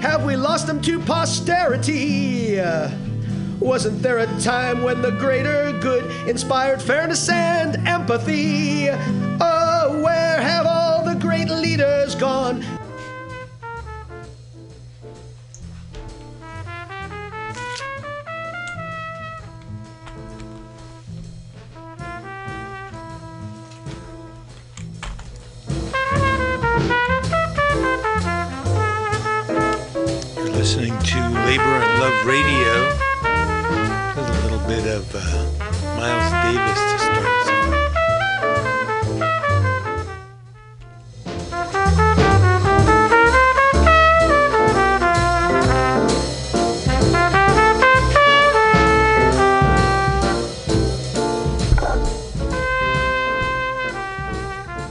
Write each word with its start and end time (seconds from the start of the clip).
Have 0.00 0.24
we 0.24 0.36
lost 0.36 0.66
them 0.66 0.80
to 0.82 0.98
posterity? 1.00 2.60
Wasn't 3.60 4.02
there 4.02 4.18
a 4.18 4.40
time 4.40 4.82
when 4.82 5.02
the 5.02 5.10
greater 5.10 5.72
good 5.80 6.10
inspired 6.26 6.80
fairness 6.80 7.28
and 7.28 7.76
empathy? 7.86 8.88
Oh, 8.90 10.00
where 10.02 10.40
have 10.40 10.66
all 10.66 11.04
the 11.04 11.14
great 11.14 11.50
leaders 11.50 12.14
gone? 12.14 12.64
Radio. 32.24 32.90
There's 33.22 34.28
a 34.28 34.42
little 34.42 34.58
bit 34.68 34.86
of 34.86 35.14
uh, 35.14 35.20
Miles 35.96 36.32
Davis 36.44 36.78
to 36.78 36.98
start 36.98 37.24
us. 37.24 37.48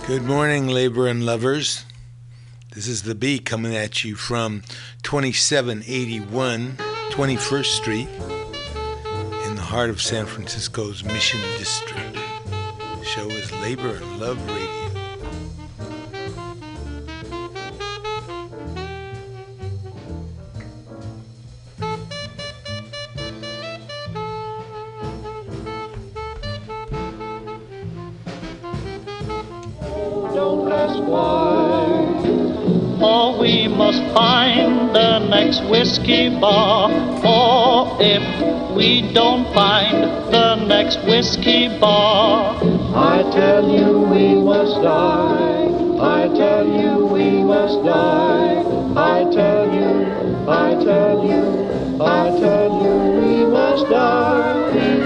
Good 0.08 0.23
morning, 0.23 0.68
labor 0.68 1.08
and 1.08 1.23
lovers. 1.23 1.86
This 2.73 2.88
is 2.88 3.04
the 3.04 3.14
B 3.14 3.38
coming 3.38 3.76
at 3.76 4.04
you 4.04 4.16
from 4.16 4.64
2781 5.04 6.89
21st 7.20 7.66
Street 7.66 8.08
in 9.45 9.56
the 9.56 9.62
heart 9.62 9.89
of 9.89 10.02
San 10.02 10.25
Francisco's 10.25 11.03
Mission 11.03 11.42
District. 11.58 12.14
The 12.16 13.03
show 13.03 13.28
is 13.28 13.52
Labor 13.59 13.94
and 13.94 14.20
Love 14.22 14.39
Radio. 14.48 14.89
Don't 30.34 30.72
ask 30.72 31.03
why. 31.03 31.67
Or 33.03 33.38
we 33.38 33.67
must 33.67 34.02
find 34.14 34.78
next 35.30 35.63
whiskey 35.66 36.30
bar. 36.30 36.89
Or 37.23 37.97
if 38.02 38.23
we 38.75 39.13
don't 39.13 39.45
find 39.53 40.03
the 40.33 40.55
next 40.66 41.03
whiskey 41.03 41.67
bar, 41.80 42.58
I 42.95 43.22
tell 43.31 43.69
you 43.69 44.00
we 44.00 44.35
must 44.35 44.81
die. 44.81 45.69
I 46.02 46.27
tell 46.30 46.66
you 46.66 47.05
we 47.05 47.44
must 47.44 47.83
die. 47.83 48.69
I 48.95 49.23
tell 49.31 49.66
you, 49.73 50.47
I 50.47 50.69
tell 50.83 51.25
you, 51.25 52.02
I 52.02 52.39
tell 52.39 52.72
you 52.83 52.95
we 53.22 53.45
must 53.45 53.85
die. 53.89 54.98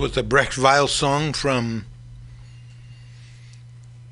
Was 0.00 0.12
the 0.12 0.22
Brecht 0.22 0.56
Weill 0.56 0.88
song 0.88 1.34
from 1.34 1.84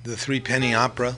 the 0.05 0.19
Three 0.19 0.39
Penny 0.39 0.75
Opera. 0.75 1.17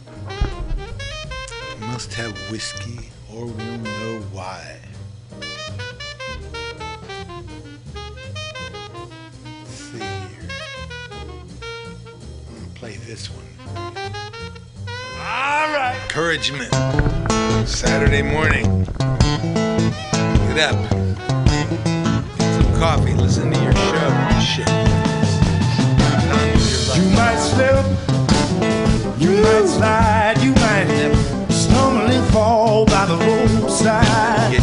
Must 1.80 2.14
have 2.14 2.38
whiskey 2.52 3.10
or 3.34 3.46
we'll 3.46 3.78
know 3.78 4.20
why. 4.30 4.78
Let's 9.58 9.70
see 9.70 9.98
here. 9.98 10.48
I'm 12.48 12.62
to 12.62 12.70
play 12.76 12.94
this 12.98 13.28
one. 13.28 13.48
All 14.86 15.66
right. 15.74 15.98
Encouragement. 16.04 16.72
Saturday 17.68 18.22
morning. 18.22 18.84
Get 20.46 20.58
up. 20.60 20.90
Get 22.38 22.62
some 22.62 22.72
coffee. 22.78 23.14
Listen 23.14 23.50
to 23.50 23.60
your 23.60 23.74
show. 23.74 24.29
Shit. 24.40 24.66
You 26.96 27.04
might 27.14 27.38
slip, 27.38 27.84
you 29.20 29.42
might 29.42 29.66
slide, 29.68 30.38
you 30.40 30.52
might 30.54 31.12
stumble 31.50 32.06
and 32.10 32.32
fall 32.32 32.86
by 32.86 33.04
the 33.04 33.16
roadside. 33.16 34.59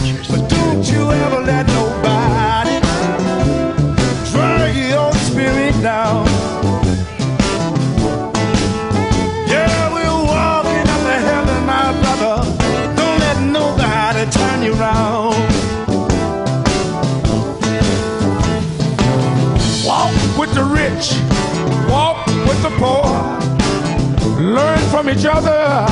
from 25.07 25.17
each 25.17 25.25
other. 25.25 25.85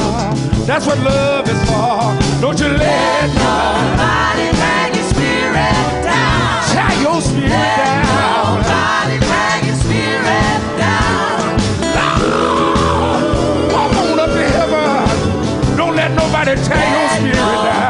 That's 0.66 0.86
what 0.86 1.00
love 1.00 1.48
is 1.48 1.60
for. 1.70 2.42
Don't 2.42 2.60
you 2.60 2.68
let, 2.68 2.80
let 2.80 3.28
nobody 3.30 4.58
drag 4.58 4.96
your 4.96 5.06
spirit 5.06 6.04
down. 6.04 6.64
Tie 6.74 7.02
your 7.02 7.22
spirit 7.22 7.50
let 7.50 7.78
down. 7.78 8.58
Nobody 8.58 9.20
drag 9.20 9.66
your 9.66 9.76
spirit 9.76 10.60
down. 10.78 11.58
Down. 11.96 12.20
Walk 13.72 13.96
on 13.96 14.20
up 14.20 14.30
to 14.30 14.50
heaven. 14.58 15.78
Don't 15.78 15.96
let 15.96 16.12
nobody 16.12 16.56
tie 16.56 16.76
let 16.76 17.22
your 17.22 17.34
spirit 17.34 17.64
down. 17.64 17.85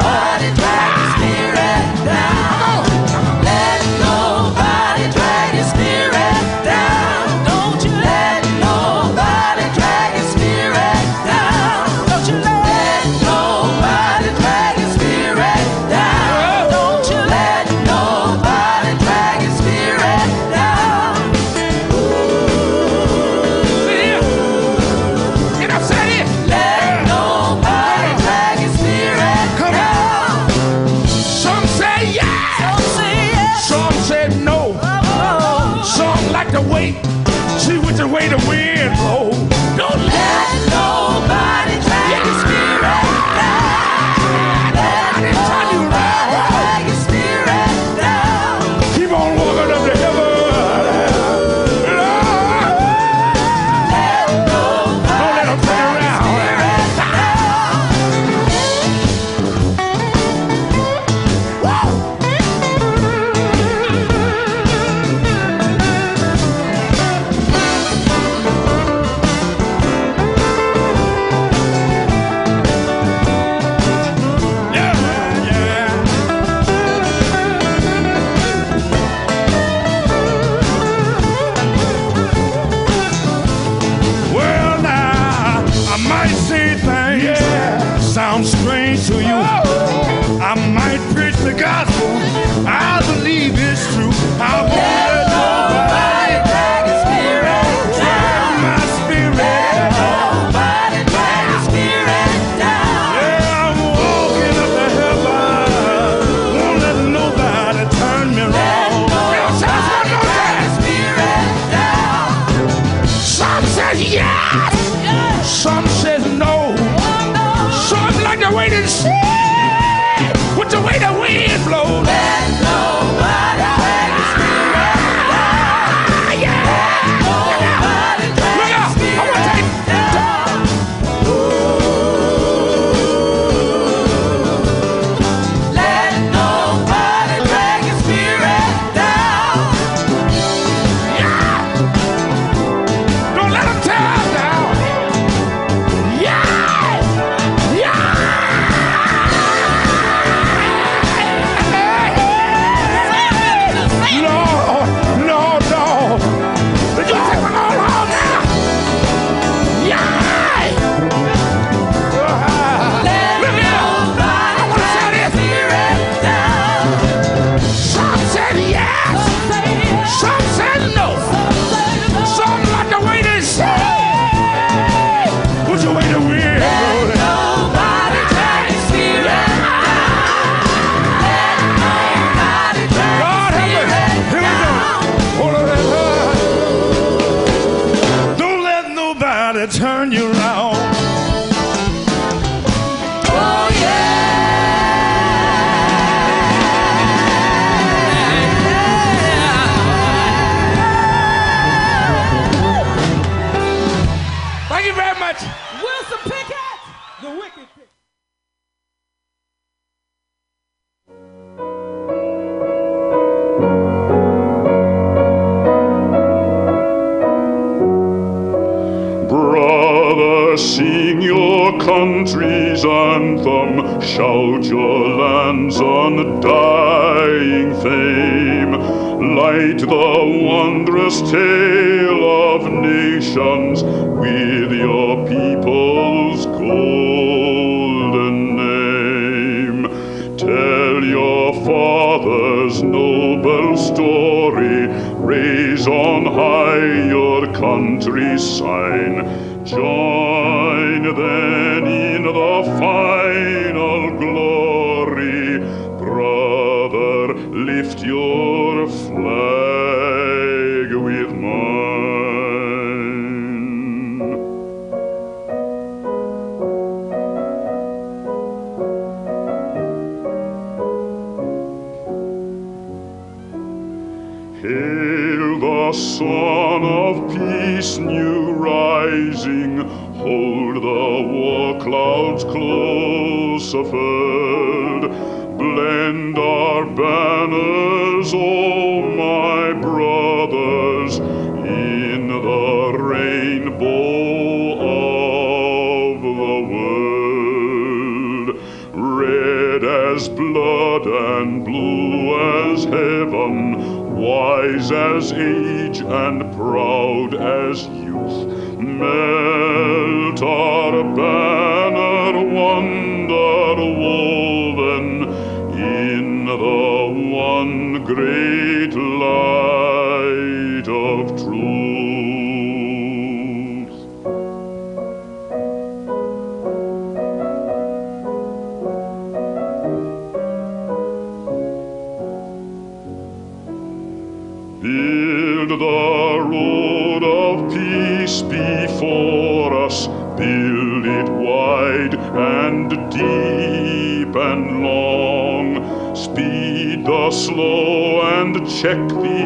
Build 334.86 335.70
the 335.80 336.46
road 336.46 337.24
of 337.24 337.74
peace 337.74 338.44
before 338.44 339.74
us, 339.84 340.06
build 340.38 341.08
it 341.08 341.28
wide 341.28 342.14
and 342.14 342.92
deep 343.10 344.36
and 344.36 344.84
long. 344.84 346.16
Speed 346.16 347.04
the 347.04 347.32
slow 347.32 348.22
and 348.22 348.56
check 348.70 349.08
the 349.08 349.42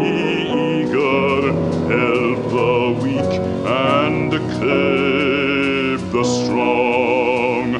eager, 0.67 1.53
help 1.87 2.41
the 2.51 2.99
weak 3.01 3.39
and 3.65 4.31
curb 4.59 6.01
the 6.11 6.23
strong. 6.25 7.71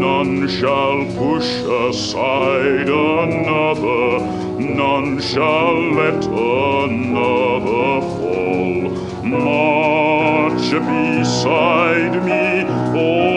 None 0.00 0.48
shall 0.48 1.04
push 1.14 1.60
aside 1.60 2.88
another, 2.88 4.35
none 4.58 5.20
shall 5.20 5.92
let 5.92 6.24
another 6.24 8.00
fall. 8.00 8.90
March 9.24 10.70
beside 10.70 12.24
me, 12.24 12.64
oh 12.98 13.35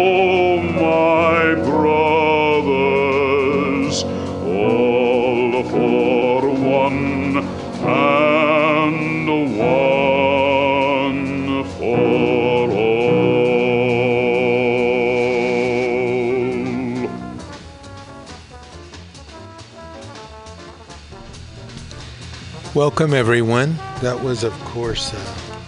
Welcome, 22.79 23.13
everyone. 23.13 23.75
That 23.99 24.23
was, 24.23 24.45
of 24.45 24.53
course, 24.61 25.13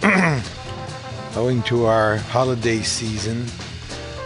uh, 0.02 0.42
owing 1.36 1.62
to 1.64 1.84
our 1.84 2.16
holiday 2.16 2.80
season, 2.80 3.44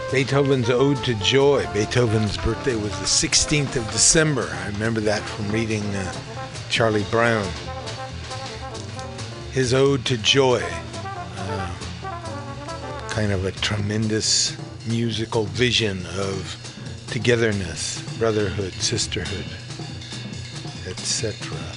Beethoven's 0.09 0.69
Ode 0.69 0.95
to 1.03 1.13
Joy. 1.15 1.67
Beethoven's 1.73 2.37
birthday 2.37 2.75
was 2.77 2.97
the 2.99 3.05
16th 3.05 3.75
of 3.75 3.85
December. 3.91 4.47
I 4.49 4.67
remember 4.67 5.01
that 5.01 5.21
from 5.21 5.51
reading 5.51 5.83
uh, 5.83 6.13
Charlie 6.69 7.03
Brown. 7.11 7.45
His 9.51 9.73
Ode 9.73 10.05
to 10.05 10.17
Joy. 10.19 10.63
Uh, 11.03 11.75
kind 13.09 13.33
of 13.33 13.43
a 13.43 13.51
tremendous 13.51 14.55
musical 14.87 15.43
vision 15.43 16.05
of 16.17 16.55
togetherness, 17.07 18.01
brotherhood, 18.17 18.71
sisterhood, 18.75 19.45
etc. 20.87 21.76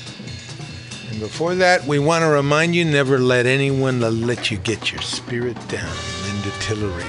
Before 1.20 1.54
that, 1.56 1.86
we 1.86 1.98
want 1.98 2.22
to 2.22 2.28
remind 2.28 2.74
you 2.74 2.82
never 2.82 3.18
let 3.18 3.44
anyone 3.44 4.00
let 4.00 4.50
you 4.50 4.56
get 4.56 4.90
your 4.90 5.02
spirit 5.02 5.54
down. 5.68 5.94
Linda 6.24 6.50
Tillery 6.60 7.04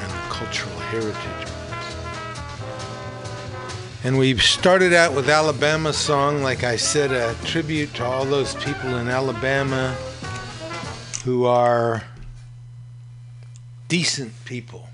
and 0.00 0.12
the 0.12 0.28
cultural 0.30 0.78
heritage. 0.78 1.48
And 4.04 4.16
we've 4.16 4.40
started 4.40 4.92
out 4.92 5.12
with 5.12 5.28
Alabama 5.28 5.92
song, 5.92 6.44
like 6.44 6.62
I 6.62 6.76
said, 6.76 7.10
a 7.10 7.34
tribute 7.44 7.92
to 7.94 8.04
all 8.04 8.24
those 8.24 8.54
people 8.54 8.96
in 8.96 9.08
Alabama 9.08 9.96
who 11.24 11.46
are 11.46 12.04
decent 13.88 14.32
people. 14.44 14.88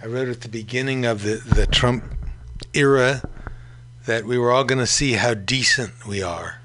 I 0.00 0.06
wrote 0.06 0.28
at 0.28 0.42
the 0.42 0.48
beginning 0.48 1.06
of 1.06 1.24
the, 1.24 1.42
the 1.44 1.66
Trump 1.66 2.04
era 2.72 3.20
that 4.06 4.24
we 4.24 4.38
were 4.38 4.52
all 4.52 4.64
going 4.64 4.78
to 4.78 4.86
see 4.86 5.12
how 5.12 5.34
decent 5.34 6.06
we 6.06 6.22
are 6.22 6.60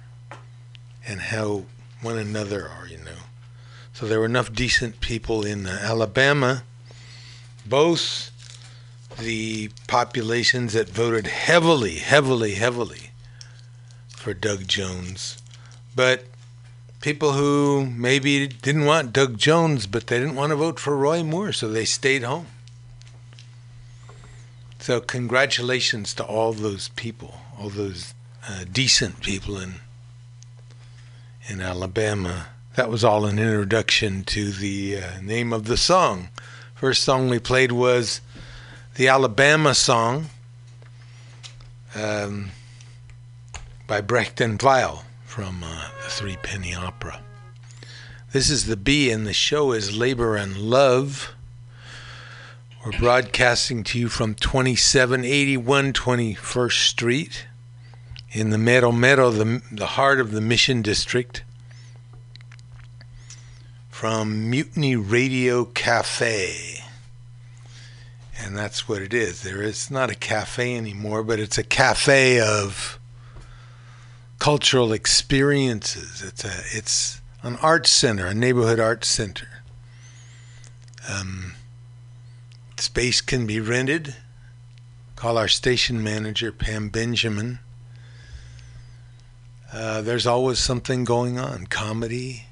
and 1.08 1.22
how 1.22 1.63
one 2.01 2.17
another 2.17 2.67
are, 2.67 2.88
you 2.88 2.98
know. 2.98 3.24
So 3.93 4.08
there 4.08 4.19
were 4.19 4.25
enough 4.25 4.53
decent 4.53 5.00
people 5.00 5.46
in 5.46 5.65
uh, 5.65 5.79
Alabama, 5.81 6.63
both 7.65 8.31
the 9.17 9.69
populations 9.88 10.74
that 10.74 10.89
voted 10.89 11.27
heavily, 11.27 11.96
heavily, 11.96 12.55
heavily 12.55 13.12
for 14.10 14.34
Doug 14.34 14.67
Jones, 14.67 15.38
but 15.96 16.25
people 17.01 17.34
who 17.34 17.86
maybe 17.86 18.48
didn't 18.48 18.86
want 18.86 19.13
Doug 19.13 19.38
Jones, 19.38 19.88
but 19.88 20.08
they 20.08 20.19
didn't 20.19 20.36
want 20.36 20.51
to 20.51 20.55
vote 20.55 20.79
for 20.79 20.96
Roy 20.96 21.24
Moore, 21.24 21.51
so 21.51 21.69
they 21.69 21.86
stayed 21.86 22.24
home. 22.24 22.48
So 24.79 25.01
congratulations 25.01 26.13
to 26.15 26.24
all 26.24 26.53
those 26.53 26.88
people, 26.95 27.41
all 27.59 27.69
those 27.69 28.13
uh, 28.48 28.63
decent 28.71 29.21
people 29.21 29.57
in 29.57 29.75
in 31.50 31.62
Alabama. 31.62 32.48
That 32.75 32.89
was 32.89 33.03
all 33.03 33.25
an 33.25 33.39
introduction 33.39 34.24
to 34.25 34.51
the 34.51 34.98
uh, 34.98 35.21
name 35.21 35.51
of 35.51 35.65
the 35.65 35.75
song. 35.75 36.29
First 36.75 37.03
song 37.03 37.27
we 37.27 37.39
played 37.39 37.74
was 37.74 38.21
the 38.95 39.09
Alabama 39.09 39.74
song 39.74 40.27
um, 41.93 42.51
by 43.86 44.00
Brecht 44.00 44.39
and 44.39 44.62
Weill 44.62 45.03
from 45.25 45.62
uh, 45.62 45.89
the 46.03 46.09
Three 46.09 46.38
Penny 46.38 46.74
Opera. 46.74 47.21
This 48.31 48.50
is 48.50 48.65
the 48.65 48.77
B, 48.77 49.12
and 49.12 49.27
the 49.27 49.33
show 49.33 49.74
is 49.74 49.98
Labor 49.98 50.38
and 50.38 50.55
Love. 50.55 51.33
We're 52.86 52.98
broadcasting 52.98 53.83
to 53.83 54.00
you 54.00 54.07
from 54.07 54.36
2781 54.36 55.91
21st 55.91 56.88
Street 56.88 57.45
in 58.31 58.51
the 58.51 58.57
Mero 58.57 58.93
Mero, 58.93 59.31
the, 59.31 59.62
the 59.69 59.86
heart 59.86 60.21
of 60.21 60.31
the 60.31 60.39
Mission 60.39 60.81
District. 60.81 61.43
From 63.89 64.50
Mutiny 64.50 64.95
Radio 64.95 65.65
Cafe. 65.65 66.81
And 68.41 68.57
that's 68.57 68.88
what 68.88 69.01
it 69.01 69.13
is. 69.13 69.41
There 69.41 69.62
is 69.62 69.91
not 69.91 70.09
a 70.09 70.15
cafe 70.15 70.77
anymore, 70.77 71.21
but 71.21 71.38
it's 71.38 71.57
a 71.57 71.63
cafe 71.63 72.39
of 72.39 72.98
cultural 74.39 74.93
experiences. 74.93 76.21
It's 76.21 76.45
a 76.45 76.62
it's 76.71 77.19
an 77.43 77.57
art 77.57 77.88
center, 77.88 78.25
a 78.25 78.33
neighborhood 78.33 78.79
art 78.79 79.03
center. 79.03 79.63
Um, 81.09 81.55
space 82.81 83.21
can 83.21 83.45
be 83.45 83.59
rented. 83.59 84.15
Call 85.15 85.38
our 85.38 85.48
station 85.48 86.03
manager, 86.03 86.51
Pam 86.51 86.89
Benjamin. 86.89 87.59
Uh, 89.71 90.01
there's 90.01 90.25
always 90.25 90.59
something 90.59 91.03
going 91.03 91.38
on. 91.38 91.67
Comedy, 91.67 92.45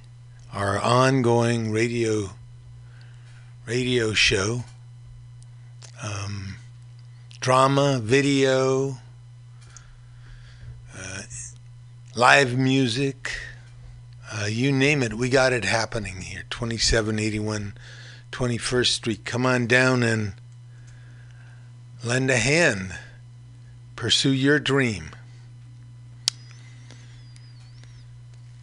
our 0.54 0.80
ongoing 0.80 1.72
radio 1.72 2.32
radio 3.66 4.14
show, 4.14 4.64
um, 6.02 6.56
drama, 7.42 8.00
video, 8.02 8.98
uh, 10.98 11.22
live 12.16 12.58
music, 12.58 13.38
uh, 14.32 14.46
you 14.46 14.72
name 14.72 15.04
it, 15.04 15.14
we 15.16 15.30
got 15.30 15.52
it 15.52 15.66
happening 15.66 16.22
here. 16.22 16.44
2781 16.50 17.74
21st 18.38 18.88
Street. 18.88 19.26
Come 19.26 19.48
on 19.48 19.66
down 19.66 20.04
and 20.04 20.34
lend 22.04 22.30
a 22.30 22.38
hand. 22.38 22.96
Pursue 23.96 24.32
your 24.32 24.60
dream. 24.60 25.10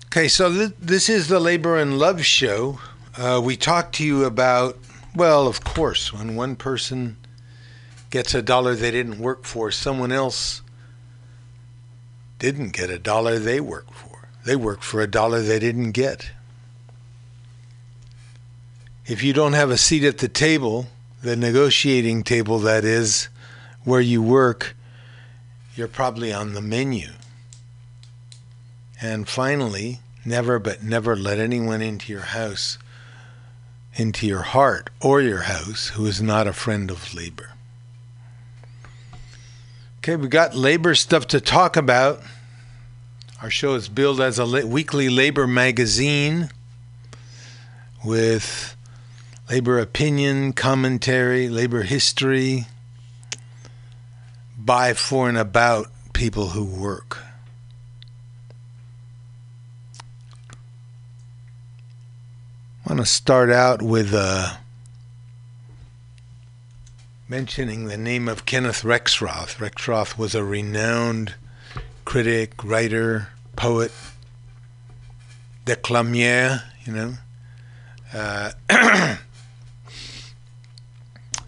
Okay, 0.07 0.29
so 0.29 0.53
th- 0.53 0.75
this 0.79 1.09
is 1.09 1.27
the 1.27 1.41
Labor 1.41 1.77
and 1.77 1.99
Love 1.99 2.25
Show. 2.25 2.79
Uh, 3.17 3.41
we 3.43 3.57
talked 3.57 3.97
to 3.97 4.05
you 4.05 4.25
about, 4.25 4.79
well, 5.13 5.49
of 5.49 5.65
course, 5.65 6.13
when 6.13 6.37
one 6.37 6.55
person 6.55 7.17
gets 8.11 8.33
a 8.33 8.43
dollar 8.43 8.77
they 8.77 8.93
didn't 8.93 9.19
work 9.19 9.43
for, 9.43 9.73
someone 9.73 10.13
else 10.13 10.63
didn't 12.39 12.75
get 12.75 12.91
a 12.91 12.99
dollar 13.01 13.41
they 13.41 13.59
worked 13.59 13.95
for. 13.95 14.29
They 14.45 14.55
worked 14.55 14.85
for 14.85 15.01
a 15.01 15.09
dollar 15.09 15.43
they 15.43 15.59
didn't 15.59 15.91
get. 15.91 16.31
If 19.07 19.23
you 19.23 19.35
don't 19.35 19.53
have 19.53 19.71
a 19.71 19.77
seat 19.77 20.03
at 20.03 20.19
the 20.19 20.29
table, 20.29 20.87
the 21.23 21.37
negotiating 21.37 22.23
table 22.23 22.59
that 22.61 22.85
is, 22.85 23.29
where 23.85 24.01
you 24.01 24.23
work, 24.23 24.75
you're 25.77 25.89
probably 25.89 26.33
on 26.33 26.55
the 26.55 26.63
menu. 26.63 27.09
And 29.03 29.29
finally, 29.29 30.01
never 30.25 30.59
but 30.59 30.83
never 30.83 31.17
let 31.17 31.39
anyone 31.39 31.83
into 31.83 32.13
your 32.13 32.23
house, 32.23 32.79
into 33.95 34.27
your 34.27 34.41
heart 34.41 34.89
or 35.03 35.21
your 35.21 35.43
house, 35.43 35.89
who 35.89 36.07
is 36.07 36.23
not 36.23 36.47
a 36.47 36.55
friend 36.55 36.91
of 36.91 37.13
labor. 37.13 37.51
Okay, 39.99 40.17
we've 40.17 40.31
got 40.31 40.55
labor 40.55 40.95
stuff 40.95 41.27
to 41.29 41.43
talk 41.43 41.77
about. 41.77 42.23
Our 43.43 43.51
show 43.51 43.75
is 43.75 43.91
billed 43.91 44.23
as 44.23 44.39
a 44.39 44.67
weekly 44.67 45.11
labor 45.11 45.47
magazine 45.47 46.49
with 48.03 48.75
labor 49.49 49.79
opinion, 49.79 50.53
commentary, 50.53 51.49
labor 51.49 51.83
history 51.83 52.67
by, 54.57 54.95
for, 54.95 55.29
and 55.29 55.37
about 55.37 55.89
people 56.13 56.49
who 56.49 56.65
work. 56.65 57.19
I 62.87 62.93
want 62.93 63.01
to 63.01 63.07
start 63.07 63.51
out 63.51 63.83
with 63.83 64.13
uh, 64.15 64.55
mentioning 67.29 67.87
the 67.87 67.97
name 67.97 68.29
of 68.29 68.47
Kenneth 68.47 68.83
Rexroth. 68.83 69.57
Rexroth 69.57 70.19
was 70.19 70.35
a 70.35 70.45
renowned 70.45 71.35
critic, 72.05 72.63
writer, 72.63 73.29
poet, 73.57 73.91
declamier, 75.65 76.63
you 76.85 76.93
know, 76.93 77.15
uh, 78.13 78.53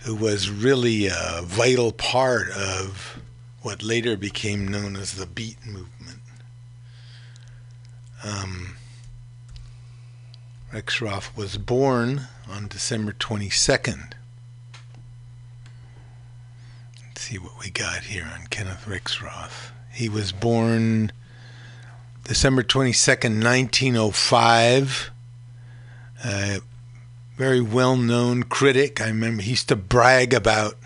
who 0.06 0.14
was 0.14 0.48
really 0.48 1.08
a 1.08 1.40
vital 1.42 1.90
part 1.90 2.48
of 2.50 3.20
what 3.62 3.82
later 3.82 4.16
became 4.16 4.68
known 4.68 4.94
as 4.94 5.14
the 5.14 5.26
Beat 5.26 5.58
movement. 5.66 6.20
Um, 8.22 8.76
Rexroth 10.72 11.36
was 11.36 11.58
born 11.58 12.28
on 12.48 12.68
December 12.68 13.14
22nd. 13.14 14.12
Let's 17.02 17.22
see 17.22 17.38
what 17.38 17.58
we 17.58 17.70
got 17.70 18.04
here 18.04 18.30
on 18.32 18.46
Kenneth 18.46 18.84
Rexroth. 18.86 19.70
He 19.92 20.08
was 20.08 20.30
born 20.30 21.10
December 22.22 22.62
22nd, 22.62 23.42
1905. 23.42 25.10
Uh, 26.22 26.58
very 27.36 27.60
well 27.60 27.96
known 27.96 28.42
critic. 28.42 29.00
I 29.00 29.08
remember 29.08 29.42
he 29.42 29.50
used 29.50 29.68
to 29.68 29.76
brag 29.76 30.32
about, 30.32 30.76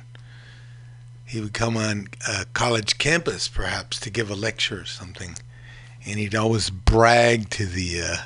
he 1.25 1.41
would 1.41 1.55
come 1.55 1.77
on 1.77 2.09
a 2.29 2.45
college 2.53 2.99
campus 2.99 3.49
perhaps 3.49 4.01
to 4.01 4.11
give 4.11 4.31
a 4.31 4.35
lecture 4.35 4.81
or 4.81 4.85
something. 4.85 5.37
And 6.05 6.19
he'd 6.19 6.35
always 6.35 6.71
brag 6.71 7.51
to 7.51 7.67
the 7.67 8.03
uh, 8.03 8.17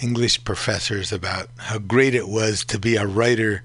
English 0.00 0.44
professors 0.44 1.12
about 1.12 1.48
how 1.56 1.78
great 1.78 2.14
it 2.14 2.28
was 2.28 2.64
to 2.66 2.78
be 2.78 2.96
a 2.96 3.06
writer 3.06 3.62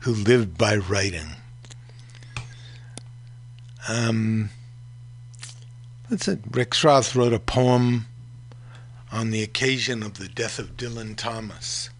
who 0.00 0.12
lived 0.12 0.56
by 0.56 0.76
writing. 0.76 1.36
Um, 3.88 4.50
that's 6.08 6.28
it. 6.28 6.52
Rexroth 6.52 7.16
wrote 7.16 7.32
a 7.32 7.40
poem 7.40 8.06
on 9.10 9.30
the 9.30 9.42
occasion 9.42 10.02
of 10.02 10.18
the 10.18 10.28
death 10.28 10.58
of 10.58 10.76
Dylan 10.76 11.16
Thomas 11.16 11.90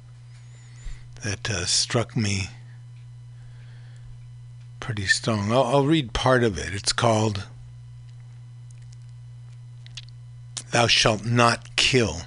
that 1.22 1.50
uh, 1.50 1.64
struck 1.64 2.16
me 2.16 2.48
pretty 4.86 5.06
strong. 5.06 5.50
I'll, 5.50 5.64
I'll 5.64 5.84
read 5.84 6.12
part 6.12 6.44
of 6.44 6.58
it. 6.58 6.72
It's 6.72 6.92
called 6.92 7.44
Thou 10.70 10.86
Shalt 10.86 11.24
Not 11.24 11.74
Kill. 11.74 12.18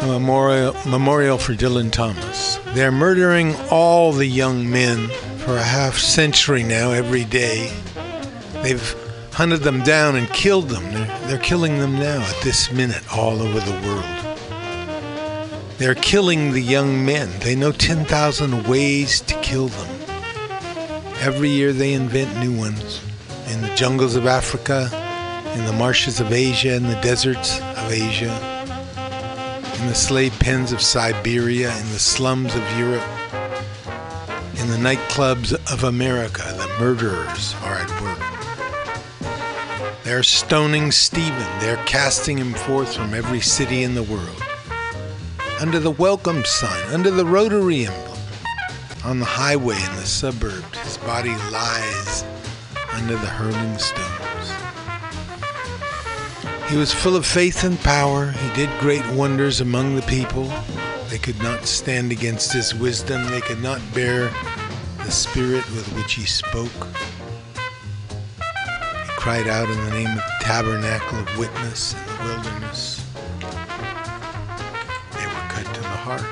A 0.00 0.06
memorial, 0.06 0.76
memorial 0.86 1.36
for 1.36 1.54
Dylan 1.54 1.90
Thomas. 1.90 2.60
They're 2.74 2.92
murdering 2.92 3.56
all 3.70 4.12
the 4.12 4.26
young 4.26 4.70
men 4.70 5.08
for 5.38 5.56
a 5.56 5.62
half 5.62 5.98
century 5.98 6.62
now, 6.62 6.92
every 6.92 7.24
day. 7.24 7.72
They've 8.62 8.94
hunted 9.32 9.60
them 9.60 9.82
down 9.82 10.16
and 10.16 10.28
killed 10.30 10.68
them. 10.68 10.84
They're, 10.92 11.18
they're 11.26 11.38
killing 11.38 11.78
them 11.78 11.94
now 11.94 12.20
at 12.20 12.42
this 12.42 12.70
minute 12.72 13.02
all 13.14 13.40
over 13.40 13.60
the 13.60 13.86
world. 13.86 14.20
They're 15.78 15.94
killing 15.94 16.52
the 16.52 16.60
young 16.60 17.04
men. 17.06 17.30
They 17.40 17.54
know 17.54 17.72
10,000 17.72 18.66
ways 18.66 19.20
to 19.22 19.34
kill 19.40 19.68
them. 19.68 20.00
Every 21.20 21.48
year 21.48 21.72
they 21.72 21.92
invent 21.94 22.38
new 22.38 22.56
ones. 22.56 23.00
In 23.48 23.62
the 23.62 23.74
jungles 23.74 24.14
of 24.14 24.26
Africa, 24.26 24.90
in 25.54 25.64
the 25.64 25.72
marshes 25.72 26.20
of 26.20 26.32
Asia, 26.32 26.74
in 26.74 26.84
the 26.84 27.00
deserts 27.00 27.60
of 27.60 27.90
Asia, 27.90 28.30
in 29.80 29.86
the 29.86 29.94
slave 29.94 30.38
pens 30.38 30.72
of 30.72 30.82
Siberia, 30.82 31.74
in 31.78 31.88
the 31.92 31.98
slums 31.98 32.54
of 32.54 32.78
Europe, 32.78 33.08
in 34.60 34.68
the 34.68 34.76
nightclubs 34.76 35.54
of 35.72 35.84
America, 35.84 36.42
the 36.58 36.68
murderers 36.78 37.54
are 37.62 37.76
at 37.76 38.02
work. 38.02 38.39
They're 40.10 40.24
stoning 40.24 40.90
Stephen. 40.90 41.46
They're 41.60 41.80
casting 41.84 42.36
him 42.36 42.52
forth 42.52 42.96
from 42.96 43.14
every 43.14 43.40
city 43.40 43.84
in 43.84 43.94
the 43.94 44.02
world. 44.02 44.42
Under 45.60 45.78
the 45.78 45.92
welcome 45.92 46.44
sign, 46.44 46.92
under 46.92 47.12
the 47.12 47.24
rotary 47.24 47.86
emblem, 47.86 48.18
on 49.04 49.20
the 49.20 49.24
highway 49.24 49.76
in 49.76 49.94
the 49.94 50.04
suburbs, 50.04 50.78
his 50.78 50.98
body 50.98 51.36
lies 51.52 52.24
under 52.94 53.12
the 53.12 53.28
hurling 53.28 53.78
stones. 53.78 54.52
He 56.68 56.76
was 56.76 56.92
full 56.92 57.14
of 57.14 57.24
faith 57.24 57.62
and 57.62 57.78
power. 57.78 58.32
He 58.32 58.54
did 58.54 58.80
great 58.80 59.08
wonders 59.12 59.60
among 59.60 59.94
the 59.94 60.02
people. 60.02 60.52
They 61.08 61.18
could 61.18 61.40
not 61.40 61.66
stand 61.66 62.10
against 62.10 62.52
his 62.52 62.74
wisdom. 62.74 63.30
They 63.30 63.42
could 63.42 63.62
not 63.62 63.80
bear 63.94 64.28
the 65.04 65.12
spirit 65.12 65.64
with 65.70 65.86
which 65.94 66.14
he 66.14 66.26
spoke. 66.26 66.88
Cried 69.20 69.48
out 69.48 69.68
in 69.68 69.76
the 69.84 69.90
name 69.90 70.08
of 70.08 70.14
the 70.16 70.32
tabernacle 70.40 71.18
of 71.18 71.38
witness 71.38 71.92
in 71.92 71.98
the 72.06 72.24
wilderness. 72.24 73.04
They 75.12 75.26
were 75.26 75.46
cut 75.52 75.66
to 75.74 75.80
the 75.82 75.98
heart. 76.08 76.24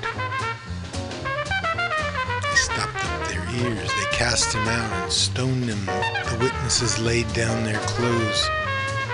They 2.43 2.57
stopped 2.57 3.05
up 3.05 3.29
their 3.29 3.45
ears. 3.61 3.89
They 3.89 4.17
cast 4.17 4.55
him 4.55 4.67
out 4.67 4.91
and 5.03 5.13
stoned 5.13 5.65
him. 5.65 5.85
The 5.85 6.39
witnesses 6.41 6.99
laid 6.99 7.31
down 7.35 7.63
their 7.65 7.79
clothes 7.81 8.49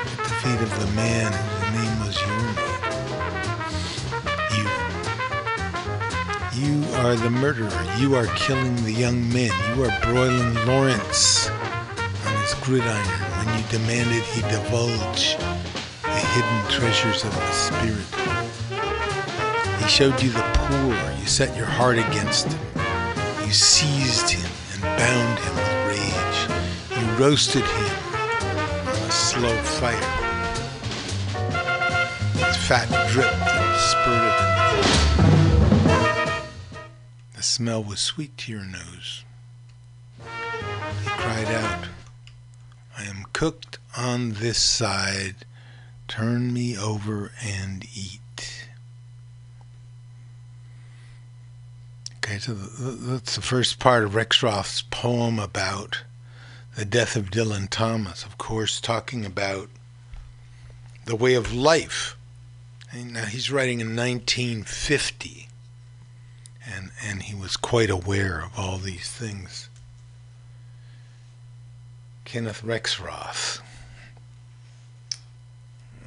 at 0.07 0.19
the 0.19 0.35
feet 0.41 0.61
of 0.63 0.71
the 0.79 0.87
man 0.95 1.33
whose 1.33 1.73
name 1.75 1.99
was 2.07 2.17
Yorma. 2.17 2.63
You. 6.55 6.63
You 6.63 6.95
are 6.99 7.17
the 7.17 7.31
murderer. 7.31 7.85
You 7.99 8.15
are 8.15 8.27
killing 8.37 8.77
the 8.85 8.93
young 8.93 9.29
men. 9.33 9.51
You 9.77 9.83
are 9.87 10.01
broiling 10.03 10.55
Lawrence 10.65 11.51
on 12.25 12.37
his 12.41 12.55
gridiron 12.63 13.24
when 13.45 13.59
you 13.59 13.65
demanded 13.69 14.23
he 14.23 14.41
divulge 14.43 15.37
the 16.03 16.21
hidden 16.33 16.71
treasures 16.71 17.25
of 17.25 17.35
the 17.35 17.53
spirit. 17.53 18.07
He 19.83 19.89
showed 19.89 20.23
you 20.23 20.31
the 20.31 20.43
poor. 20.55 20.95
You 21.21 21.27
set 21.27 21.57
your 21.57 21.67
heart 21.67 21.99
against 21.99 22.47
him. 22.47 22.61
You 23.47 23.53
seized 23.53 24.31
him 24.31 24.51
and 24.73 24.83
bound 24.99 25.39
him 25.39 25.55
with 25.57 25.75
rage. 25.93 26.49
You 26.99 27.07
roasted 27.23 27.65
him 27.65 27.97
on 28.87 28.97
a 28.97 29.11
slow 29.11 29.57
fire. 29.63 30.11
His 32.47 32.57
fat 32.57 32.89
dripped 33.11 33.35
and 33.35 33.77
spurted 33.91 34.35
in 34.41 34.49
the 35.85 37.37
The 37.37 37.43
smell 37.43 37.83
was 37.85 38.01
sweet 38.01 38.37
to 38.39 38.53
your 38.53 38.65
nose. 38.65 39.25
He 40.23 41.11
cried 41.11 41.49
out, 41.49 41.89
cooked 43.35 43.79
on 43.95 44.35
this 44.35 44.63
side. 44.63 45.45
Turn 46.09 46.55
me 46.55 46.79
over 46.79 47.33
and 47.45 47.85
eat. 47.95 48.69
Okay, 52.17 52.39
so 52.39 52.55
th- 52.55 52.77
th- 52.79 52.99
that's 53.01 53.35
the 53.35 53.43
first 53.43 53.79
part 53.79 54.05
of 54.05 54.13
Rexroth's 54.13 54.81
poem 54.81 55.39
about 55.39 56.05
the 56.77 56.87
death 56.87 57.17
of 57.17 57.31
Dylan 57.31 57.69
Thomas, 57.69 58.25
of 58.25 58.39
course, 58.39 58.81
talking 58.81 59.27
about 59.27 59.69
the 61.05 61.17
way 61.17 61.35
of 61.35 61.53
life. 61.53 62.17
And 62.91 63.13
now 63.13 63.27
he's 63.27 63.51
writing 63.51 63.81
in 63.81 63.97
1950, 63.97 65.49
and, 66.67 66.93
and 67.05 67.25
he 67.25 67.35
was 67.35 67.57
quite 67.57 67.91
aware 67.91 68.41
of 68.45 68.59
all 68.59 68.79
these 68.79 69.11
things. 69.11 69.69
Kenneth 72.35 72.63
Rexroth. 72.63 73.61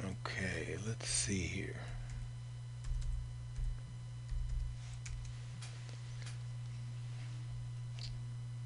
Okay, 0.04 0.76
let's 0.86 1.08
see 1.08 1.38
here. 1.38 1.80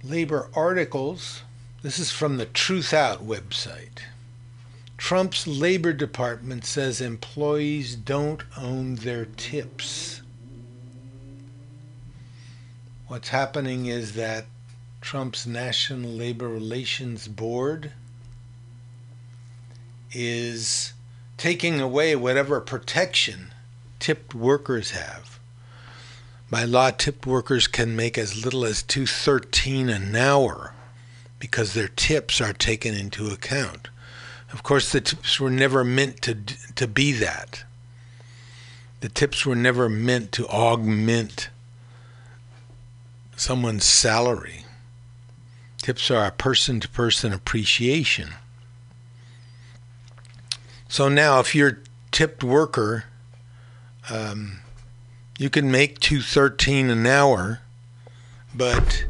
Labor 0.02 0.48
articles. 0.56 1.42
This 1.82 2.00
is 2.00 2.10
from 2.10 2.36
the 2.36 2.46
Truth 2.46 2.92
Out 2.92 3.24
website. 3.24 4.00
Trump's 4.98 5.46
Labor 5.46 5.92
Department 5.92 6.64
says 6.64 7.00
employees 7.00 7.94
don't 7.94 8.42
own 8.58 8.96
their 8.96 9.26
tips. 9.36 10.22
What's 13.06 13.28
happening 13.28 13.86
is 13.86 14.14
that 14.14 14.46
Trump's 15.02 15.46
National 15.46 16.08
Labor 16.08 16.48
Relations 16.48 17.26
Board 17.26 17.90
is 20.12 20.92
taking 21.36 21.80
away 21.80 22.14
whatever 22.14 22.60
protection 22.60 23.52
tipped 23.98 24.32
workers 24.32 24.92
have. 24.92 25.40
By 26.50 26.64
law, 26.64 26.90
tipped 26.90 27.26
workers 27.26 27.66
can 27.66 27.96
make 27.96 28.16
as 28.16 28.44
little 28.44 28.64
as 28.64 28.82
213 28.84 29.88
an 29.88 30.14
hour 30.14 30.72
because 31.40 31.74
their 31.74 31.88
tips 31.88 32.40
are 32.40 32.52
taken 32.52 32.94
into 32.94 33.28
account. 33.28 33.88
Of 34.52 34.62
course, 34.62 34.92
the 34.92 35.00
tips 35.00 35.40
were 35.40 35.50
never 35.50 35.82
meant 35.82 36.22
to 36.22 36.36
to 36.76 36.86
be 36.86 37.12
that. 37.14 37.64
The 39.00 39.08
tips 39.08 39.44
were 39.44 39.56
never 39.56 39.88
meant 39.88 40.30
to 40.32 40.46
augment 40.46 41.48
someone's 43.36 43.84
salary. 43.84 44.61
Tips 45.82 46.12
are 46.12 46.24
a 46.24 46.30
person-to-person 46.30 47.32
appreciation. 47.32 48.30
So 50.88 51.08
now, 51.08 51.40
if 51.40 51.56
you're 51.56 51.68
a 51.68 51.76
tipped 52.12 52.44
worker, 52.44 53.04
um, 54.08 54.60
you 55.38 55.50
can 55.50 55.72
make 55.72 55.98
213 55.98 56.88
an 56.88 57.04
hour, 57.04 57.62
but 58.54 59.06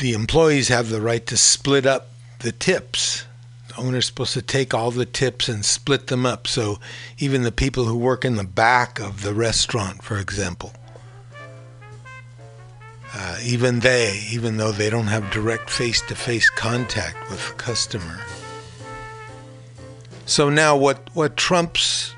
the 0.00 0.12
employees 0.12 0.68
have 0.68 0.90
the 0.90 1.00
right 1.00 1.24
to 1.26 1.38
split 1.38 1.86
up 1.86 2.10
the 2.40 2.52
tips. 2.52 3.24
The 3.68 3.76
owner's 3.76 4.06
supposed 4.06 4.34
to 4.34 4.42
take 4.42 4.74
all 4.74 4.90
the 4.90 5.06
tips 5.06 5.48
and 5.48 5.64
split 5.64 6.08
them 6.08 6.26
up. 6.26 6.46
So 6.46 6.78
even 7.16 7.42
the 7.42 7.52
people 7.52 7.86
who 7.86 7.96
work 7.96 8.26
in 8.26 8.36
the 8.36 8.44
back 8.44 9.00
of 9.00 9.22
the 9.22 9.32
restaurant, 9.32 10.02
for 10.02 10.18
example, 10.18 10.74
uh, 13.14 13.38
even 13.42 13.80
they, 13.80 14.26
even 14.30 14.56
though 14.56 14.72
they 14.72 14.88
don't 14.88 15.08
have 15.08 15.30
direct 15.30 15.68
face-to-face 15.68 16.50
contact 16.50 17.30
with 17.30 17.46
the 17.48 17.54
customer. 17.54 18.20
So 20.24 20.48
now, 20.48 20.76
what 20.76 21.10
what 21.14 21.36
Trump's 21.36 22.14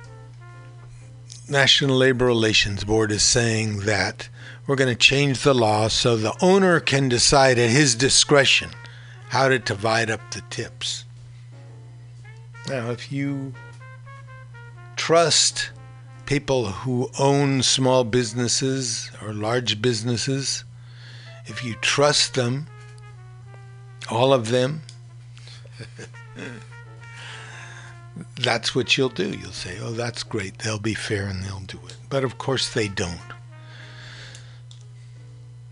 National 1.48 1.96
Labor 1.96 2.26
Relations 2.26 2.84
Board 2.84 3.10
is 3.10 3.22
saying 3.22 3.80
that 3.80 4.28
we're 4.66 4.76
going 4.76 4.94
to 4.94 4.98
change 4.98 5.42
the 5.42 5.54
law 5.54 5.88
so 5.88 6.16
the 6.16 6.34
owner 6.40 6.80
can 6.80 7.08
decide 7.08 7.58
at 7.58 7.70
his 7.70 7.94
discretion 7.94 8.70
how 9.28 9.48
to 9.48 9.58
divide 9.58 10.10
up 10.10 10.20
the 10.30 10.42
tips. 10.48 11.04
Now, 12.68 12.90
if 12.90 13.12
you 13.12 13.52
trust 14.96 15.70
people 16.24 16.66
who 16.66 17.10
own 17.18 17.62
small 17.62 18.04
businesses 18.04 19.10
or 19.20 19.34
large 19.34 19.82
businesses, 19.82 20.64
if 21.46 21.64
you 21.64 21.74
trust 21.76 22.34
them, 22.34 22.66
all 24.10 24.32
of 24.32 24.48
them, 24.48 24.82
that's 28.36 28.74
what 28.74 28.96
you'll 28.96 29.08
do. 29.08 29.30
You'll 29.30 29.52
say, 29.52 29.78
oh, 29.80 29.92
that's 29.92 30.22
great. 30.22 30.58
They'll 30.58 30.78
be 30.78 30.94
fair 30.94 31.26
and 31.26 31.44
they'll 31.44 31.60
do 31.60 31.80
it. 31.86 31.96
But 32.08 32.24
of 32.24 32.38
course, 32.38 32.72
they 32.72 32.88
don't. 32.88 33.20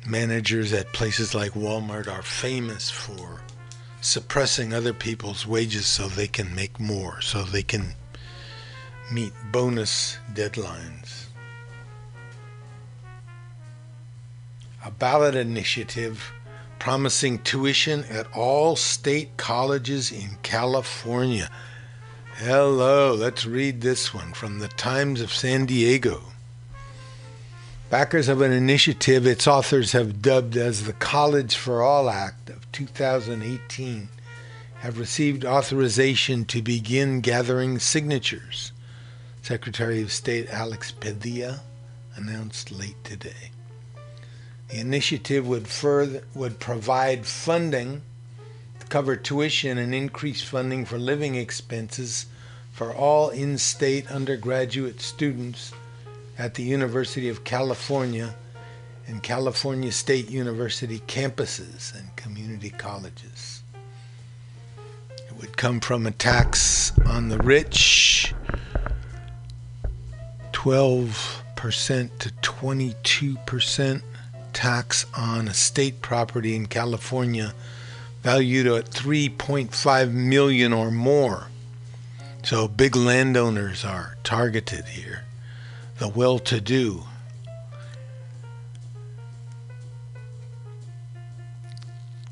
Managers 0.07 0.73
at 0.73 0.93
places 0.93 1.35
like 1.35 1.53
Walmart 1.53 2.09
are 2.09 2.23
famous 2.23 2.91
for 2.91 3.41
suppressing 4.01 4.75
other 4.75 4.93
people's 4.93 5.47
wages 5.47 5.87
so 5.87 6.09
they 6.09 6.27
can 6.27 6.53
make 6.55 6.81
more, 6.81 7.21
so 7.21 7.43
they 7.45 7.63
can 7.63 7.95
meet 9.13 9.33
bonus 9.53 10.19
deadlines. 10.35 11.22
A 14.85 14.91
ballot 14.91 15.37
initiative 15.37 16.33
promising 16.81 17.39
tuition 17.39 18.03
at 18.11 18.27
all 18.35 18.75
state 18.75 19.37
colleges 19.37 20.11
in 20.11 20.31
California. 20.43 21.49
Hello, 22.39 23.15
let's 23.15 23.47
read 23.47 23.81
this 23.81 24.13
one 24.13 24.33
from 24.33 24.59
the 24.59 24.67
Times 24.67 25.21
of 25.21 25.33
San 25.33 25.67
Diego. 25.67 26.23
Backers 27.91 28.29
of 28.29 28.41
an 28.41 28.51
initiative 28.51 29.25
its 29.25 29.47
authors 29.47 29.93
have 29.93 30.21
dubbed 30.21 30.57
as 30.57 30.85
the 30.85 30.95
College 30.95 31.55
for 31.55 31.83
All 31.83 32.11
Act 32.11 32.51
of 32.51 32.71
2018 32.73 34.09
have 34.81 34.99
received 34.99 35.45
authorization 35.45 36.45
to 36.47 36.61
begin 36.61 37.21
gathering 37.21 37.79
signatures. 37.79 38.73
Secretary 39.43 40.03
of 40.03 40.11
State 40.11 40.49
Alex 40.51 40.91
Padilla 40.91 41.61
announced 42.17 42.73
late 42.73 43.05
today. 43.05 43.53
The 44.73 44.81
initiative 44.81 45.47
would 45.47 45.69
further 45.69 46.25
would 46.35 46.59
provide 46.59 47.27
funding 47.27 48.01
to 48.81 48.87
cover 48.87 49.17
tuition 49.17 49.77
and 49.77 49.95
increase 49.95 50.41
funding 50.41 50.87
for 50.87 50.97
living 50.97 51.35
expenses 51.35 52.25
for 52.73 52.91
all 52.91 53.29
in-state 53.29 54.11
undergraduate 54.11 55.03
students 55.03 55.75
at 56.39 56.55
the 56.55 56.63
University 56.63 57.29
of 57.29 57.45
California 57.45 58.35
and 59.07 59.23
California 59.23 59.93
State 59.93 60.31
University 60.31 61.01
campuses 61.01 61.95
and 61.95 62.17
community 62.17 62.71
colleges. 62.71 63.63
It 65.29 65.37
would 65.39 65.59
come 65.59 65.81
from 65.81 66.07
a 66.07 66.13
tax 66.13 66.93
on 67.05 67.29
the 67.29 67.39
rich, 67.39 68.33
12% 70.53 72.19
to 72.21 72.31
22% 72.31 74.03
tax 74.53 75.07
on 75.17 75.49
estate 75.49 76.03
property 76.03 76.55
in 76.55 76.67
California 76.67 77.55
valued 78.23 78.67
at 78.67 78.91
3.5 78.91 80.13
million 80.13 80.73
or 80.73 80.91
more. 80.91 81.49
So 82.43 82.69
big 82.69 82.97
landowners 82.97 83.85
are 83.85 84.17
targeted 84.23 84.87
here 84.87 85.25
the 85.99 86.09
well 86.09 86.41
to 86.41 86.61
do. 86.61 87.05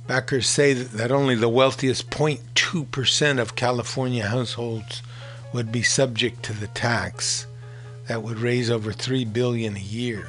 Backers 0.08 0.48
say 0.48 0.72
that 0.72 1.12
only 1.12 1.36
the 1.36 1.48
wealthiest 1.48 2.10
0.2% 2.10 3.38
of 3.38 3.54
California 3.54 4.26
households 4.26 5.04
would 5.52 5.70
be 5.70 5.84
subject 5.84 6.42
to 6.42 6.52
the 6.52 6.66
tax 6.66 7.46
that 8.08 8.24
would 8.24 8.40
raise 8.40 8.70
over 8.70 8.92
3 8.92 9.24
billion 9.26 9.76
a 9.76 9.78
year. 9.78 10.26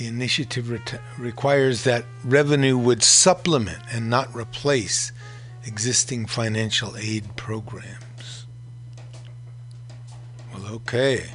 The 0.00 0.06
initiative 0.06 0.70
ret- 0.70 1.02
requires 1.18 1.84
that 1.84 2.06
revenue 2.24 2.78
would 2.78 3.02
supplement 3.02 3.82
and 3.92 4.08
not 4.08 4.34
replace 4.34 5.12
existing 5.66 6.24
financial 6.24 6.96
aid 6.96 7.36
programs. 7.36 8.46
Well, 10.54 10.72
okay. 10.76 11.26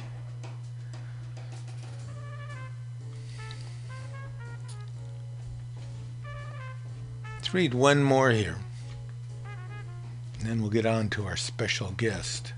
Let's 7.36 7.54
read 7.54 7.72
one 7.72 8.02
more 8.02 8.32
here. 8.32 8.56
And 10.40 10.48
then 10.48 10.60
we'll 10.60 10.70
get 10.70 10.86
on 10.86 11.08
to 11.10 11.24
our 11.26 11.36
special 11.36 11.92
guest. 11.92 12.52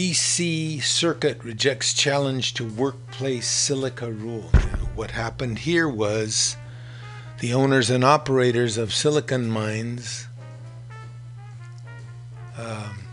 DC 0.00 0.82
Circuit 0.82 1.44
rejects 1.44 1.92
challenge 1.92 2.54
to 2.54 2.64
workplace 2.64 3.46
silica 3.46 4.10
rule. 4.10 4.48
Now, 4.54 4.88
what 4.94 5.10
happened 5.10 5.58
here 5.58 5.90
was 5.90 6.56
the 7.40 7.52
owners 7.52 7.90
and 7.90 8.02
operators 8.02 8.78
of 8.78 8.94
silicon 8.94 9.50
mines 9.50 10.26
um, 12.56 13.04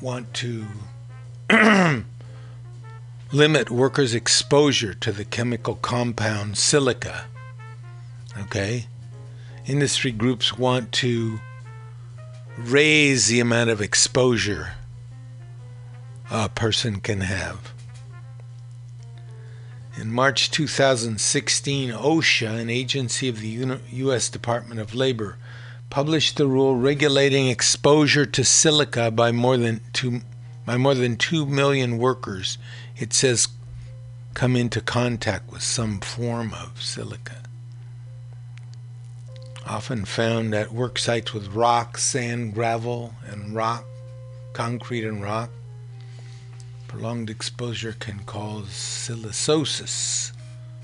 want 0.00 0.32
to 0.34 0.64
limit 3.32 3.68
workers' 3.68 4.14
exposure 4.14 4.94
to 4.94 5.10
the 5.10 5.24
chemical 5.24 5.74
compound 5.74 6.56
silica. 6.56 7.24
Okay? 8.42 8.86
Industry 9.66 10.12
groups 10.12 10.56
want 10.56 10.92
to 10.92 11.40
raise 12.68 13.26
the 13.26 13.40
amount 13.40 13.70
of 13.70 13.80
exposure 13.80 14.72
a 16.30 16.48
person 16.48 17.00
can 17.00 17.20
have. 17.20 17.72
In 19.96 20.10
March 20.10 20.50
2016, 20.50 21.90
OSHA, 21.90 22.58
an 22.58 22.70
agency 22.70 23.28
of 23.28 23.40
the 23.40 23.78
U.S. 23.90 24.30
Department 24.30 24.80
of 24.80 24.94
Labor, 24.94 25.36
published 25.90 26.38
the 26.38 26.46
rule 26.46 26.74
regulating 26.76 27.48
exposure 27.48 28.24
to 28.24 28.42
silica 28.42 29.10
by 29.10 29.30
more 29.30 29.58
than 29.58 29.82
two, 29.92 30.22
by 30.64 30.78
more 30.78 30.94
than 30.94 31.16
2 31.16 31.44
million 31.44 31.98
workers. 31.98 32.56
It 32.96 33.12
says 33.12 33.48
come 34.32 34.56
into 34.56 34.80
contact 34.80 35.52
with 35.52 35.62
some 35.62 36.00
form 36.00 36.54
of 36.54 36.80
silica. 36.80 37.41
Often 39.66 40.06
found 40.06 40.54
at 40.54 40.72
work 40.72 40.98
sites 40.98 41.32
with 41.32 41.48
rock, 41.48 41.96
sand, 41.96 42.54
gravel, 42.54 43.14
and 43.26 43.54
rock, 43.54 43.84
concrete 44.52 45.04
and 45.04 45.22
rock. 45.22 45.50
Prolonged 46.88 47.30
exposure 47.30 47.94
can 47.98 48.20
cause 48.20 48.68
silicosis. 48.68 50.32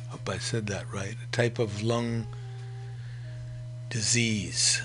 Hope 0.09 0.29
I 0.29 0.39
said 0.39 0.67
that 0.69 0.91
right. 0.93 1.17
A 1.23 1.33
type 1.33 1.59
of 1.59 1.83
lung 1.83 2.27
disease. 3.91 4.81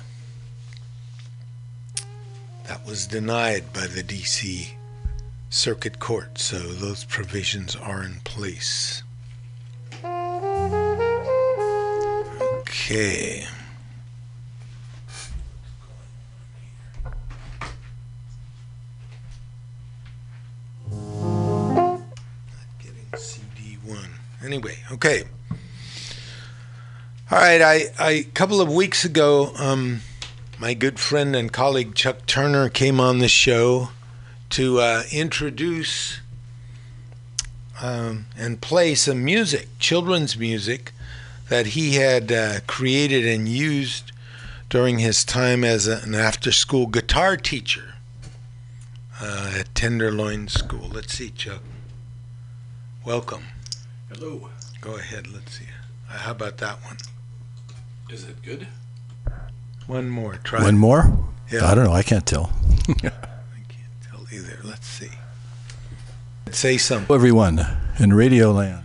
That 2.67 2.86
was 2.86 3.08
denied 3.08 3.71
by 3.73 3.88
the 3.88 4.03
DC 4.03 4.69
Circuit 5.49 5.99
Court, 5.99 6.39
so 6.39 6.58
those 6.58 7.03
provisions 7.03 7.75
are 7.75 8.03
in 8.03 8.21
place. 8.23 9.03
Okay. 12.62 13.45
Okay. 24.93 25.23
All 27.32 27.39
right, 27.39 27.62
I, 27.62 27.89
a 27.99 28.23
couple 28.23 28.62
of 28.62 28.71
weeks 28.71 29.03
ago, 29.03 29.53
um, 29.58 30.01
my 30.60 30.73
good 30.73 30.99
friend 30.99 31.36
and 31.36 31.51
colleague 31.51 31.95
Chuck 31.95 32.25
Turner 32.25 32.69
came 32.69 32.99
on 32.99 33.19
the 33.19 33.27
show 33.27 33.89
to 34.51 34.79
uh, 34.79 35.03
introduce 35.12 36.19
um, 37.82 38.27
and 38.38 38.62
play 38.62 38.93
some 38.93 39.25
music, 39.25 39.67
children's 39.79 40.38
music, 40.38 40.93
that 41.49 41.67
he 41.67 41.95
had 41.95 42.32
uh, 42.32 42.60
created 42.67 43.25
and 43.25 43.47
used 43.47 44.12
during 44.69 44.99
his 44.99 45.25
time 45.25 45.63
as 45.63 45.88
an 45.88 46.13
after 46.13 46.51
school 46.51 46.86
guitar 46.86 47.36
teacher 47.36 47.95
uh, 49.19 49.56
at 49.58 49.73
Tenderloin 49.73 50.47
School. 50.47 50.88
Let's 50.88 51.13
see, 51.13 51.32
Chuck. 51.32 51.62
Welcome. 53.03 53.45
Hello. 54.10 54.49
Go 54.83 54.97
ahead. 54.97 55.27
Let's 55.33 55.59
see. 55.59 55.65
Uh, 56.11 56.17
how 56.17 56.31
about 56.31 56.57
that 56.57 56.83
one? 56.83 56.97
Is 58.09 58.25
it 58.25 58.41
good? 58.41 58.67
One 59.87 60.09
more. 60.09 60.35
Try. 60.43 60.61
One 60.61 60.77
more? 60.77 61.17
Yeah. 61.49 61.65
I 61.65 61.73
don't 61.73 61.85
know. 61.85 61.93
I 61.93 62.03
can't 62.03 62.25
tell. 62.25 62.51
I 62.89 62.93
can't 62.99 63.13
tell 64.11 64.25
either. 64.29 64.59
Let's 64.61 64.85
see. 64.85 65.07
Say 66.51 66.75
something. 66.77 67.07
Hello, 67.07 67.15
everyone 67.15 67.65
in 67.97 68.11
Radio 68.11 68.51
Land, 68.51 68.83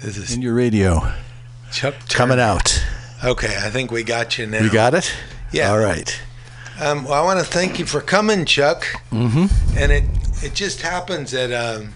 This 0.00 0.16
is 0.16 0.32
in 0.32 0.40
your 0.40 0.54
radio, 0.54 1.12
Chuck 1.70 1.94
coming 2.08 2.38
Turner. 2.38 2.42
out. 2.50 2.82
Okay, 3.22 3.58
I 3.60 3.68
think 3.68 3.90
we 3.90 4.02
got 4.02 4.38
you 4.38 4.46
now. 4.46 4.62
You 4.62 4.70
got 4.72 4.94
it? 4.94 5.12
Yeah. 5.52 5.70
All 5.70 5.78
right. 5.78 6.18
Um, 6.80 7.04
well, 7.04 7.12
I 7.12 7.20
want 7.22 7.40
to 7.40 7.44
thank 7.44 7.78
you 7.78 7.84
for 7.84 8.00
coming, 8.00 8.46
Chuck. 8.46 8.86
Mm-hmm. 9.12 9.76
And 9.78 9.92
it 9.92 10.04
it 10.42 10.54
just 10.54 10.80
happens 10.80 11.32
that 11.32 11.52
um, 11.52 11.94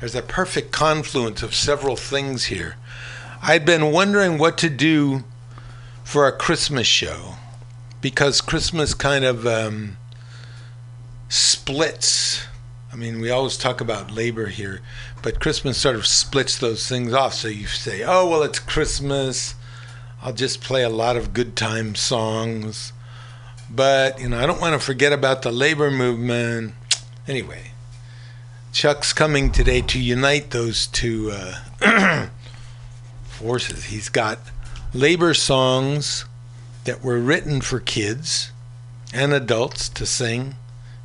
there's 0.00 0.14
a 0.14 0.22
perfect 0.22 0.72
confluence 0.72 1.42
of 1.42 1.54
several 1.54 1.94
things 1.94 2.46
here. 2.46 2.76
I'd 3.42 3.66
been 3.66 3.92
wondering 3.92 4.38
what 4.38 4.56
to 4.58 4.70
do 4.70 5.24
for 6.02 6.26
a 6.26 6.32
Christmas 6.32 6.86
show 6.86 7.36
because 8.00 8.40
Christmas 8.40 8.94
kind 8.94 9.24
of 9.24 9.46
um, 9.46 9.98
splits. 11.28 12.44
I 12.92 12.96
mean, 12.96 13.20
we 13.20 13.30
always 13.30 13.58
talk 13.58 13.80
about 13.80 14.10
labor 14.10 14.46
here, 14.46 14.80
but 15.22 15.38
Christmas 15.38 15.78
sort 15.78 15.96
of 15.96 16.06
splits 16.06 16.58
those 16.58 16.88
things 16.88 17.12
off. 17.12 17.34
So 17.34 17.48
you 17.48 17.66
say, 17.66 18.02
oh, 18.02 18.28
well, 18.28 18.42
it's 18.42 18.58
Christmas. 18.58 19.54
I'll 20.22 20.32
just 20.32 20.62
play 20.62 20.82
a 20.82 20.88
lot 20.88 21.16
of 21.16 21.32
good 21.32 21.56
time 21.56 21.94
songs. 21.94 22.92
But, 23.70 24.20
you 24.20 24.28
know, 24.28 24.38
I 24.38 24.46
don't 24.46 24.60
want 24.60 24.78
to 24.78 24.84
forget 24.84 25.12
about 25.12 25.42
the 25.42 25.52
labor 25.52 25.90
movement. 25.90 26.74
Anyway, 27.28 27.69
Chuck's 28.72 29.12
coming 29.12 29.50
today 29.50 29.80
to 29.82 29.98
unite 29.98 30.50
those 30.50 30.86
two 30.86 31.32
uh, 31.32 32.28
forces. 33.24 33.84
He's 33.84 34.08
got 34.08 34.38
labor 34.94 35.34
songs 35.34 36.24
that 36.84 37.02
were 37.02 37.18
written 37.18 37.60
for 37.60 37.80
kids 37.80 38.52
and 39.12 39.32
adults 39.32 39.88
to 39.88 40.06
sing 40.06 40.54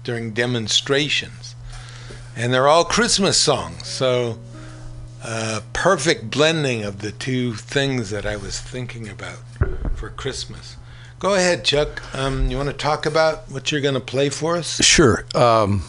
during 0.04 0.32
demonstrations. 0.32 1.56
And 2.36 2.54
they're 2.54 2.67
all 2.67 2.86
Christmas 2.86 3.38
songs. 3.38 3.88
So, 3.88 4.38
uh, 5.23 5.62
perfect 5.73 6.30
blending 6.30 6.84
of 6.84 6.99
the 6.99 7.12
two 7.12 7.56
things 7.56 8.12
that 8.12 8.25
I 8.25 8.36
was 8.36 8.60
thinking 8.60 9.10
about 9.10 9.39
for 9.95 10.10
Christmas. 10.10 10.78
Go 11.17 11.34
ahead, 11.34 11.65
Chuck. 11.65 12.04
Um, 12.13 12.51
you 12.51 12.58
want 12.58 12.69
to 12.69 12.75
talk 12.75 13.08
about 13.08 13.49
what 13.49 13.71
you're 13.71 13.82
going 13.82 13.95
to 13.95 13.99
play 13.99 14.30
for 14.30 14.56
us? 14.56 14.84
Sure. 14.84 15.25
Um, 15.34 15.84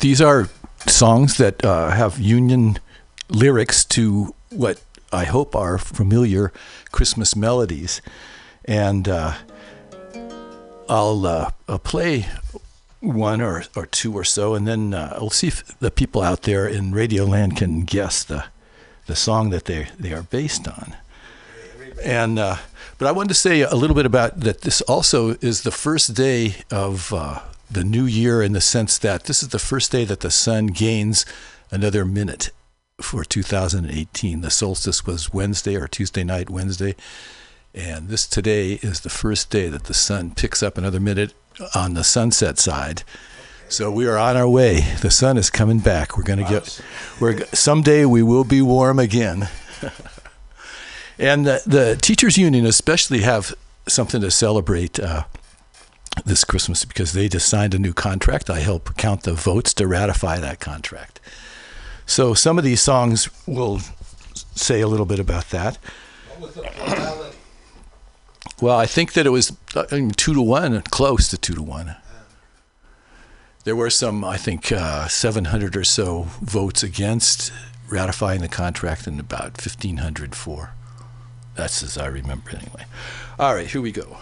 these 0.00 0.20
are 0.20 0.50
songs 0.86 1.36
that 1.36 1.64
uh, 1.64 1.90
have 1.90 2.18
union 2.18 2.78
lyrics 3.28 3.84
to 3.84 4.34
what 4.50 4.80
I 5.12 5.24
hope 5.24 5.54
are 5.54 5.78
familiar 5.78 6.52
Christmas 6.90 7.36
melodies. 7.36 8.00
And 8.64 9.08
uh, 9.08 9.34
I'll, 10.88 11.26
uh, 11.26 11.50
I'll 11.68 11.78
play 11.78 12.26
one 13.00 13.40
or, 13.40 13.64
or 13.74 13.86
two 13.86 14.12
or 14.12 14.24
so, 14.24 14.54
and 14.54 14.66
then 14.66 14.94
uh, 14.94 15.16
we'll 15.20 15.30
see 15.30 15.48
if 15.48 15.78
the 15.80 15.90
people 15.90 16.22
out 16.22 16.42
there 16.42 16.66
in 16.68 16.92
Radio 16.92 17.24
Land 17.24 17.56
can 17.56 17.84
guess 17.84 18.22
the, 18.22 18.44
the 19.06 19.16
song 19.16 19.50
that 19.50 19.64
they, 19.64 19.88
they 19.98 20.12
are 20.12 20.22
based 20.22 20.68
on. 20.68 20.96
And 22.04 22.38
uh, 22.38 22.56
but 22.98 23.08
I 23.08 23.12
wanted 23.12 23.30
to 23.30 23.34
say 23.34 23.62
a 23.62 23.74
little 23.74 23.96
bit 23.96 24.06
about 24.06 24.40
that. 24.40 24.60
This 24.60 24.80
also 24.82 25.30
is 25.40 25.62
the 25.62 25.70
first 25.70 26.14
day 26.14 26.56
of 26.70 27.12
uh, 27.12 27.40
the 27.72 27.84
new 27.84 28.04
year 28.04 28.42
in 28.42 28.52
the 28.52 28.60
sense 28.60 28.98
that 28.98 29.24
this 29.24 29.42
is 29.42 29.48
the 29.50 29.58
first 29.58 29.90
day 29.90 30.04
that 30.04 30.20
the 30.20 30.30
sun 30.30 30.68
gains 30.68 31.24
another 31.70 32.04
minute 32.04 32.50
for 33.00 33.24
2018. 33.24 34.40
The 34.40 34.50
solstice 34.50 35.06
was 35.06 35.32
Wednesday 35.32 35.76
or 35.76 35.88
Tuesday 35.88 36.24
night, 36.24 36.50
Wednesday, 36.50 36.94
and 37.74 38.08
this 38.08 38.26
today 38.26 38.74
is 38.82 39.00
the 39.00 39.10
first 39.10 39.50
day 39.50 39.68
that 39.68 39.84
the 39.84 39.94
sun 39.94 40.32
picks 40.32 40.62
up 40.62 40.76
another 40.76 41.00
minute 41.00 41.32
on 41.74 41.94
the 41.94 42.04
sunset 42.04 42.58
side. 42.58 43.02
So 43.68 43.90
we 43.90 44.06
are 44.06 44.18
on 44.18 44.36
our 44.36 44.48
way. 44.48 44.80
The 45.00 45.10
sun 45.10 45.38
is 45.38 45.48
coming 45.48 45.78
back. 45.78 46.16
We're 46.16 46.24
going 46.24 46.44
to 46.44 46.50
get. 46.50 46.80
We're 47.18 47.46
someday 47.46 48.04
we 48.04 48.22
will 48.22 48.44
be 48.44 48.60
warm 48.60 48.98
again. 48.98 49.48
And 51.18 51.46
the, 51.46 51.62
the 51.66 51.96
teachers 52.00 52.36
union 52.36 52.66
especially 52.66 53.20
have 53.20 53.54
something 53.86 54.20
to 54.20 54.30
celebrate 54.30 54.98
uh, 54.98 55.24
this 56.24 56.44
Christmas 56.44 56.84
because 56.84 57.12
they 57.12 57.28
just 57.28 57.48
signed 57.48 57.74
a 57.74 57.78
new 57.78 57.92
contract. 57.92 58.50
I 58.50 58.60
help 58.60 58.96
count 58.96 59.22
the 59.22 59.32
votes 59.32 59.74
to 59.74 59.86
ratify 59.86 60.38
that 60.38 60.60
contract. 60.60 61.20
So 62.06 62.34
some 62.34 62.58
of 62.58 62.64
these 62.64 62.80
songs 62.80 63.28
will 63.46 63.80
say 64.54 64.80
a 64.80 64.88
little 64.88 65.06
bit 65.06 65.18
about 65.18 65.50
that. 65.50 65.78
Well, 68.60 68.78
I 68.78 68.86
think 68.86 69.14
that 69.14 69.26
it 69.26 69.30
was 69.30 69.56
uh, 69.74 69.84
two 70.16 70.34
to 70.34 70.42
one, 70.42 70.82
close 70.82 71.28
to 71.28 71.38
two 71.38 71.54
to 71.54 71.62
one. 71.62 71.96
There 73.64 73.76
were 73.76 73.90
some, 73.90 74.24
I 74.24 74.36
think, 74.36 74.72
uh, 74.72 75.08
700 75.08 75.76
or 75.76 75.84
so 75.84 76.26
votes 76.40 76.82
against 76.82 77.52
ratifying 77.88 78.40
the 78.40 78.48
contract 78.48 79.06
and 79.06 79.20
about 79.20 79.64
1,500 79.64 80.34
for. 80.34 80.74
That's 81.54 81.82
as 81.82 81.98
I 81.98 82.06
remember 82.06 82.50
anyway. 82.50 82.86
All 83.38 83.54
right, 83.54 83.66
here 83.66 83.80
we 83.80 83.92
go. 83.92 84.16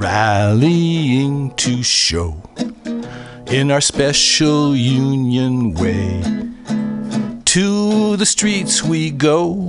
Rallying 0.00 1.54
to 1.56 1.82
show 1.82 2.42
in 3.46 3.70
our 3.70 3.82
special 3.82 4.74
union 4.74 5.74
way. 5.74 6.22
To 7.44 8.16
the 8.16 8.24
streets 8.24 8.82
we 8.82 9.10
go, 9.10 9.68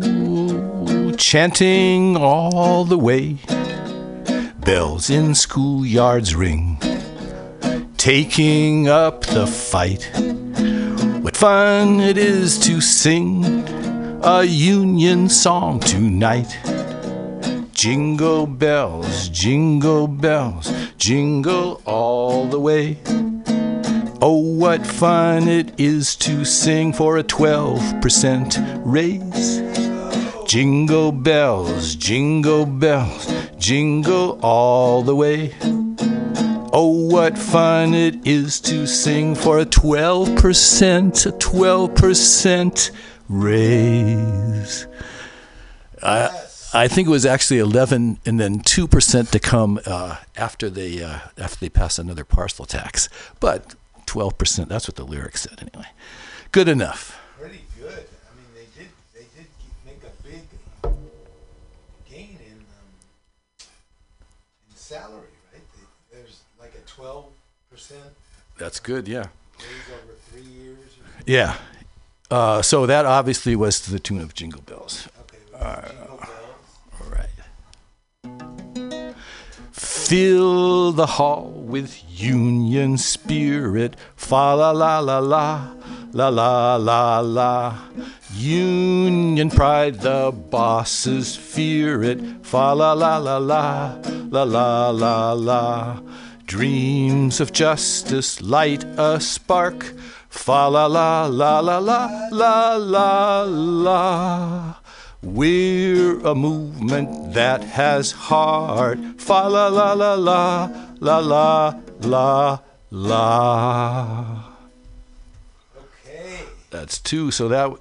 chanting 1.18 2.16
all 2.16 2.86
the 2.86 2.98
way. 2.98 3.40
bells 4.64 5.10
in 5.10 5.32
schoolyards 5.34 6.34
ring, 6.34 6.78
taking 7.98 8.88
up 8.88 9.26
the 9.26 9.46
fight. 9.46 10.10
What 11.22 11.36
fun 11.36 12.00
it 12.00 12.18
is 12.18 12.58
to 12.60 12.80
sing 12.80 13.44
a 14.24 14.44
Union 14.44 15.28
song 15.28 15.82
tonight. 15.82 16.58
Jingle 17.82 18.46
bells, 18.46 19.28
jingle 19.30 20.06
bells, 20.08 20.72
jingle 21.00 21.82
all 21.84 22.46
the 22.46 22.60
way. 22.60 23.00
Oh, 24.22 24.38
what 24.56 24.86
fun 24.86 25.48
it 25.48 25.80
is 25.80 26.16
to 26.18 26.46
sing 26.46 26.94
for 26.94 27.18
a 27.18 27.24
12% 27.24 28.84
raise. 28.86 29.64
Jingle 30.48 31.12
bells, 31.12 31.96
jingle 31.96 32.68
bells, 32.68 33.34
jingle 33.58 34.40
all 34.44 35.02
the 35.02 35.16
way. 35.16 35.56
Oh, 36.72 37.08
what 37.10 37.36
fun 37.36 37.96
it 37.96 38.28
is 38.28 38.62
to 38.62 38.86
sing 38.86 39.34
for 39.34 39.58
a 39.58 39.66
12%, 39.66 41.26
a 41.26 41.32
12% 41.32 42.92
raise. 43.28 44.86
I 46.74 46.88
think 46.88 47.08
it 47.08 47.12
was 47.12 47.26
actually 47.26 47.60
11 47.60 48.20
and 48.26 48.40
then 48.40 48.60
2% 48.60 49.30
to 49.32 49.40
come 49.40 49.80
uh, 49.86 50.18
after 50.38 50.70
they 50.70 51.04
uh, 51.04 51.20
after 51.38 51.58
they 51.60 51.70
pass 51.70 52.00
another 52.00 52.24
parcel 52.24 52.66
tax. 52.66 53.10
But 53.40 53.76
12%, 54.06 54.68
that's 54.68 54.88
what 54.88 54.96
the 54.96 55.04
lyrics 55.04 55.42
said 55.42 55.60
anyway. 55.62 55.90
Good 56.52 56.68
enough. 56.70 57.20
Pretty 57.40 57.62
good. 57.78 57.92
I 57.92 58.32
mean, 58.38 58.48
they 58.56 58.68
did 58.78 58.90
they 59.14 59.26
did 59.36 59.48
make 59.86 60.02
a 60.04 60.24
big 60.24 60.44
uh, 60.84 60.90
gain 62.10 62.38
in 62.46 62.58
um, 62.58 62.90
in 64.70 64.76
salary, 64.76 65.28
right? 65.54 65.62
They, 65.76 66.18
there's 66.18 66.42
like 66.60 66.74
a 66.76 66.88
twelve 66.88 67.26
percent 67.70 68.14
That's 68.58 68.80
good, 68.80 69.08
yeah. 69.08 69.28
over 69.60 70.14
three 70.30 70.42
years. 70.42 70.78
Yeah. 71.26 71.56
Uh, 72.30 72.62
so 72.62 72.86
that 72.86 73.06
obviously 73.06 73.56
was 73.58 73.80
to 73.82 73.92
the 73.92 74.00
tune 74.00 74.22
of 74.22 74.34
Jingle 74.34 74.62
Bells. 74.62 75.08
okay, 75.22 75.38
with 75.52 75.92
jingle 75.92 76.18
Fill 80.12 80.92
the 80.92 81.06
hall 81.06 81.54
with 81.56 82.04
Union 82.10 82.98
spirit. 82.98 83.96
Fa 84.18 84.56
la 84.56 84.72
la 84.72 85.00
la 85.00 85.20
la, 85.20 85.72
la 86.12 86.28
la 86.28 86.76
la 86.76 87.22
la. 87.22 87.80
Union 88.36 89.50
pride, 89.50 90.02
the 90.02 90.34
bosses 90.50 91.38
fear 91.38 92.04
it. 92.04 92.20
Fa 92.46 92.74
la 92.74 92.92
la 92.92 93.20
la 93.20 93.38
la, 93.38 93.96
la 94.30 94.44
la 94.44 94.90
la 94.90 95.32
la. 95.32 96.02
Dreams 96.46 97.40
of 97.40 97.54
justice 97.54 98.42
light 98.42 98.84
a 98.98 99.18
spark. 99.22 99.94
Fa 100.28 100.68
la 100.68 100.88
la 100.88 101.28
la 101.28 101.62
la 101.62 101.78
la, 101.80 102.28
la 102.32 102.76
la 102.76 103.44
la. 103.48 104.81
We're 105.24 106.20
a 106.26 106.34
movement 106.34 107.34
that 107.36 107.64
has 107.64 108.12
heart. 108.12 108.98
Fa 109.20 109.48
la 109.48 109.68
la 109.68 109.94
la 109.94 110.14
la, 110.16 110.70
la 111.00 111.20
la 111.20 111.80
la 112.02 112.60
la. 112.90 114.44
Okay, 115.78 116.40
That's 116.72 117.00
two. 117.00 117.30
So 117.30 117.48
that 117.50 117.72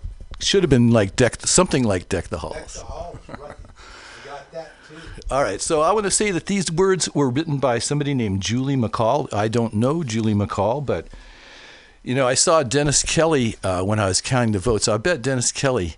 should 0.40 0.62
have 0.62 0.70
been 0.70 0.90
like 0.90 1.16
deck, 1.16 1.40
something 1.46 1.82
like 1.82 2.10
deck 2.10 2.28
the 2.28 2.38
halls. 2.38 2.74
the 2.74 2.80
halls, 2.84 3.18
right? 3.28 3.56
Got 4.26 4.52
that 4.52 4.72
too. 4.86 4.96
All 5.30 5.42
right. 5.42 5.62
So 5.62 5.80
I 5.80 5.92
want 5.92 6.04
to 6.04 6.10
say 6.10 6.30
that 6.32 6.44
these 6.44 6.70
words 6.70 7.08
were 7.14 7.30
written 7.30 7.56
by 7.56 7.78
somebody 7.78 8.12
named 8.12 8.42
Julie 8.42 8.76
McCall. 8.76 9.32
I 9.32 9.48
don't 9.48 9.72
know 9.72 10.04
Julie 10.04 10.34
McCall, 10.34 10.84
but 10.84 11.06
you 12.02 12.14
know, 12.14 12.28
I 12.28 12.34
saw 12.34 12.62
Dennis 12.62 13.02
Kelly 13.02 13.56
uh, 13.64 13.82
when 13.82 13.98
I 13.98 14.08
was 14.08 14.20
counting 14.20 14.52
the 14.52 14.58
votes. 14.58 14.88
I 14.88 14.98
bet 14.98 15.22
Dennis 15.22 15.52
Kelly 15.52 15.96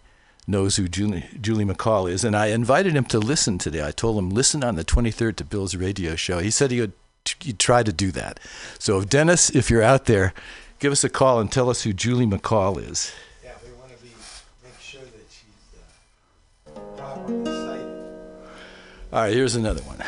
knows 0.53 0.77
who 0.77 0.87
Julie, 0.87 1.25
Julie 1.41 1.65
McCall 1.65 2.09
is, 2.09 2.23
and 2.23 2.37
I 2.37 2.47
invited 2.47 2.95
him 2.95 3.07
to 3.07 3.19
listen 3.19 3.59
today. 3.59 3.85
I 3.85 3.91
told 3.91 4.17
him 4.17 4.31
listen 4.31 4.63
on 4.63 4.77
the 4.77 4.85
23rd 4.85 5.35
to 5.37 5.45
Bill's 5.45 5.75
radio 5.75 6.15
show. 6.15 6.39
He 6.39 6.51
said 6.51 6.71
he 6.71 6.81
would 6.81 6.93
he'd 7.41 7.59
try 7.59 7.83
to 7.83 7.93
do 7.93 8.13
that. 8.13 8.39
So, 8.79 9.01
if 9.01 9.09
Dennis, 9.09 9.51
if 9.51 9.71
you're 9.71 9.83
out 9.83 10.05
there, 10.05 10.33
give 10.79 10.93
us 10.93 11.03
a 11.03 11.09
call 11.09 11.41
and 11.41 11.51
tell 11.51 11.71
us 11.71 11.83
who 11.83 11.93
Julie 11.93 12.27
McCall 12.27 12.79
is. 12.79 13.13
Yeah, 13.43 13.53
we 13.65 13.73
want 13.81 13.97
to 13.97 14.03
be 14.03 14.11
make 14.63 14.79
sure 14.81 15.01
that 15.01 15.27
she's 15.29 16.77
uh, 16.77 16.81
properly 16.97 17.45
cited. 17.45 17.87
All 19.13 19.23
right, 19.23 19.33
here's 19.33 19.57
another 19.57 19.83
one. 19.83 20.05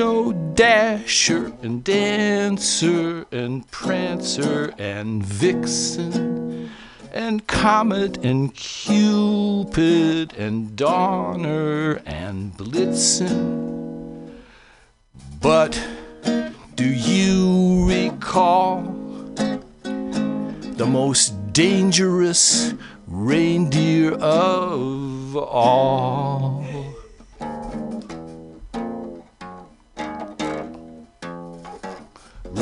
Know 0.00 0.32
Dasher 0.32 1.52
and 1.60 1.84
Dancer 1.84 3.26
and 3.30 3.70
Prancer 3.70 4.72
and 4.78 5.22
Vixen 5.22 6.70
and 7.12 7.46
Comet 7.46 8.24
and 8.24 8.54
Cupid 8.54 10.32
and 10.38 10.74
Donner 10.74 12.00
and 12.06 12.56
Blitzen. 12.56 14.32
But 15.38 15.78
do 16.76 16.88
you 16.88 17.86
recall 17.86 18.80
the 19.34 20.86
most 20.88 21.52
dangerous 21.52 22.72
reindeer 23.06 24.14
of 24.14 25.36
all? 25.36 26.89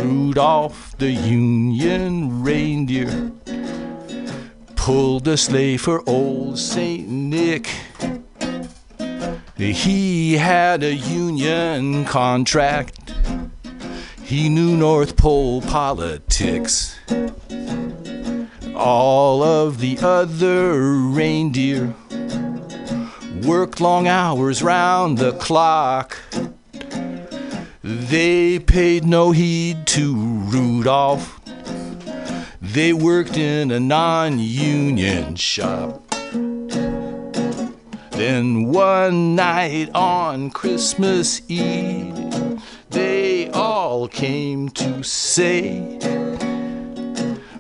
Rudolph 0.05 0.97
the 0.99 1.11
Union 1.11 2.43
reindeer 2.43 3.33
pulled 4.77 5.29
a 5.29 5.37
sleigh 5.37 5.77
for 5.77 6.03
old 6.09 6.59
Saint 6.59 7.09
Nick. 7.09 7.69
He 9.57 10.35
had 10.35 10.83
a 10.83 10.95
union 10.95 12.05
contract. 12.05 13.13
He 14.23 14.49
knew 14.49 14.77
North 14.77 15.17
Pole 15.17 15.63
politics. 15.63 16.97
All 18.75 19.43
of 19.43 19.81
the 19.81 19.99
other 20.01 20.81
reindeer 21.11 21.95
worked 23.43 23.81
long 23.81 24.07
hours 24.07 24.63
round 24.63 25.19
the 25.19 25.33
clock. 25.33 26.17
They 27.91 28.59
paid 28.59 29.07
no 29.07 29.31
heed 29.31 29.87
to 29.87 30.15
Rudolph. 30.15 31.41
They 32.61 32.93
worked 32.93 33.39
in 33.39 33.71
a 33.71 33.81
non 33.81 34.39
union 34.39 35.37
shop. 35.37 36.07
Then 38.11 38.67
one 38.67 39.35
night 39.35 39.89
on 39.95 40.51
Christmas 40.51 41.41
Eve, 41.49 42.61
they 42.91 43.49
all 43.53 44.07
came 44.07 44.69
to 44.69 45.03
say, 45.03 45.99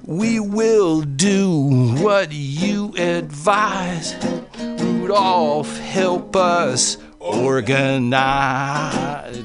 We 0.04 0.40
will 0.40 1.00
do 1.00 1.94
what 2.02 2.32
you 2.32 2.92
advise. 2.98 4.14
Rudolph, 4.58 5.78
help 5.78 6.36
us 6.36 6.98
organize. 7.20 8.66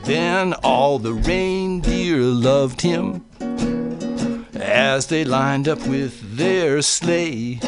Then 0.02 0.54
all 0.64 1.00
the 1.00 1.14
reindeer 1.14 2.18
loved 2.18 2.82
him 2.82 3.26
as 4.56 5.08
they 5.08 5.24
lined 5.24 5.68
up 5.68 5.86
with 5.88 6.38
their 6.38 6.82
sleigh. 6.82 7.60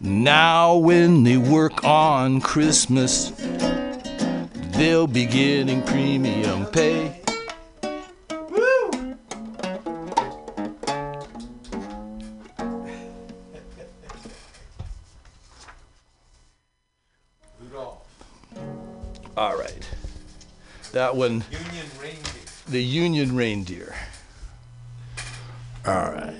Now, 0.00 0.76
when 0.76 1.24
they 1.24 1.36
work 1.36 1.84
on 1.84 2.40
Christmas, 2.40 3.32
they'll 4.76 5.06
be 5.06 5.26
getting 5.26 5.82
premium 5.82 6.66
pay. 6.66 7.25
That 20.96 21.14
one, 21.14 21.44
Union 21.50 21.86
reindeer. 22.00 22.32
the 22.70 22.82
Union 22.82 23.36
reindeer. 23.36 23.94
All 25.86 26.10
right. 26.10 26.34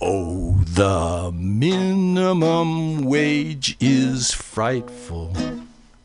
Oh, 0.00 0.62
the 0.62 1.32
minimum 1.34 3.02
wage 3.02 3.76
is 3.80 4.30
frightful. 4.32 5.32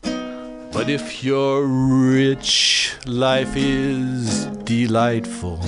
But 0.02 0.72
But 0.72 0.90
if 0.90 1.22
you're 1.22 1.64
rich, 1.64 2.96
life 3.06 3.54
is 3.54 4.46
delightful. 4.64 5.60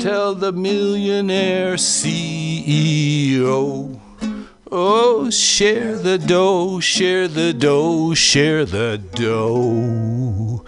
Tell 0.00 0.34
the 0.34 0.50
millionaire 0.50 1.74
CEO. 1.76 2.40
Oh, 4.72 5.30
share 5.30 5.98
the 5.98 6.16
dough, 6.16 6.78
share 6.78 7.26
the 7.26 7.52
dough, 7.52 8.14
share 8.14 8.64
the 8.64 9.02
dough. 9.16 10.64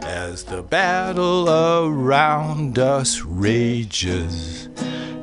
As 0.00 0.44
the 0.44 0.60
battle 0.60 1.48
around 1.48 2.78
us 2.78 3.22
rages, 3.22 4.68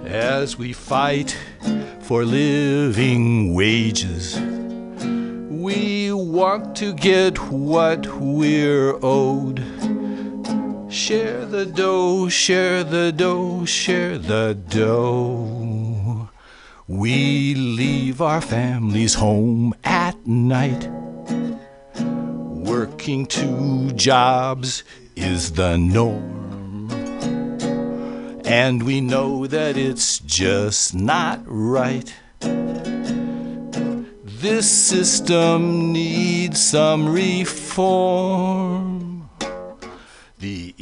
as 0.05 0.57
we 0.57 0.73
fight 0.73 1.37
for 1.99 2.25
living 2.25 3.53
wages, 3.53 4.39
we 5.51 6.11
want 6.11 6.75
to 6.77 6.91
get 6.91 7.37
what 7.51 8.07
we're 8.17 8.97
owed. 9.03 9.59
Share 10.91 11.45
the 11.45 11.67
dough, 11.67 12.29
share 12.29 12.83
the 12.83 13.11
dough, 13.11 13.65
share 13.65 14.17
the 14.17 14.57
dough. 14.69 15.92
We 16.87 17.55
leave 17.55 18.21
our 18.21 18.41
families 18.41 19.13
home 19.13 19.73
at 19.85 20.27
night. 20.27 20.89
Working 21.95 23.25
two 23.25 23.93
jobs 23.93 24.83
is 25.15 25.53
the 25.53 25.77
norm. 25.77 26.91
And 28.43 28.83
we 28.83 28.99
know 28.99 29.47
that 29.47 29.77
it's 29.77 30.19
just 30.19 30.93
not 30.93 31.39
right. 31.45 32.13
This 34.41 34.69
system 34.69 35.93
needs 35.93 36.61
some 36.61 37.07
reform. 37.07 39.29
The 40.39 40.75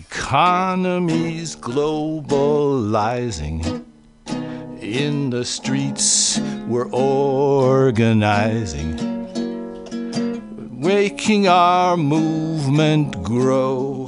economy's 0.00 1.54
globalizing. 1.54 3.89
In 4.80 5.28
the 5.28 5.44
streets, 5.44 6.40
we're 6.66 6.90
organizing, 6.90 8.96
making 10.80 11.48
our 11.48 11.98
movement 11.98 13.22
grow. 13.22 14.06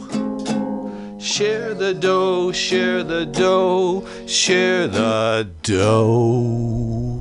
Share 1.19 1.75
the 1.75 1.93
dough, 1.93 2.53
share 2.53 3.05
the 3.05 3.27
dough, 3.27 4.07
share 4.27 4.89
the 4.89 5.51
dough. 5.63 7.21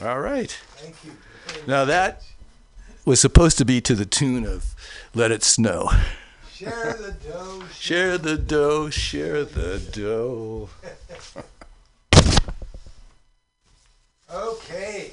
All 0.00 0.20
right. 0.20 0.56
Thank 0.76 0.94
you. 1.04 1.10
Now 1.66 1.84
that 1.84 2.22
was 3.04 3.20
supposed 3.20 3.58
to 3.58 3.64
be 3.64 3.80
to 3.80 3.96
the 3.96 4.06
tune 4.06 4.46
of 4.46 4.76
Let 5.12 5.32
It 5.32 5.42
Snow. 5.42 5.90
Share 6.64 6.92
the 6.94 7.12
dough. 7.12 7.62
Share 7.78 8.18
the 8.18 8.36
dough, 8.38 8.90
share 8.90 9.44
the 9.44 9.78
dough. 9.92 10.68
Okay. 14.32 15.10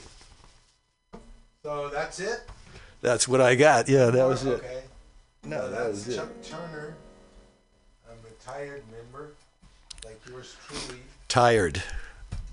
So 1.64 1.90
that's 1.90 2.20
it? 2.20 2.42
That's 3.02 3.28
what 3.28 3.42
I 3.42 3.56
got. 3.56 3.90
Yeah, 3.90 4.10
that 4.12 4.26
was 4.26 4.46
it. 4.46 4.54
Okay. 4.54 4.82
No, 5.44 5.58
So 5.62 5.70
that 5.70 5.78
that's 5.78 5.90
was 5.90 6.08
it. 6.10 6.16
Chuck 6.18 6.30
Turner, 6.44 6.96
a 8.08 8.14
retired 8.28 8.84
member, 8.92 9.32
like 10.06 10.20
yours 10.30 10.56
truly. 10.68 11.02
Tired. 11.28 11.84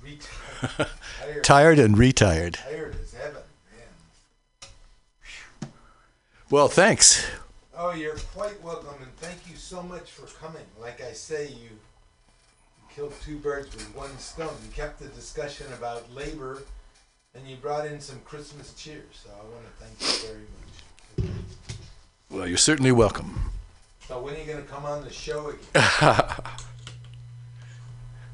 Retired. 0.02 0.88
Tired. 1.20 1.42
Tired 1.44 1.78
and 1.78 1.96
retired. 1.98 2.54
Tired 2.54 2.96
as 3.00 3.12
heaven, 3.12 3.42
man. 4.62 4.70
Well, 6.50 6.68
thanks. 6.68 7.24
Oh, 7.80 7.92
you're 7.92 8.16
quite 8.34 8.60
welcome, 8.60 9.00
and 9.00 9.16
thank 9.18 9.48
you 9.48 9.54
so 9.54 9.80
much 9.84 10.10
for 10.10 10.26
coming. 10.44 10.64
Like 10.80 11.00
I 11.00 11.12
say, 11.12 11.46
you 11.46 11.68
killed 12.92 13.12
two 13.22 13.36
birds 13.38 13.72
with 13.72 13.94
one 13.94 14.18
stone. 14.18 14.52
You 14.64 14.72
kept 14.74 14.98
the 14.98 15.06
discussion 15.06 15.68
about 15.72 16.12
labor, 16.12 16.64
and 17.36 17.46
you 17.46 17.54
brought 17.54 17.86
in 17.86 18.00
some 18.00 18.18
Christmas 18.24 18.74
cheer. 18.74 19.04
So 19.12 19.30
I 19.30 19.44
want 19.44 19.64
to 19.64 19.84
thank 19.84 20.00
you 20.00 20.28
very 20.28 21.30
much. 21.30 21.36
Well, 22.30 22.48
you're 22.48 22.56
certainly 22.56 22.90
welcome. 22.90 23.52
So 24.08 24.20
when 24.20 24.34
are 24.34 24.38
you 24.38 24.44
going 24.44 24.60
to 24.60 24.68
come 24.68 24.84
on 24.84 25.04
the 25.04 25.12
show 25.12 25.50
again? 25.50 25.60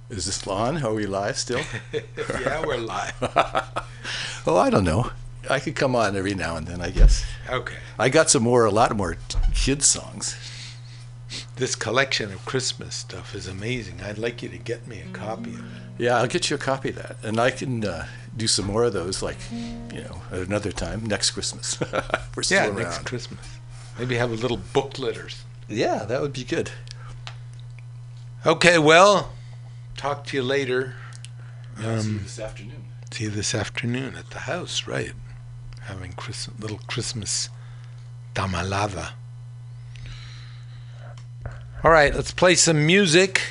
Is 0.09 0.25
this 0.25 0.47
on? 0.47 0.83
Are 0.83 0.95
we 0.95 1.05
live 1.05 1.37
still? 1.37 1.61
yeah, 1.93 2.65
we're 2.65 2.79
live. 2.79 3.15
oh, 4.47 4.57
I 4.57 4.71
don't 4.71 4.85
know. 4.85 5.11
I 5.51 5.61
could 5.61 5.77
come 5.77 5.95
on 5.95 6.17
every 6.17 6.35
now 6.35 6.57
and 6.57 6.67
then, 6.67 6.81
I 6.81 6.89
guess. 6.89 7.27
Okay. 7.49 7.77
I 7.99 8.09
got 8.09 8.31
some 8.31 8.43
more, 8.43 8.65
a 8.65 8.71
lot 8.71 8.95
more 8.97 9.15
t- 9.29 9.39
kids 9.55 9.87
songs. 9.87 10.37
This 11.57 11.75
collection 11.77 12.33
of 12.33 12.45
Christmas 12.45 12.95
stuff 12.95 13.35
is 13.35 13.47
amazing. 13.49 14.01
I'd 14.03 14.19
like 14.19 14.43
you 14.43 14.49
to 14.49 14.59
get 14.59 14.87
me 14.87 15.01
a 15.01 15.09
copy 15.13 15.51
of 15.51 15.59
it. 15.61 15.65
Yeah, 15.99 16.17
I'll 16.19 16.27
get 16.27 16.49
you 16.51 16.57
a 16.57 16.59
copy 16.59 16.89
of 16.91 16.97
that, 16.97 17.17
and 17.23 17.39
I 17.39 17.51
can 17.51 17.85
uh, 17.85 18.07
do 18.37 18.47
some 18.49 18.67
more 18.67 18.85
of 18.85 18.93
those, 18.93 19.23
like 19.23 19.37
you 19.53 20.01
know, 20.03 20.23
at 20.33 20.41
another 20.41 20.73
time 20.73 21.05
next 21.07 21.31
Christmas. 21.33 21.79
We're 22.37 22.43
still 22.43 22.63
Yeah, 22.63 22.67
around. 22.69 22.77
next 22.79 23.05
Christmas. 23.05 23.47
Maybe 23.99 24.17
have 24.17 24.31
a 24.33 24.35
little 24.35 24.57
booklet 24.73 25.17
or 25.17 25.29
something. 25.29 25.47
Yeah, 25.69 26.05
that 26.05 26.21
would 26.21 26.33
be 26.33 26.45
good. 26.45 26.71
Okay, 28.47 28.79
well, 28.79 29.33
talk 29.97 30.25
to 30.27 30.37
you 30.37 30.43
later. 30.43 30.95
see 31.77 31.83
you 31.85 31.89
Um, 31.91 32.21
this 32.23 32.39
afternoon. 32.39 32.85
see 33.13 33.25
you 33.25 33.31
this 33.31 33.55
afternoon 33.55 34.17
at 34.17 34.31
the 34.31 34.41
house, 34.41 34.87
right? 34.87 35.13
Having 35.85 36.13
Chris, 36.13 36.49
little 36.59 36.81
Christmas 36.87 37.51
tamalada. 38.35 39.11
All 41.83 41.91
right, 41.91 42.15
let's 42.15 42.33
play 42.33 42.55
some 42.55 42.87
music. 42.87 43.43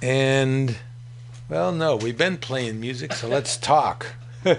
And, 0.00 0.76
well, 1.48 1.72
no, 1.72 1.96
we've 1.96 2.16
been 2.16 2.36
playing 2.36 2.80
music, 2.80 3.12
so 3.12 3.26
let's 3.26 3.56
talk. 3.58 4.14
we 4.44 4.54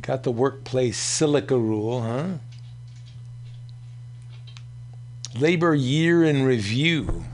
got 0.00 0.24
the 0.24 0.32
workplace 0.32 0.98
silica 0.98 1.56
rule, 1.56 2.02
huh? 2.02 2.26
Labor 5.38 5.76
Year 5.76 6.24
in 6.24 6.42
Review. 6.42 7.24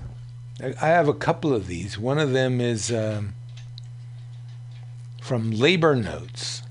I 0.60 0.88
have 0.88 1.06
a 1.06 1.14
couple 1.14 1.54
of 1.54 1.68
these. 1.68 1.98
One 1.98 2.18
of 2.18 2.32
them 2.32 2.60
is 2.60 2.90
um, 2.90 3.34
from 5.22 5.52
Labor 5.52 5.94
Notes. 5.94 6.62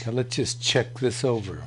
Okay, 0.00 0.10
let's 0.10 0.34
just 0.34 0.60
check 0.60 0.98
this 0.98 1.22
over. 1.22 1.64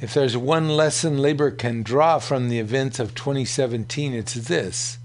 If 0.00 0.14
there's 0.14 0.36
one 0.36 0.68
lesson 0.68 1.18
labor 1.18 1.50
can 1.50 1.82
draw 1.82 2.18
from 2.18 2.48
the 2.48 2.58
events 2.58 2.98
of 2.98 3.14
2017, 3.14 4.12
it's 4.12 4.34
this 4.34 4.98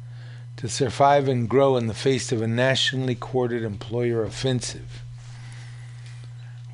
to 0.57 0.67
survive 0.67 1.29
and 1.29 1.47
grow 1.47 1.77
in 1.77 1.87
the 1.87 1.93
face 1.93 2.31
of 2.31 2.41
a 2.41 2.47
nationally 2.47 3.15
courted 3.15 3.63
employer 3.63 4.23
offensive. 4.23 5.01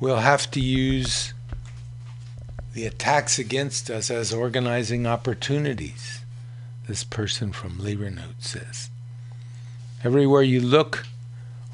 We'll 0.00 0.16
have 0.16 0.50
to 0.50 0.60
use 0.60 1.32
the 2.74 2.84
attacks 2.84 3.38
against 3.38 3.88
us 3.88 4.10
as 4.10 4.34
organizing 4.34 5.06
opportunities, 5.06 6.20
this 6.86 7.04
person 7.04 7.52
from 7.52 7.78
Labor 7.78 8.10
Notes 8.10 8.50
says. 8.50 8.90
Everywhere 10.04 10.42
you 10.42 10.60
look, 10.60 11.06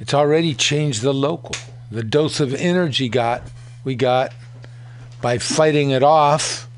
It's 0.00 0.14
already 0.14 0.54
changed 0.54 1.02
the 1.02 1.12
local. 1.12 1.56
The 1.90 2.02
dose 2.02 2.40
of 2.40 2.54
energy 2.54 3.10
got 3.10 3.42
we 3.84 3.94
got 3.96 4.32
by 5.20 5.36
fighting 5.36 5.90
it 5.90 6.02
off 6.02 6.70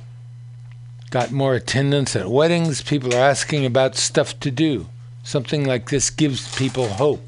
got 1.14 1.30
more 1.30 1.54
attendance 1.54 2.16
at 2.16 2.28
weddings. 2.28 2.82
People 2.82 3.14
are 3.14 3.30
asking 3.30 3.64
about 3.64 3.94
stuff 3.94 4.40
to 4.40 4.50
do. 4.50 4.84
Something 5.22 5.64
like 5.64 5.88
this 5.88 6.10
gives 6.10 6.52
people 6.56 6.88
hope. 6.88 7.22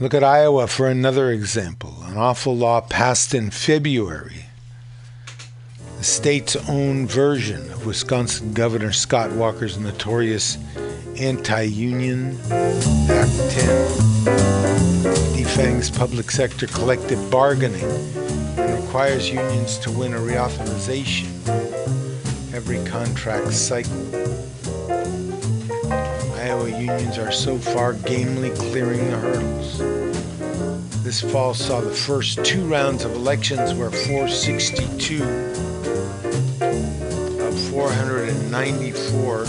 Look 0.00 0.14
at 0.14 0.24
Iowa 0.24 0.68
for 0.68 0.88
another 0.88 1.30
example. 1.30 1.94
An 2.04 2.16
awful 2.16 2.56
law 2.56 2.80
passed 2.80 3.34
in 3.34 3.50
February. 3.50 4.46
The 5.98 6.04
state's 6.04 6.56
own 6.66 7.06
version 7.06 7.70
of 7.72 7.84
Wisconsin 7.84 8.54
Governor 8.54 8.92
Scott 8.92 9.32
Walker's 9.32 9.76
notorious 9.76 10.56
anti 11.18 11.64
union 11.64 12.38
Act 12.50 13.36
10 13.50 14.24
defangs 15.36 15.90
public 15.90 16.30
sector 16.30 16.66
collective 16.68 17.30
bargaining 17.30 18.21
requires 18.92 19.30
unions 19.30 19.78
to 19.78 19.90
win 19.90 20.12
a 20.12 20.18
reauthorization 20.18 21.24
every 22.52 22.76
contract 22.84 23.50
cycle. 23.50 23.90
Iowa 26.34 26.68
unions 26.68 27.16
are 27.16 27.32
so 27.32 27.56
far 27.56 27.94
gamely 27.94 28.50
clearing 28.50 29.02
the 29.10 29.16
hurdles. 29.16 29.78
This 31.02 31.22
fall 31.22 31.54
saw 31.54 31.80
the 31.80 31.90
first 31.90 32.44
two 32.44 32.66
rounds 32.66 33.06
of 33.06 33.14
elections 33.14 33.72
where 33.72 33.90
462 33.90 35.24
of 37.40 37.58
494 37.70 39.42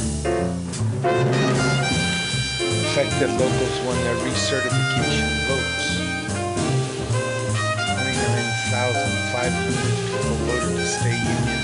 affected 2.87 3.29
locals 3.31 3.79
won 3.81 3.97
their 4.05 4.15
recertification 4.23 5.27
votes. 5.49 5.83
29,500 8.73 9.02
people 9.51 10.35
voted 10.45 10.75
to 10.77 10.85
stay 10.85 11.11
union, 11.11 11.59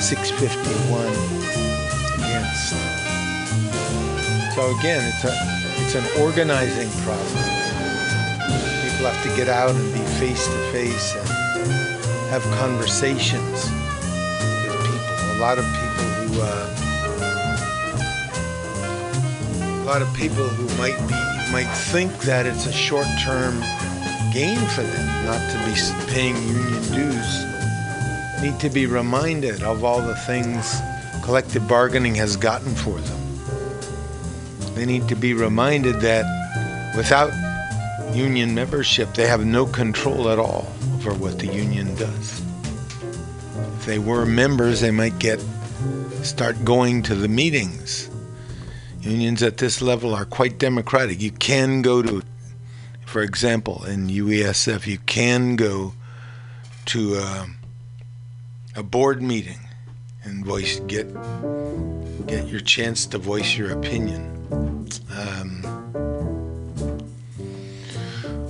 651 0.00 1.08
against. 2.16 2.72
So 4.54 4.70
again, 4.78 5.02
it's 5.04 5.24
a 5.24 5.32
it's 5.82 5.94
an 5.94 6.06
organizing 6.22 6.90
problem. 7.02 7.44
People 8.82 9.06
have 9.06 9.22
to 9.22 9.30
get 9.36 9.48
out 9.48 9.70
and 9.70 9.92
be 9.92 10.00
face 10.18 10.46
to 10.46 10.58
face 10.72 11.14
and 11.16 11.28
have 12.30 12.42
conversations 12.58 13.70
with 14.64 14.76
people. 14.84 15.14
A 15.36 15.38
lot 15.40 15.58
of 15.58 15.64
people 15.64 16.04
who 16.18 16.40
uh, 16.42 16.74
a 19.82 19.84
lot 19.84 20.02
of 20.02 20.12
people 20.14 20.48
who 20.48 20.66
might 20.78 20.98
be 21.08 21.14
might 21.52 21.72
think 21.92 22.12
that 22.20 22.44
it's 22.46 22.66
a 22.66 22.72
short-term 22.72 23.62
gain 24.38 24.64
for 24.68 24.82
them 24.82 25.26
not 25.26 25.40
to 25.50 25.58
be 25.66 25.74
paying 26.12 26.36
union 26.46 26.82
dues 26.92 27.30
need 28.40 28.60
to 28.60 28.70
be 28.70 28.86
reminded 28.86 29.64
of 29.64 29.82
all 29.82 30.00
the 30.00 30.14
things 30.14 30.76
collective 31.24 31.66
bargaining 31.66 32.14
has 32.14 32.36
gotten 32.36 32.72
for 32.76 33.00
them. 33.00 33.20
They 34.76 34.86
need 34.86 35.08
to 35.08 35.16
be 35.16 35.34
reminded 35.34 35.96
that 36.02 36.24
without 36.96 37.32
union 38.14 38.54
membership, 38.54 39.12
they 39.14 39.26
have 39.26 39.44
no 39.44 39.66
control 39.66 40.28
at 40.28 40.38
all 40.38 40.68
over 40.94 41.14
what 41.14 41.40
the 41.40 41.48
union 41.48 41.96
does. 41.96 42.40
If 43.78 43.86
they 43.86 43.98
were 43.98 44.24
members, 44.24 44.80
they 44.80 44.92
might 44.92 45.18
get 45.18 45.42
start 46.22 46.64
going 46.64 47.02
to 47.02 47.16
the 47.16 47.28
meetings. 47.28 48.08
Unions 49.00 49.42
at 49.42 49.56
this 49.56 49.82
level 49.82 50.14
are 50.14 50.24
quite 50.24 50.58
democratic. 50.58 51.20
You 51.20 51.32
can 51.32 51.82
go 51.82 52.02
to, 52.02 52.22
for 53.08 53.22
example, 53.22 53.84
in 53.84 54.08
UESF, 54.08 54.86
you 54.86 54.98
can 54.98 55.56
go 55.56 55.94
to 56.84 57.16
uh, 57.16 57.46
a 58.76 58.82
board 58.82 59.22
meeting 59.22 59.60
and 60.24 60.44
voice 60.44 60.78
get 60.80 61.06
get 62.26 62.46
your 62.48 62.60
chance 62.60 63.06
to 63.06 63.16
voice 63.16 63.56
your 63.56 63.72
opinion. 63.72 64.20
Um, 65.16 65.64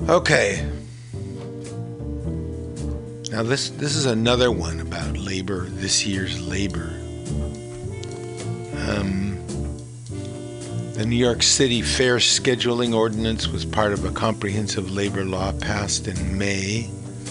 okay. 0.09 0.69
Now 3.31 3.45
this 3.45 3.71
this 3.71 3.95
is 3.95 4.07
another 4.07 4.51
one 4.51 4.81
about 4.81 5.17
labor. 5.17 5.67
This 5.67 6.05
year's 6.05 6.41
labor. 6.41 6.99
Um, 8.89 9.28
the 10.99 11.07
New 11.07 11.15
York 11.15 11.45
City 11.45 11.81
Fair 11.81 12.17
Scheduling 12.17 12.93
Ordinance 12.93 13.47
was 13.47 13.65
part 13.65 13.93
of 13.93 14.05
a 14.05 14.11
comprehensive 14.11 14.91
labor 14.91 15.25
law 15.25 15.53
passed 15.61 16.09
in 16.09 16.37
May. 16.37 16.91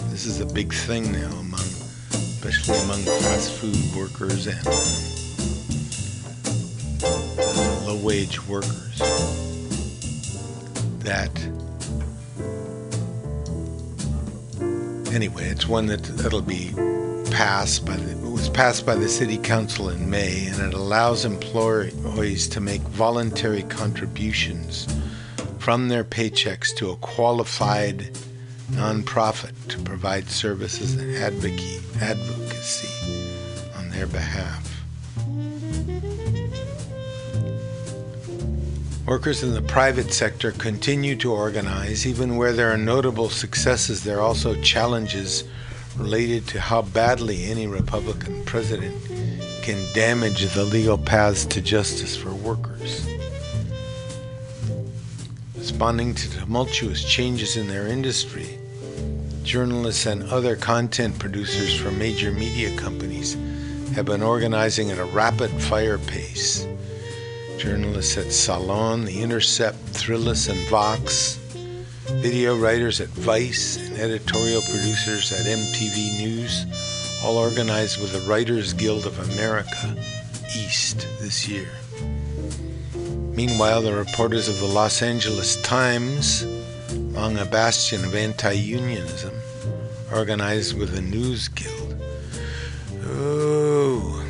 This 0.09 0.25
is 0.25 0.39
a 0.39 0.45
big 0.45 0.73
thing 0.73 1.11
now 1.11 1.29
among, 1.31 1.59
especially 1.59 2.77
among 2.85 3.01
fast 3.01 3.51
food 3.51 3.75
workers 3.93 4.47
and 4.47 4.65
uh, 7.03 7.85
low-wage 7.87 8.47
workers. 8.47 8.99
That 10.99 11.37
anyway, 15.13 15.49
it's 15.49 15.67
one 15.67 15.87
that 15.87 16.03
that'll 16.03 16.41
be 16.41 16.71
passed 17.31 17.85
by 17.85 17.97
the 17.97 18.16
was 18.37 18.49
passed 18.49 18.85
by 18.85 18.93
the 18.93 19.09
city 19.09 19.35
council 19.39 19.89
in 19.89 20.11
May, 20.11 20.45
and 20.45 20.61
it 20.61 20.75
allows 20.75 21.25
employees 21.25 22.47
to 22.49 22.61
make 22.61 22.81
voluntary 22.81 23.63
contributions 23.63 24.87
from 25.57 25.87
their 25.87 26.03
paychecks 26.03 26.75
to 26.75 26.91
a 26.91 26.95
qualified 26.97 28.15
nonprofit 28.69 29.55
to 29.69 29.79
provide 29.79 30.29
services 30.29 30.93
and 30.93 31.15
advocacy, 31.15 31.81
advocacy 31.99 33.31
on 33.75 33.89
their 33.89 34.05
behalf. 34.05 34.83
Workers 39.07 39.41
in 39.41 39.55
the 39.55 39.63
private 39.63 40.13
sector 40.13 40.51
continue 40.51 41.15
to 41.15 41.31
organize. 41.31 42.05
Even 42.05 42.35
where 42.35 42.53
there 42.53 42.71
are 42.71 42.77
notable 42.77 43.29
successes, 43.29 44.03
there 44.03 44.19
are 44.19 44.21
also 44.21 44.53
challenges 44.61 45.43
related 45.97 46.47
to 46.47 46.59
how 46.59 46.81
badly 46.81 47.45
any 47.45 47.67
Republican 47.67 48.43
president 48.45 48.95
can 49.61 49.83
damage 49.93 50.53
the 50.53 50.63
legal 50.63 50.97
paths 50.97 51.45
to 51.45 51.61
justice 51.61 52.15
for 52.15 52.33
workers. 52.33 53.07
Responding 55.55 56.13
to 56.15 56.29
tumultuous 56.31 57.03
changes 57.03 57.57
in 57.57 57.67
their 57.67 57.87
industry, 57.87 58.57
journalists 59.43 60.05
and 60.05 60.23
other 60.23 60.55
content 60.55 61.17
producers 61.19 61.75
from 61.75 61.97
major 61.97 62.31
media 62.31 62.75
companies 62.77 63.35
have 63.95 64.05
been 64.05 64.21
organizing 64.21 64.91
at 64.91 64.99
a 64.99 65.05
rapid 65.05 65.49
fire 65.49 65.97
pace. 65.97 66.67
Journalists 67.57 68.17
at 68.17 68.31
Salon, 68.31 69.05
The 69.05 69.21
Intercept, 69.21 69.77
Thrillist, 69.87 70.49
and 70.49 70.59
Vox, 70.69 71.39
video 72.15 72.57
writers 72.57 73.01
at 73.01 73.09
Vice, 73.09 73.77
and 73.77 73.97
editorial 73.97 74.61
producers 74.61 75.31
at 75.31 75.45
MTV 75.45 76.17
News 76.17 76.65
all 77.23 77.37
organized 77.37 77.99
with 77.99 78.13
the 78.13 78.21
Writers 78.29 78.73
Guild 78.73 79.05
of 79.05 79.19
America, 79.31 79.95
East, 80.55 81.07
this 81.19 81.47
year. 81.47 81.67
Meanwhile, 83.35 83.81
the 83.81 83.93
reporters 83.93 84.47
of 84.47 84.59
the 84.59 84.65
Los 84.65 85.01
Angeles 85.01 85.61
Times, 85.61 86.45
long 86.93 87.37
a 87.37 87.45
bastion 87.45 88.03
of 88.05 88.15
anti 88.15 88.51
unionism, 88.51 89.33
organized 90.13 90.77
with 90.77 90.95
the 90.95 91.01
News 91.01 91.47
Guild. 91.49 92.01
Oh, 93.05 94.25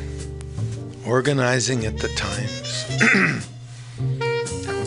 organizing 1.06 1.86
at 1.86 1.98
the 1.98 2.08
Times. 2.08 3.46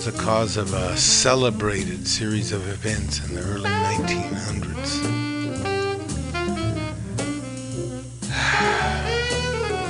was 0.05 0.13
the 0.15 0.23
cause 0.23 0.57
of 0.57 0.73
a 0.73 0.97
celebrated 0.97 2.07
series 2.07 2.51
of 2.51 2.67
events 2.69 3.23
in 3.27 3.35
the 3.35 3.41
early 3.41 3.69
1900s. 3.69 5.01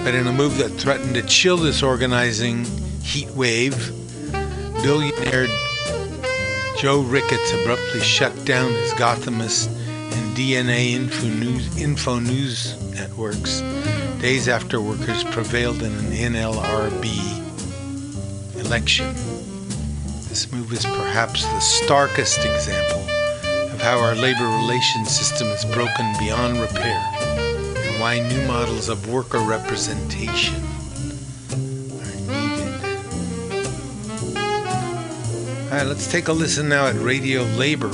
But 0.03 0.15
in 0.15 0.27
a 0.27 0.33
move 0.33 0.57
that 0.57 0.69
threatened 0.71 1.15
to 1.15 1.21
chill 1.21 1.55
this 1.55 1.81
organizing 1.81 2.65
heat 3.01 3.29
wave, 3.29 3.93
billionaire 4.81 5.47
Joe 6.77 7.01
Ricketts 7.01 7.53
abruptly 7.53 8.01
shut 8.01 8.33
down 8.43 8.71
his 8.71 8.91
Gothamist 8.93 9.67
and 9.67 10.35
DNA 10.35 10.93
Info 10.93 11.27
News, 11.27 11.77
Info 11.77 12.19
News 12.19 12.75
networks 12.93 13.61
days 14.19 14.49
after 14.49 14.81
workers 14.81 15.23
prevailed 15.25 15.81
in 15.83 15.93
an 15.93 16.11
NLRB 16.33 17.39
election. 18.59 19.50
This 20.31 20.49
move 20.49 20.71
is 20.71 20.85
perhaps 20.85 21.43
the 21.43 21.59
starkest 21.59 22.45
example 22.45 23.01
of 23.73 23.81
how 23.81 23.99
our 23.99 24.15
labor 24.15 24.45
relations 24.45 25.11
system 25.11 25.49
is 25.49 25.65
broken 25.65 26.13
beyond 26.19 26.57
repair 26.57 27.01
and 27.19 27.99
why 27.99 28.25
new 28.29 28.47
models 28.47 28.87
of 28.87 29.09
worker 29.09 29.39
representation 29.39 30.55
are 31.99 32.15
needed. 32.31 32.85
All 35.65 35.77
right, 35.77 35.85
let's 35.85 36.09
take 36.09 36.29
a 36.29 36.33
listen 36.33 36.69
now 36.69 36.87
at 36.87 36.95
Radio 36.95 37.43
Labor. 37.57 37.91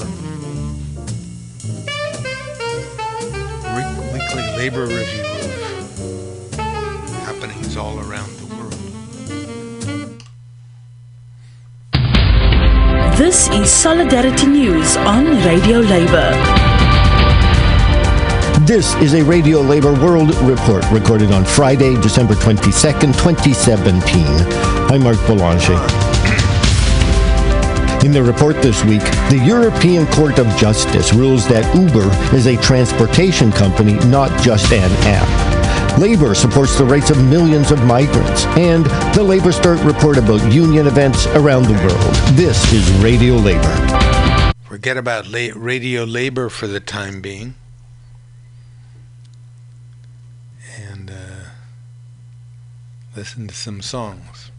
Weekly 4.14 4.44
labor 4.56 4.86
review 4.86 5.27
This 13.18 13.50
is 13.50 13.72
Solidarity 13.72 14.46
News 14.46 14.96
on 14.98 15.26
Radio 15.44 15.80
Labour. 15.80 16.30
This 18.64 18.94
is 18.98 19.16
a 19.16 19.24
Radio 19.24 19.60
Labor 19.60 19.92
World 19.94 20.36
Report 20.42 20.86
recorded 20.92 21.32
on 21.32 21.44
Friday, 21.44 22.00
December 22.00 22.36
22nd, 22.36 23.14
2017. 23.14 24.24
I'm 24.92 25.02
Mark 25.02 25.18
Boulanger. 25.26 25.74
In 28.06 28.12
the 28.12 28.22
report 28.24 28.62
this 28.62 28.84
week, 28.86 29.02
the 29.32 29.42
European 29.44 30.06
Court 30.06 30.38
of 30.38 30.46
Justice 30.56 31.12
rules 31.12 31.48
that 31.48 31.66
Uber 31.74 32.36
is 32.36 32.46
a 32.46 32.56
transportation 32.58 33.52
company, 33.52 33.94
not 34.06 34.30
just 34.44 34.72
an 34.72 34.92
app. 35.08 35.57
Labor 35.98 36.36
supports 36.36 36.78
the 36.78 36.86
rights 36.86 37.10
of 37.10 37.18
millions 37.26 37.72
of 37.72 37.84
migrants, 37.84 38.46
and 38.56 38.86
the 39.16 39.24
Labor 39.24 39.52
Start 39.52 39.80
report 39.82 40.18
about 40.18 40.54
union 40.54 40.86
events 40.86 41.26
around 41.28 41.64
the 41.64 41.74
world. 41.74 42.16
This 42.38 42.72
is 42.72 42.88
Radio 43.02 43.34
Labor. 43.34 44.54
Forget 44.62 44.96
about 44.96 45.28
la- 45.28 45.50
radio 45.56 46.04
labor 46.04 46.50
for 46.50 46.68
the 46.68 46.80
time 46.80 47.20
being. 47.20 47.56
And 50.80 51.10
uh, 51.10 51.50
listen 53.16 53.48
to 53.48 53.56
some 53.56 53.82
songs. 53.82 54.52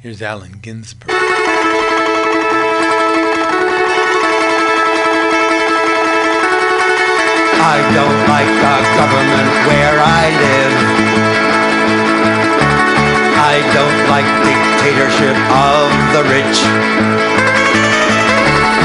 Here's 0.00 0.20
Allen 0.20 0.58
Ginsberg. 0.60 1.10
I 7.64 7.78
don't 7.94 8.20
like 8.26 8.50
the 8.58 8.76
government 8.98 9.48
where 9.70 9.96
I 10.02 10.24
live. 10.44 10.74
I 13.38 13.54
don't 13.76 13.98
like 14.10 14.26
dictatorship 14.42 15.36
of 15.70 15.86
the 16.12 16.22
rich. 16.26 16.58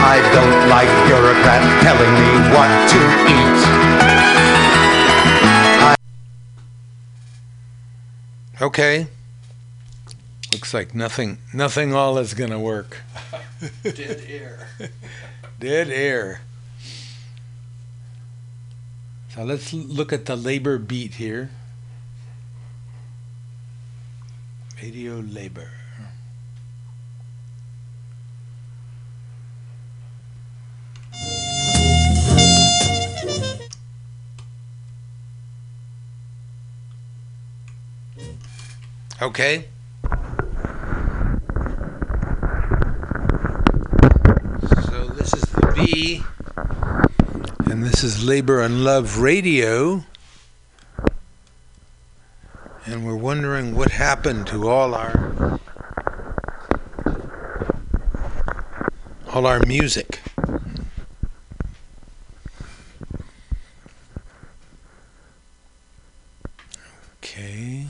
I 0.06 0.22
don't 0.32 0.70
like 0.70 0.90
bureaucrats 1.08 1.70
telling 1.84 2.14
me 2.22 2.32
what 2.54 2.70
to 2.94 3.00
eat. 3.34 3.58
Okay. 8.62 9.08
Looks 10.52 10.74
like 10.74 10.94
nothing 10.96 11.40
nothing 11.54 11.94
all 11.94 12.18
is 12.20 12.34
gonna 12.34 12.60
work. 12.60 13.02
Dead 13.84 14.24
air. 14.28 14.70
Dead 15.60 15.90
air. 15.90 16.42
So 19.38 19.44
let's 19.44 19.72
look 19.72 20.12
at 20.12 20.26
the 20.26 20.36
labor 20.36 20.80
beat 20.80 21.14
here. 21.14 21.52
Radio 24.82 25.20
labor. 25.20 25.70
Okay. 39.22 39.66
So 44.90 45.06
this 45.14 45.32
is 45.36 45.44
the 45.44 45.74
B, 45.76 46.24
and 47.78 47.86
this 47.86 48.04
is 48.04 48.24
Labor 48.24 48.60
and 48.62 48.84
Love 48.84 49.20
Radio. 49.20 50.04
And 52.88 53.06
we're 53.06 53.16
wondering 53.16 53.76
what 53.76 53.92
happened 53.92 54.48
to 54.48 54.68
all 54.68 54.96
our 54.96 55.60
all 59.32 59.46
our 59.46 59.60
music. 59.68 60.22
Okay. 67.20 67.86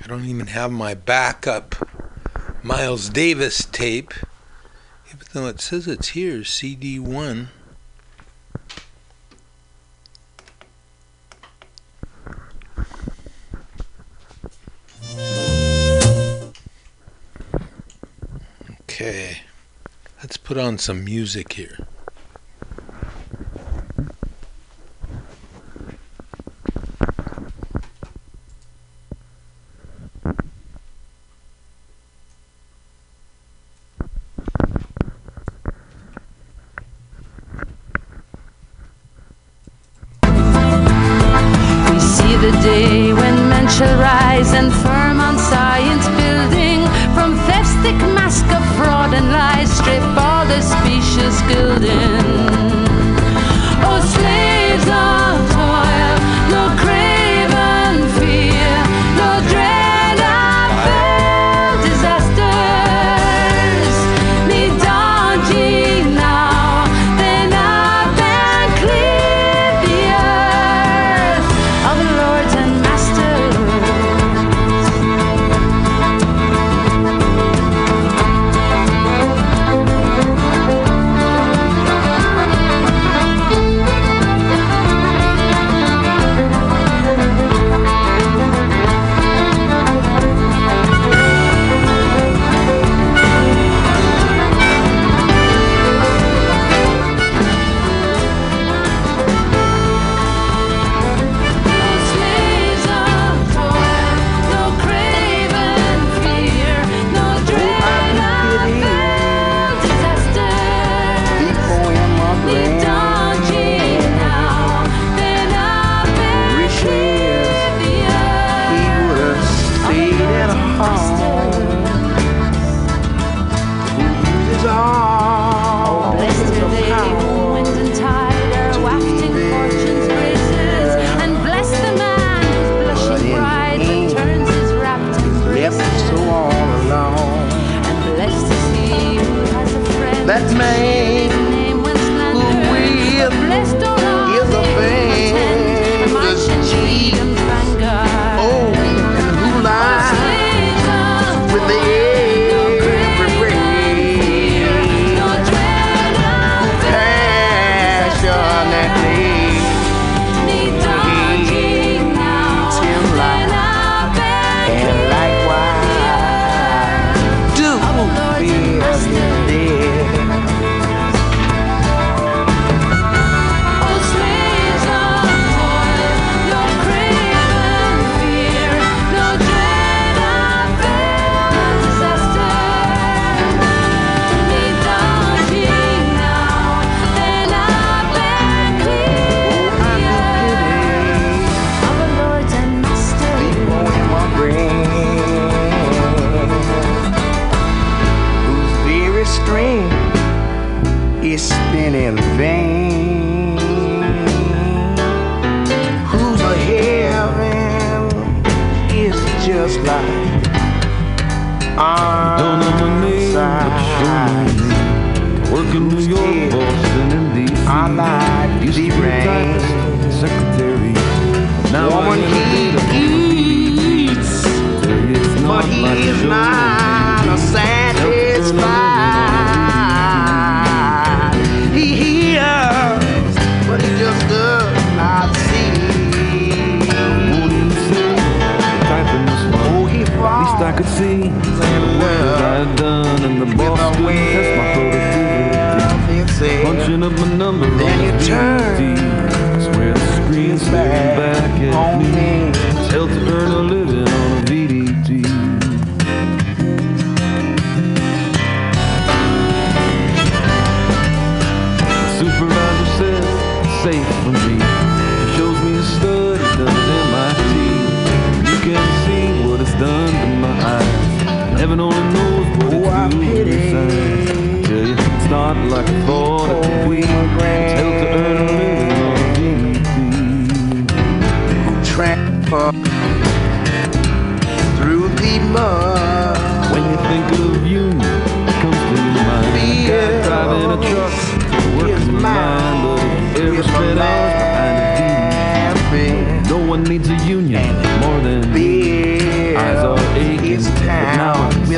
I 0.00 0.06
don't 0.06 0.26
even 0.26 0.46
have 0.46 0.70
my 0.70 0.94
backup 0.94 1.74
Miles 2.66 3.10
Davis 3.10 3.66
tape, 3.66 4.14
even 5.08 5.26
though 5.34 5.48
it 5.48 5.60
says 5.60 5.86
it's 5.86 6.08
here, 6.08 6.38
CD1. 6.38 7.48
Okay, 18.80 19.42
let's 20.22 20.38
put 20.38 20.56
on 20.56 20.78
some 20.78 21.04
music 21.04 21.52
here. 21.52 21.86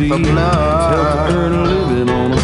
Can 0.00 0.10
see. 0.10 1.32
Earn 1.32 1.52
a 1.52 1.64
living 1.64 2.08
on 2.10 2.32
a. 2.32 2.36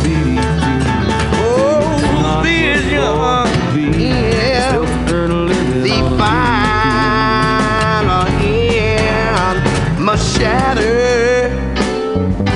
Oh, 1.35 2.41
vision 2.43 3.01
Tell 4.41 4.85
to 4.85 5.13
earn 5.13 5.31
a 5.31 5.35
living 5.35 5.83
the 5.83 5.93
on 5.93 6.03
a 6.03 6.05
final 6.19 8.27
end 8.41 9.63
must 10.01 10.39
shatter 10.39 11.51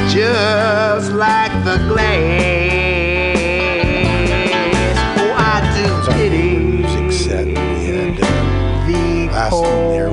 just 0.08 1.12
like 1.12 1.52
the 1.64 1.76
glass. 1.88 3.36
Oh, 5.18 5.34
I 5.36 5.60
do 5.76 5.86
pity 6.12 6.56
Music 6.56 7.12
set. 7.12 7.46
We 7.46 7.52
had 7.52 8.16
the 8.86 9.28
last 9.32 9.52
one 9.52 9.90
there 9.90 10.10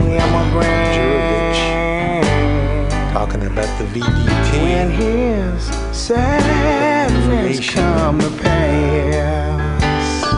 talking 3.14 3.46
about 3.46 3.70
the 3.78 3.86
VDT. 3.86 4.33
When 4.62 4.92
his 4.92 5.64
sadness 5.92 7.70
come 7.70 8.20
to 8.20 8.30
pass. 8.42 9.82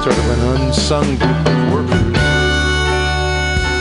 sort 0.04 0.18
of 0.18 0.30
an 0.38 0.62
unsung 0.62 1.18
group 1.18 1.48
of 1.48 1.74
workers 1.74 2.14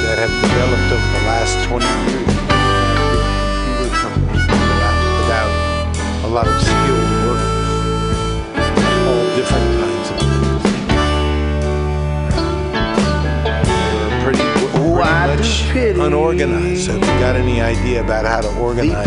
that 0.04 0.16
have 0.18 0.34
developed 0.42 0.90
over 0.92 1.08
the 1.18 1.24
last 1.30 1.54
20 1.68 1.84
years. 2.10 2.24
Companies 4.00 4.46
without, 4.48 4.98
without 5.20 5.52
a 6.24 6.28
lot 6.28 6.46
of 6.46 6.56
skilled 6.62 7.10
workers, 7.26 7.68
all 9.06 9.24
different 9.36 9.83
pity 15.74 16.00
unorganized. 16.00 16.86
So 16.86 16.92
if 16.92 17.00
you 17.00 17.18
got 17.18 17.36
any 17.36 17.60
idea 17.60 18.02
about 18.02 18.24
how 18.24 18.40
to 18.40 18.58
organize 18.58 19.06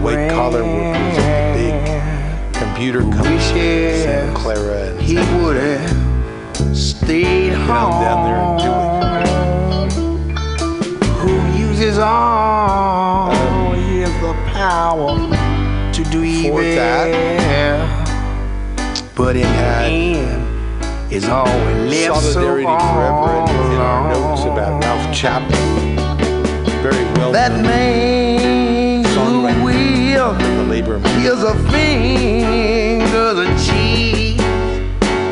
white 0.00 0.30
collar 0.30 0.62
workers 0.64 1.18
at 1.18 1.54
the 1.54 1.58
big 1.58 2.54
computer 2.54 3.00
companies, 3.00 3.42
Santa 3.42 4.32
Clara 4.34 4.90
and 4.90 5.00
He 5.00 5.16
would 5.16 5.56
have 5.56 6.76
stayed 6.76 7.52
home. 7.52 7.90
down 8.00 8.24
there 8.24 8.40
and 8.40 8.58
do 8.62 8.72
Who 11.20 11.34
uses 11.58 11.98
all 11.98 13.30
his 13.72 14.10
the 14.20 14.34
power 14.52 15.16
to 15.92 16.04
do 16.10 16.22
evil? 16.22 16.58
But 19.14 19.36
in 19.36 19.42
the 19.42 19.48
end, 19.48 20.42
it's 21.12 21.28
always 21.28 21.76
left 21.90 22.22
Solidarity 22.22 22.64
so 22.64 22.78
Forever 22.78 23.30
in, 23.36 23.72
in 23.72 23.80
our 23.80 24.12
notes 24.12 24.44
about 24.44 24.82
Ralph 24.82 25.14
Chaplin. 25.14 25.71
Very 26.82 27.04
well 27.16 27.30
That 27.30 27.52
man 27.62 29.04
who 29.04 29.42
will 29.64 30.34
the 30.34 30.64
labor 30.68 30.98
Here's 31.20 31.42
a 31.42 31.54
fingers 31.70 33.38
and 33.38 33.56
cheese, 33.58 34.40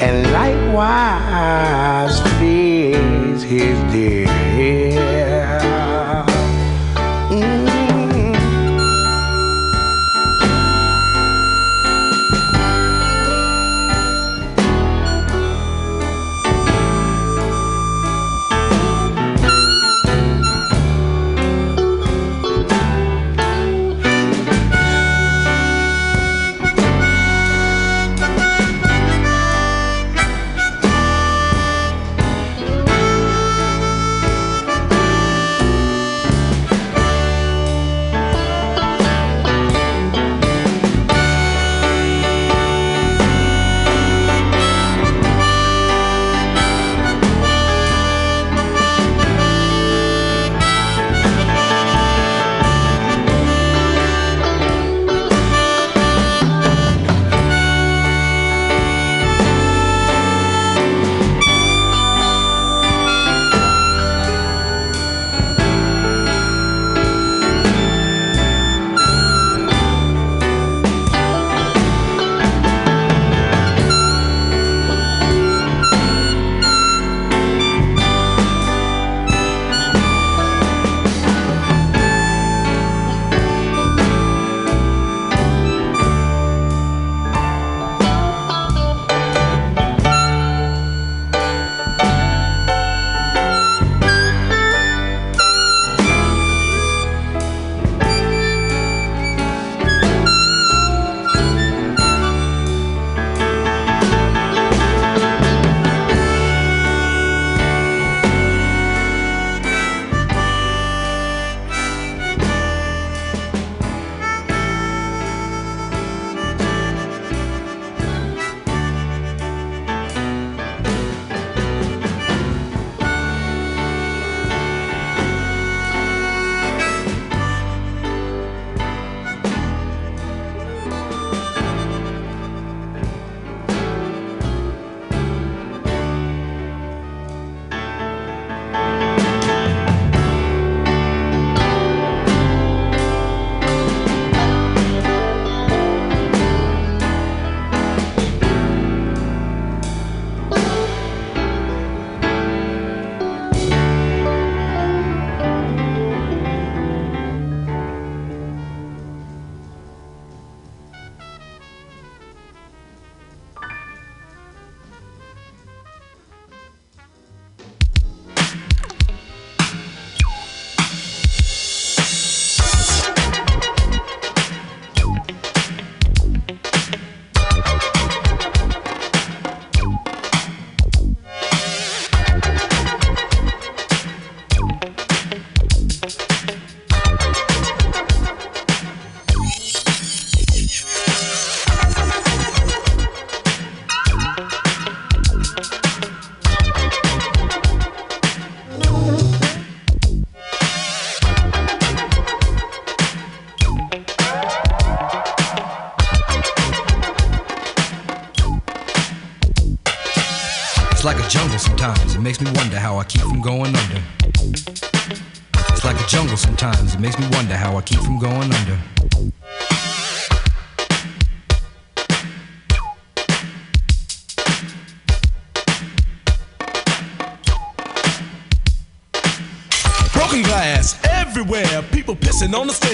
and 0.00 0.32
likewise 0.32 2.20
fears 2.38 3.42
his 3.42 3.87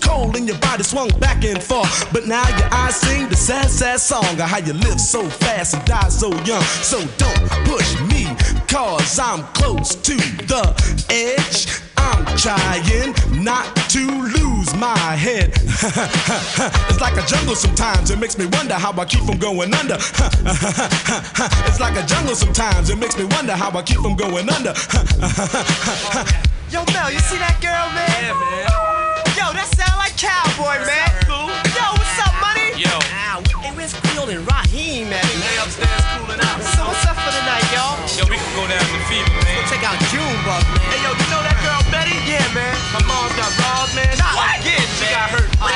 cold 0.00 0.36
and 0.36 0.46
your 0.46 0.58
body 0.58 0.82
swung 0.82 1.08
back 1.18 1.44
and 1.44 1.62
forth. 1.62 2.12
But 2.12 2.26
now 2.26 2.46
your 2.58 2.68
eyes 2.72 2.96
sing 2.96 3.28
the 3.28 3.36
sad, 3.36 3.70
sad 3.70 4.00
song 4.00 4.24
of 4.24 4.40
how 4.40 4.58
you 4.58 4.72
live 4.72 5.00
so 5.00 5.28
fast 5.28 5.74
and 5.74 5.84
die 5.84 6.08
so 6.08 6.28
young. 6.44 6.62
So 6.82 6.98
don't 7.18 7.50
push 7.64 8.00
me, 8.10 8.26
cause 8.66 9.18
I'm 9.18 9.44
close 9.54 9.94
to 9.94 10.16
the 10.46 10.74
edge. 11.10 11.68
I'm 11.96 12.24
trying 12.36 13.14
not 13.44 13.76
to 13.90 14.00
lose 14.06 14.74
my 14.74 14.96
head. 15.16 15.52
it's 16.88 17.00
like 17.00 17.16
a 17.16 17.26
jungle 17.26 17.54
sometimes, 17.54 18.10
it 18.10 18.18
makes 18.18 18.38
me 18.38 18.46
wonder 18.46 18.74
how 18.74 18.92
I 18.92 19.04
keep 19.04 19.22
from 19.24 19.38
going 19.38 19.74
under. 19.74 19.94
it's 21.68 21.80
like 21.80 21.96
a 21.96 22.06
jungle 22.06 22.34
sometimes, 22.34 22.90
it 22.90 22.96
makes 22.96 23.16
me 23.18 23.24
wonder 23.24 23.52
how 23.52 23.70
I 23.76 23.82
keep 23.82 23.98
from 23.98 24.16
going 24.16 24.48
under. 24.48 24.72
Yo, 26.70 26.84
Mel, 26.92 27.10
you 27.10 27.18
see 27.18 27.38
that 27.38 27.58
girl, 27.60 27.90
man? 27.98 28.08
Yeah, 28.22 28.32
man. 28.38 28.64
Yo, 29.36 29.52
that 29.52 29.66
sound 29.74 29.88
like 29.88 29.89
cowboy, 30.20 30.76
man. 30.84 31.08
Cool. 31.24 31.48
Yo, 31.72 31.84
what's 31.96 32.18
up, 32.20 32.34
money? 32.44 32.76
Yo. 32.76 32.92
Ah, 33.16 33.40
hey, 33.64 33.72
where's 33.72 33.96
Field 34.12 34.28
and 34.28 34.44
Raheem, 34.44 35.08
man? 35.08 35.24
They 35.40 35.56
upstairs 35.56 36.04
cooling 36.12 36.40
out. 36.44 36.60
So 36.76 36.84
what's 36.84 37.00
up 37.08 37.16
for 37.16 37.32
the 37.32 37.40
night, 37.48 37.64
y'all? 37.72 37.96
Yo, 38.20 38.28
we 38.28 38.36
can 38.36 38.52
go 38.52 38.68
down 38.68 38.84
to 38.84 39.00
Fever, 39.08 39.32
man. 39.48 39.56
Go 39.56 39.64
check 39.72 39.80
out 39.80 39.96
Junebug, 40.12 40.60
man. 40.76 40.84
Hey, 40.92 41.00
yo, 41.00 41.10
you 41.16 41.26
know 41.32 41.40
that 41.40 41.56
girl 41.64 41.80
Betty? 41.88 42.12
Yeah, 42.28 42.44
man. 42.52 42.76
Her 42.92 43.00
mom's 43.08 43.32
got 43.32 43.48
robbed, 43.64 43.96
man. 43.96 44.12
Not 44.20 44.36
What? 44.36 44.60
again, 44.60 44.84
She 45.00 45.08
got 45.08 45.32
hurt. 45.32 45.48
When 45.56 45.72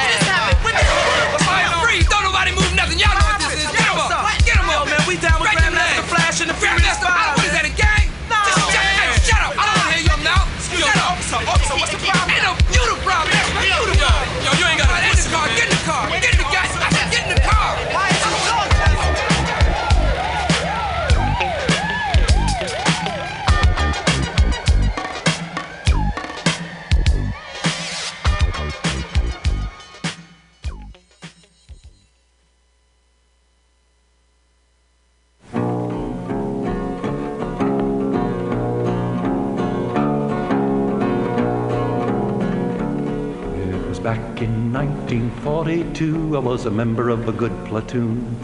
1942. 45.05 46.35
I 46.35 46.39
was 46.39 46.65
a 46.65 46.71
member 46.71 47.11
of 47.11 47.29
a 47.29 47.33
good 47.33 47.53
platoon. 47.67 48.39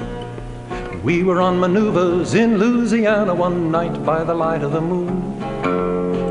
We 1.03 1.23
were 1.23 1.41
on 1.41 1.59
maneuvers 1.59 2.35
in 2.35 2.59
Louisiana 2.59 3.35
one 3.35 3.71
night 3.71 4.05
by 4.05 4.25
the 4.25 4.35
light 4.35 4.63
of 4.63 4.73
the 4.73 4.81
moon. 4.83 5.41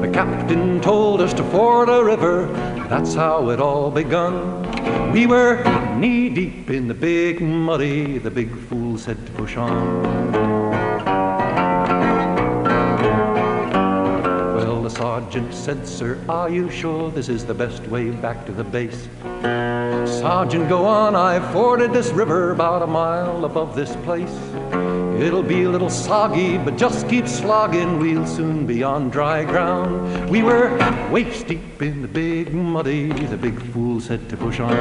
The 0.01 0.09
captain 0.13 0.81
told 0.81 1.19
us 1.19 1.33
to 1.33 1.43
ford 1.45 1.89
a 1.89 2.03
river. 2.03 2.45
That's 2.89 3.15
how 3.15 3.49
it 3.49 3.59
all 3.59 3.89
begun. 3.89 4.61
We 5.11 5.25
were 5.25 5.63
knee 5.97 6.29
deep 6.29 6.69
in 6.69 6.87
the 6.87 6.93
big 6.93 7.41
muddy. 7.41 8.19
The 8.19 8.29
big 8.29 8.55
fool 8.55 8.99
said 8.99 9.25
to 9.25 9.31
push 9.31 9.57
on. 9.57 10.38
Sergeant 14.99 15.53
said, 15.53 15.87
Sir, 15.87 16.21
are 16.27 16.49
you 16.49 16.69
sure 16.69 17.09
this 17.09 17.29
is 17.29 17.45
the 17.45 17.53
best 17.53 17.81
way 17.83 18.11
back 18.11 18.45
to 18.45 18.51
the 18.51 18.65
base? 18.65 19.07
Sergeant, 20.19 20.67
go 20.67 20.85
on, 20.85 21.15
I've 21.15 21.53
forded 21.53 21.93
this 21.93 22.09
river 22.09 22.51
about 22.51 22.81
a 22.81 22.87
mile 22.87 23.45
above 23.45 23.77
this 23.77 23.95
place. 24.03 24.37
It'll 25.23 25.41
be 25.41 25.63
a 25.63 25.69
little 25.69 25.89
soggy, 25.89 26.57
but 26.57 26.75
just 26.75 27.07
keep 27.07 27.29
slogging, 27.29 27.97
we'll 27.97 28.27
soon 28.27 28.67
be 28.67 28.83
on 28.83 29.09
dry 29.09 29.45
ground. 29.45 30.29
We 30.29 30.43
were 30.43 30.77
waist 31.09 31.47
deep 31.47 31.81
in 31.81 32.01
the 32.01 32.09
big 32.09 32.53
muddy, 32.53 33.13
the 33.13 33.37
big 33.37 33.57
fool 33.71 34.01
said 34.01 34.27
to 34.27 34.35
push 34.35 34.59
on. 34.59 34.75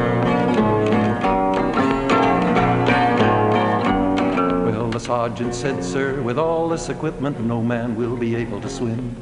Well, 4.66 4.90
the 4.90 4.98
sergeant 4.98 5.54
said, 5.54 5.84
Sir, 5.84 6.20
with 6.22 6.40
all 6.40 6.68
this 6.68 6.88
equipment, 6.88 7.38
no 7.38 7.62
man 7.62 7.94
will 7.94 8.16
be 8.16 8.34
able 8.34 8.60
to 8.60 8.68
swim. 8.68 9.14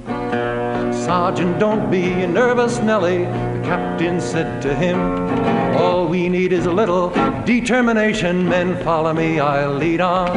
Sergeant, 1.06 1.60
don't 1.60 1.88
be 1.88 2.26
nervous, 2.26 2.80
Nellie, 2.80 3.26
the 3.26 3.62
captain 3.62 4.20
said 4.20 4.60
to 4.62 4.74
him. 4.74 4.98
All 5.76 6.08
we 6.08 6.28
need 6.28 6.52
is 6.52 6.66
a 6.66 6.72
little 6.72 7.10
determination. 7.44 8.48
Men, 8.48 8.76
follow 8.82 9.12
me, 9.12 9.38
I'll 9.38 9.74
lead 9.74 10.00
on. 10.00 10.36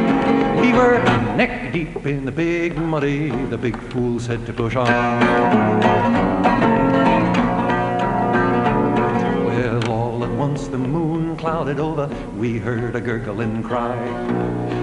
We 0.60 0.72
were 0.72 1.02
neck 1.34 1.72
deep 1.72 2.06
in 2.06 2.24
the 2.24 2.30
big 2.30 2.76
muddy, 2.78 3.30
the 3.46 3.58
big 3.58 3.76
fool 3.90 4.20
said 4.20 4.46
to 4.46 4.52
push 4.52 4.76
on. 4.76 4.86
Well, 9.46 9.90
all 9.90 10.22
at 10.22 10.30
once 10.30 10.68
the 10.68 10.78
moon 10.78 11.19
clouded 11.40 11.80
over, 11.80 12.06
we 12.36 12.58
heard 12.58 12.94
a 12.94 13.00
gurgling 13.00 13.62
cry. 13.62 13.96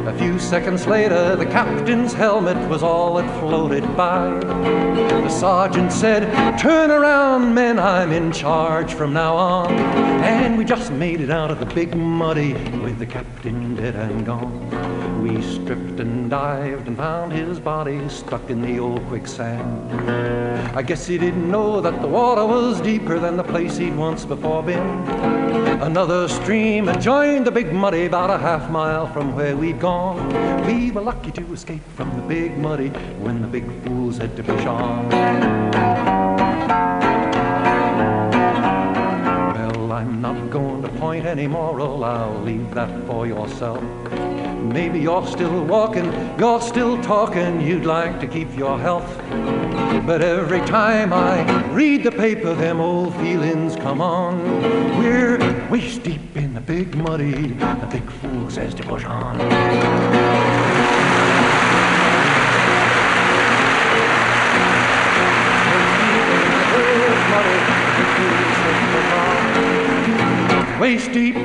A 0.07 0.17
few 0.17 0.39
seconds 0.39 0.87
later, 0.87 1.35
the 1.35 1.45
captain's 1.45 2.13
helmet 2.13 2.57
was 2.67 2.81
all 2.81 3.13
that 3.13 3.39
floated 3.39 3.83
by. 3.95 4.27
The 4.39 5.29
sergeant 5.29 5.93
said, 5.93 6.57
Turn 6.57 6.89
around, 6.89 7.53
men, 7.53 7.77
I'm 7.77 8.11
in 8.11 8.31
charge 8.31 8.95
from 8.95 9.13
now 9.13 9.35
on. 9.35 9.71
And 9.71 10.57
we 10.57 10.65
just 10.65 10.91
made 10.91 11.21
it 11.21 11.29
out 11.29 11.51
of 11.51 11.59
the 11.59 11.67
big 11.67 11.95
muddy 11.95 12.53
with 12.79 12.97
the 12.97 13.05
captain 13.05 13.75
dead 13.75 13.95
and 13.95 14.25
gone. 14.25 14.66
We 15.21 15.41
stripped 15.41 15.99
and 15.99 16.29
dived 16.29 16.87
and 16.87 16.95
found 16.95 17.31
his 17.33 17.59
body 17.59 18.07
stuck 18.09 18.49
in 18.49 18.61
the 18.61 18.79
old 18.79 19.05
quicksand. 19.07 19.91
I 20.77 20.81
guess 20.81 21.07
he 21.07 21.17
didn't 21.17 21.49
know 21.49 21.81
that 21.81 22.01
the 22.01 22.07
water 22.07 22.45
was 22.45 22.79
deeper 22.81 23.19
than 23.19 23.35
the 23.35 23.43
place 23.43 23.77
he'd 23.77 23.95
once 23.95 24.25
before 24.25 24.63
been. 24.63 24.79
Another 25.81 26.27
stream 26.27 26.87
had 26.87 27.01
joined 27.01 27.45
the 27.45 27.51
big 27.51 27.73
muddy 27.73 28.05
about 28.05 28.29
a 28.29 28.37
half 28.37 28.69
mile 28.69 29.07
from 29.13 29.35
where 29.35 29.55
we'd 29.55 29.79
gone. 29.79 30.27
We 30.65 30.91
were 30.91 31.01
lucky 31.01 31.31
to 31.31 31.53
escape 31.53 31.87
from 31.95 32.15
the 32.15 32.21
big 32.27 32.57
muddy 32.57 32.89
when 33.19 33.41
the 33.41 33.47
big 33.47 33.65
fools 33.83 34.17
had 34.17 34.35
to 34.37 34.43
push 34.43 34.65
on. 34.65 35.09
Well, 39.55 39.91
I'm 39.91 40.21
not 40.21 40.49
going 40.49 40.81
to 40.83 40.89
point 40.89 41.25
any 41.25 41.47
moral, 41.47 42.03
I'll 42.03 42.41
leave 42.41 42.73
that 42.73 43.05
for 43.07 43.25
yourself. 43.25 43.83
Maybe 44.73 44.99
you're 44.99 45.25
still 45.25 45.63
walking, 45.63 46.11
you're 46.37 46.61
still 46.61 47.01
talking, 47.01 47.61
you'd 47.61 47.85
like 47.85 48.19
to 48.19 48.27
keep 48.27 48.55
your 48.55 48.77
health. 48.77 49.07
But 50.05 50.21
every 50.21 50.61
time 50.61 51.13
I 51.13 51.43
read 51.71 52.03
the 52.03 52.11
paper, 52.11 52.53
them 52.53 52.79
old 52.79 53.15
feelings 53.15 53.75
come 53.75 54.01
on. 54.01 54.37
We're 54.99 55.37
waist 55.69 56.03
deep 56.03 56.35
in 56.35 56.53
the 56.53 56.61
big 56.61 56.95
muddy, 56.95 57.31
the 57.31 57.87
big 57.91 58.09
fool 58.09 58.49
says 58.49 58.73
to 58.75 58.83
push 58.83 59.05
on. 59.05 59.37
Waist 70.79 71.11
deep, 71.11 71.35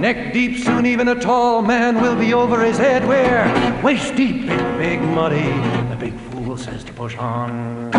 neck 0.00 0.32
deep, 0.32 0.56
soon 0.56 0.86
even 0.86 1.08
a 1.08 1.14
tall 1.14 1.60
man 1.60 2.00
will 2.00 2.16
be 2.16 2.32
over 2.32 2.64
his 2.64 2.78
head. 2.78 3.06
We're 3.06 3.82
waist 3.82 4.16
deep 4.16 4.42
in 4.42 4.46
the 4.46 4.78
big 4.78 5.00
muddy, 5.02 5.42
the 5.90 5.96
big 5.98 6.18
fool 6.30 6.56
says 6.56 6.82
to 6.84 6.92
push 6.94 7.16
on. 7.18 7.90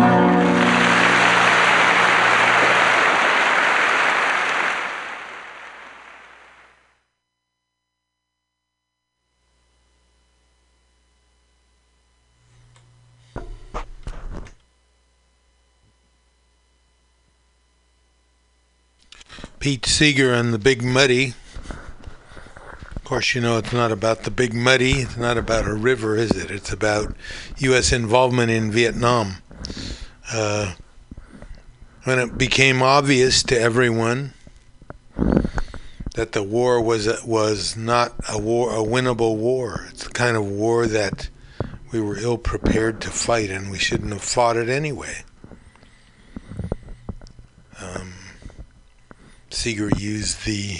Pete 19.60 19.86
Seeger 19.86 20.34
on 20.34 20.50
the 20.50 20.58
Big 20.58 20.82
Muddy. 20.82 21.34
Course, 23.12 23.34
you 23.34 23.42
know 23.42 23.58
it's 23.58 23.74
not 23.74 23.92
about 23.92 24.22
the 24.22 24.30
Big 24.30 24.54
Muddy. 24.54 24.92
It's 24.92 25.18
not 25.18 25.36
about 25.36 25.68
a 25.68 25.74
river, 25.74 26.16
is 26.16 26.30
it? 26.30 26.50
It's 26.50 26.72
about 26.72 27.14
U.S. 27.58 27.92
involvement 27.92 28.50
in 28.50 28.72
Vietnam. 28.72 29.34
Uh, 30.32 30.72
when 32.04 32.18
it 32.18 32.38
became 32.38 32.80
obvious 32.80 33.42
to 33.42 33.60
everyone 33.60 34.32
that 36.14 36.32
the 36.32 36.42
war 36.42 36.80
was 36.80 37.22
was 37.22 37.76
not 37.76 38.14
a 38.30 38.38
war, 38.38 38.70
a 38.70 38.82
winnable 38.82 39.36
war. 39.36 39.88
It's 39.90 40.04
the 40.04 40.10
kind 40.10 40.34
of 40.34 40.46
war 40.46 40.86
that 40.86 41.28
we 41.92 42.00
were 42.00 42.16
ill 42.16 42.38
prepared 42.38 43.02
to 43.02 43.10
fight, 43.10 43.50
and 43.50 43.70
we 43.70 43.78
shouldn't 43.78 44.14
have 44.14 44.22
fought 44.22 44.56
it 44.56 44.70
anyway. 44.70 45.22
Um, 47.78 48.14
Seeger 49.50 49.90
used 49.98 50.46
the 50.46 50.78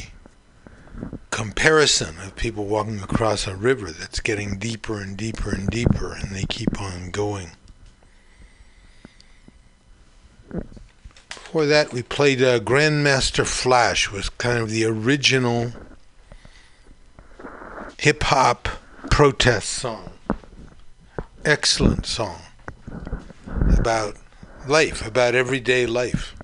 comparison 1.30 2.18
of 2.18 2.36
people 2.36 2.66
walking 2.66 3.00
across 3.00 3.46
a 3.46 3.56
river 3.56 3.90
that's 3.90 4.20
getting 4.20 4.58
deeper 4.58 5.00
and 5.00 5.16
deeper 5.16 5.50
and 5.50 5.68
deeper, 5.68 6.12
and 6.12 6.34
they 6.34 6.44
keep 6.44 6.80
on 6.80 7.10
going. 7.10 7.52
Before 11.28 11.66
that, 11.66 11.92
we 11.92 12.02
played 12.02 12.42
uh, 12.42 12.60
Grandmaster 12.60 13.46
Flash, 13.46 14.10
was 14.10 14.28
kind 14.28 14.58
of 14.58 14.70
the 14.70 14.84
original 14.84 15.72
hip 17.98 18.22
hop 18.24 18.68
protest 19.10 19.68
song. 19.68 20.10
Excellent 21.44 22.06
song 22.06 22.40
about 23.78 24.16
life, 24.66 25.06
about 25.06 25.34
everyday 25.34 25.86
life. 25.86 26.34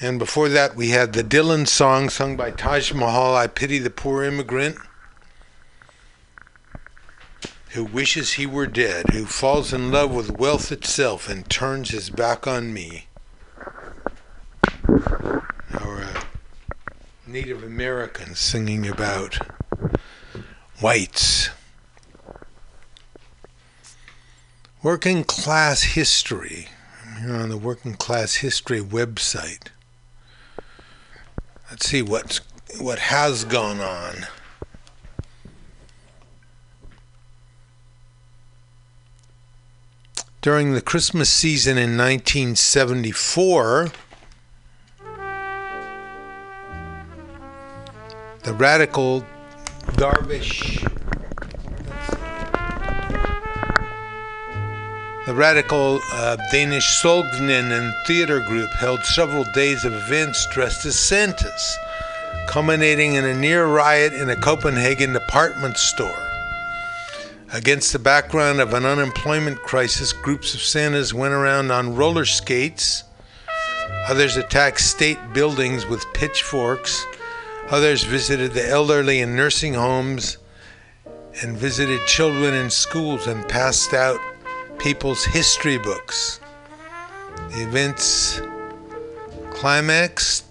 And 0.00 0.20
before 0.20 0.48
that, 0.50 0.76
we 0.76 0.90
had 0.90 1.12
the 1.12 1.24
Dylan 1.24 1.66
song 1.66 2.08
sung 2.08 2.36
by 2.36 2.52
Taj 2.52 2.92
Mahal, 2.92 3.34
I 3.34 3.48
Pity 3.48 3.78
the 3.78 3.90
Poor 3.90 4.22
Immigrant, 4.22 4.76
who 7.70 7.84
wishes 7.84 8.34
he 8.34 8.46
were 8.46 8.68
dead, 8.68 9.10
who 9.10 9.26
falls 9.26 9.72
in 9.72 9.90
love 9.90 10.12
with 10.12 10.38
wealth 10.38 10.70
itself 10.70 11.28
and 11.28 11.50
turns 11.50 11.90
his 11.90 12.10
back 12.10 12.46
on 12.46 12.72
me. 12.72 13.08
Our 14.86 16.02
uh, 16.02 16.20
Native 17.26 17.64
Americans 17.64 18.38
singing 18.38 18.86
about 18.86 19.38
whites. 20.78 21.50
Working 24.80 25.24
class 25.24 25.82
history. 25.82 26.68
I'm 27.04 27.22
here 27.22 27.34
on 27.34 27.48
the 27.48 27.58
Working 27.58 27.94
Class 27.94 28.36
History 28.36 28.80
website. 28.80 29.70
Let's 31.70 31.86
see 31.86 32.00
what's 32.00 32.40
what 32.80 32.98
has 32.98 33.44
gone 33.44 33.80
on. 33.80 34.26
During 40.40 40.72
the 40.72 40.80
Christmas 40.80 41.28
season 41.28 41.76
in 41.76 41.98
1974, 41.98 43.92
the 48.44 48.54
radical 48.54 49.26
Darvish 49.88 50.86
The 55.28 55.34
radical 55.34 56.00
uh, 56.10 56.36
Danish 56.50 57.02
Solvognen 57.02 57.70
and 57.70 57.94
theater 58.06 58.40
group 58.40 58.70
held 58.70 59.04
several 59.04 59.44
days 59.52 59.84
of 59.84 59.92
events 59.92 60.46
dressed 60.54 60.86
as 60.86 60.98
Santas, 60.98 61.76
culminating 62.46 63.12
in 63.12 63.26
a 63.26 63.34
near 63.34 63.66
riot 63.66 64.14
in 64.14 64.30
a 64.30 64.36
Copenhagen 64.36 65.12
department 65.12 65.76
store. 65.76 66.30
Against 67.52 67.92
the 67.92 67.98
background 67.98 68.58
of 68.58 68.72
an 68.72 68.86
unemployment 68.86 69.58
crisis, 69.58 70.14
groups 70.14 70.54
of 70.54 70.62
Santas 70.62 71.12
went 71.12 71.34
around 71.34 71.70
on 71.70 71.94
roller 71.94 72.24
skates. 72.24 73.04
Others 74.08 74.38
attacked 74.38 74.80
state 74.80 75.18
buildings 75.34 75.84
with 75.84 76.10
pitchforks. 76.14 77.04
Others 77.68 78.04
visited 78.04 78.52
the 78.52 78.66
elderly 78.66 79.20
in 79.20 79.36
nursing 79.36 79.74
homes 79.74 80.38
and 81.42 81.54
visited 81.54 82.00
children 82.06 82.54
in 82.54 82.70
schools 82.70 83.26
and 83.26 83.46
passed 83.46 83.92
out 83.92 84.18
people's 84.78 85.24
history 85.24 85.78
books. 85.78 86.40
The 87.50 87.62
events 87.62 88.40
climaxed 89.50 90.44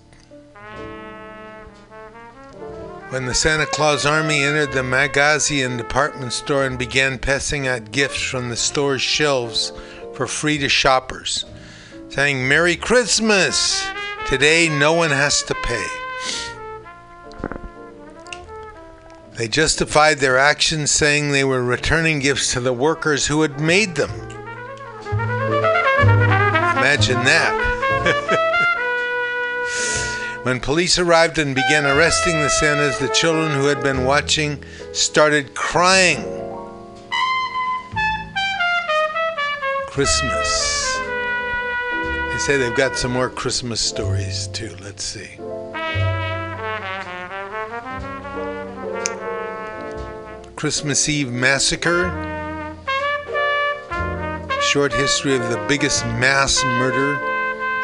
when 3.09 3.25
the 3.25 3.33
Santa 3.33 3.65
Claus 3.65 4.05
Army 4.05 4.43
entered 4.43 4.73
the 4.73 4.81
Magazian 4.81 5.77
department 5.77 6.33
store 6.33 6.65
and 6.65 6.77
began 6.77 7.17
passing 7.17 7.67
out 7.67 7.91
gifts 7.91 8.21
from 8.21 8.49
the 8.49 8.57
store's 8.57 9.01
shelves 9.01 9.71
for 10.13 10.27
free 10.27 10.57
to 10.57 10.67
shoppers, 10.67 11.45
saying, 12.09 12.47
Merry 12.47 12.75
Christmas! 12.75 13.85
Today 14.25 14.67
no 14.67 14.91
one 14.91 15.11
has 15.11 15.41
to 15.43 15.55
pay. 15.63 15.85
They 19.37 19.47
justified 19.47 20.17
their 20.17 20.39
actions 20.39 20.89
saying 20.89 21.31
they 21.31 21.43
were 21.43 21.63
returning 21.63 22.17
gifts 22.19 22.53
to 22.53 22.59
the 22.59 22.73
workers 22.73 23.27
who 23.27 23.43
had 23.43 23.59
made 23.59 23.93
them. 23.95 24.09
Imagine 26.77 27.23
that. 27.23 27.53
when 30.43 30.59
police 30.59 30.97
arrived 30.97 31.37
and 31.37 31.53
began 31.53 31.85
arresting 31.85 32.41
the 32.41 32.49
Santas, 32.49 32.97
the 32.97 33.09
children 33.09 33.51
who 33.51 33.67
had 33.67 33.83
been 33.83 34.05
watching 34.05 34.63
started 34.91 35.53
crying. 35.53 36.23
Christmas. 39.87 40.97
They 42.31 42.37
say 42.39 42.57
they've 42.57 42.75
got 42.75 42.97
some 42.97 43.11
more 43.11 43.29
Christmas 43.29 43.81
stories 43.81 44.47
too. 44.47 44.75
Let's 44.81 45.03
see. 45.03 45.37
Christmas 50.57 51.07
Eve 51.07 51.31
Massacre. 51.31 52.09
Short 54.59 54.91
history 54.91 55.35
of 55.35 55.47
the 55.51 55.63
biggest 55.67 56.03
mass 56.05 56.63
murder 56.63 57.13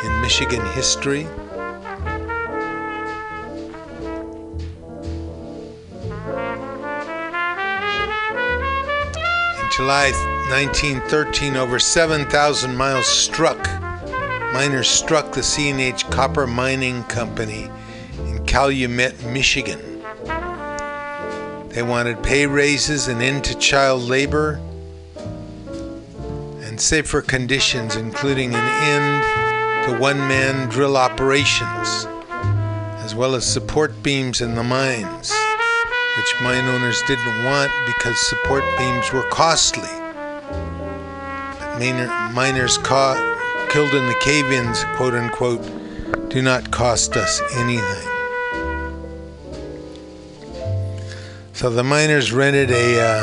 in 0.04 0.22
Michigan 0.22 0.66
history. 0.72 1.20
In 1.20 1.28
July 9.72 10.10
1913, 10.50 11.56
over 11.56 11.78
7,000 11.78 12.76
miles 12.76 13.06
struck. 13.06 13.64
Miners 14.52 14.88
struck 14.88 15.32
the 15.32 15.44
C&H 15.44 16.10
Copper 16.10 16.48
Mining 16.48 17.04
Company 17.04 17.70
in 18.26 18.44
Calumet, 18.48 19.24
Michigan. 19.26 19.93
They 21.74 21.82
wanted 21.82 22.22
pay 22.22 22.46
raises, 22.46 23.08
an 23.08 23.20
end 23.20 23.46
to 23.46 23.56
child 23.56 24.04
labor, 24.04 24.62
and 26.62 26.80
safer 26.80 27.20
conditions, 27.20 27.96
including 27.96 28.54
an 28.54 28.68
end 28.84 29.88
to 29.88 30.00
one 30.00 30.20
man 30.20 30.70
drill 30.70 30.96
operations, 30.96 32.06
as 33.04 33.16
well 33.16 33.34
as 33.34 33.44
support 33.44 34.04
beams 34.04 34.40
in 34.40 34.54
the 34.54 34.62
mines, 34.62 35.34
which 36.16 36.42
mine 36.44 36.64
owners 36.66 37.02
didn't 37.08 37.44
want 37.44 37.72
because 37.88 38.20
support 38.30 38.64
beams 38.78 39.12
were 39.12 39.28
costly. 39.32 39.90
But 41.58 41.80
miner, 41.80 42.08
miners 42.36 42.78
caught, 42.78 43.18
killed 43.72 43.96
in 43.96 44.06
the 44.06 44.20
cave 44.22 44.46
ins, 44.52 44.84
quote 44.96 45.16
unquote, 45.16 45.64
do 46.30 46.44
not 46.44 46.70
cost 46.70 47.18
us 47.18 47.42
anything. 47.56 48.13
So 51.64 51.70
the 51.70 51.82
miners 51.82 52.34
rented 52.34 52.72
a 52.72 53.00
uh, 53.00 53.22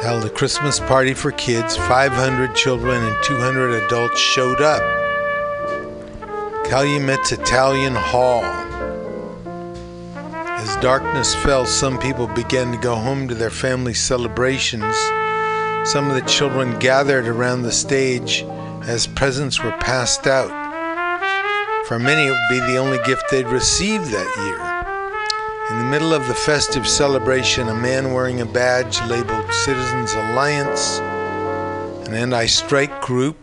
held 0.00 0.24
a 0.24 0.30
Christmas 0.30 0.80
party 0.80 1.12
for 1.12 1.30
kids. 1.32 1.76
500 1.76 2.54
children 2.54 3.04
and 3.04 3.14
200 3.22 3.84
adults 3.84 4.18
showed 4.18 4.62
up. 4.62 4.80
Calumet's 6.64 7.32
Italian 7.32 7.94
Hall. 7.94 8.44
As 10.24 10.74
darkness 10.76 11.34
fell, 11.34 11.66
some 11.66 11.98
people 11.98 12.28
began 12.28 12.72
to 12.72 12.78
go 12.78 12.94
home 12.94 13.28
to 13.28 13.34
their 13.34 13.50
family 13.50 13.92
celebrations. 13.92 14.96
Some 15.84 16.08
of 16.08 16.14
the 16.14 16.24
children 16.26 16.78
gathered 16.78 17.28
around 17.28 17.60
the 17.60 17.72
stage 17.72 18.42
as 18.84 19.06
presents 19.06 19.62
were 19.62 19.76
passed 19.80 20.26
out. 20.26 20.48
For 21.86 21.98
many, 21.98 22.28
it 22.28 22.30
would 22.30 22.48
be 22.48 22.60
the 22.60 22.78
only 22.78 22.96
gift 23.04 23.24
they'd 23.30 23.44
received 23.44 24.06
that 24.06 24.46
year. 24.46 24.73
In 25.70 25.78
the 25.78 25.84
middle 25.84 26.12
of 26.12 26.28
the 26.28 26.34
festive 26.34 26.86
celebration, 26.86 27.68
a 27.68 27.74
man 27.74 28.12
wearing 28.12 28.42
a 28.42 28.44
badge 28.44 29.00
labeled 29.08 29.50
Citizens 29.50 30.12
Alliance, 30.12 30.98
an 32.06 32.12
anti 32.12 32.44
strike 32.44 33.00
group, 33.00 33.38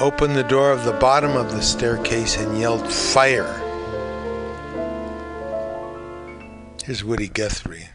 opened 0.00 0.34
the 0.34 0.42
door 0.42 0.72
of 0.72 0.86
the 0.86 0.94
bottom 0.94 1.36
of 1.36 1.52
the 1.52 1.60
staircase 1.60 2.38
and 2.38 2.58
yelled, 2.58 2.90
Fire! 2.90 3.52
Here's 6.82 7.04
Woody 7.04 7.28
Guthrie. 7.28 7.90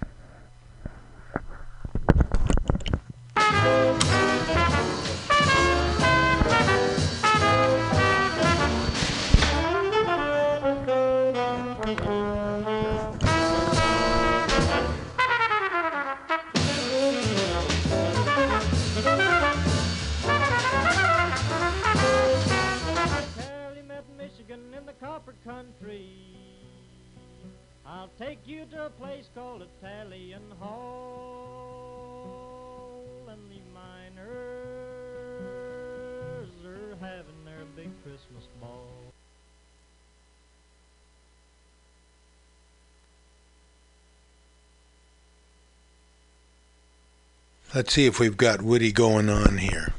Let's 47.74 47.94
see 47.94 48.06
if 48.06 48.20
we've 48.20 48.36
got 48.36 48.62
Woody 48.62 48.92
going 48.92 49.30
on 49.30 49.58
here. 49.58 49.94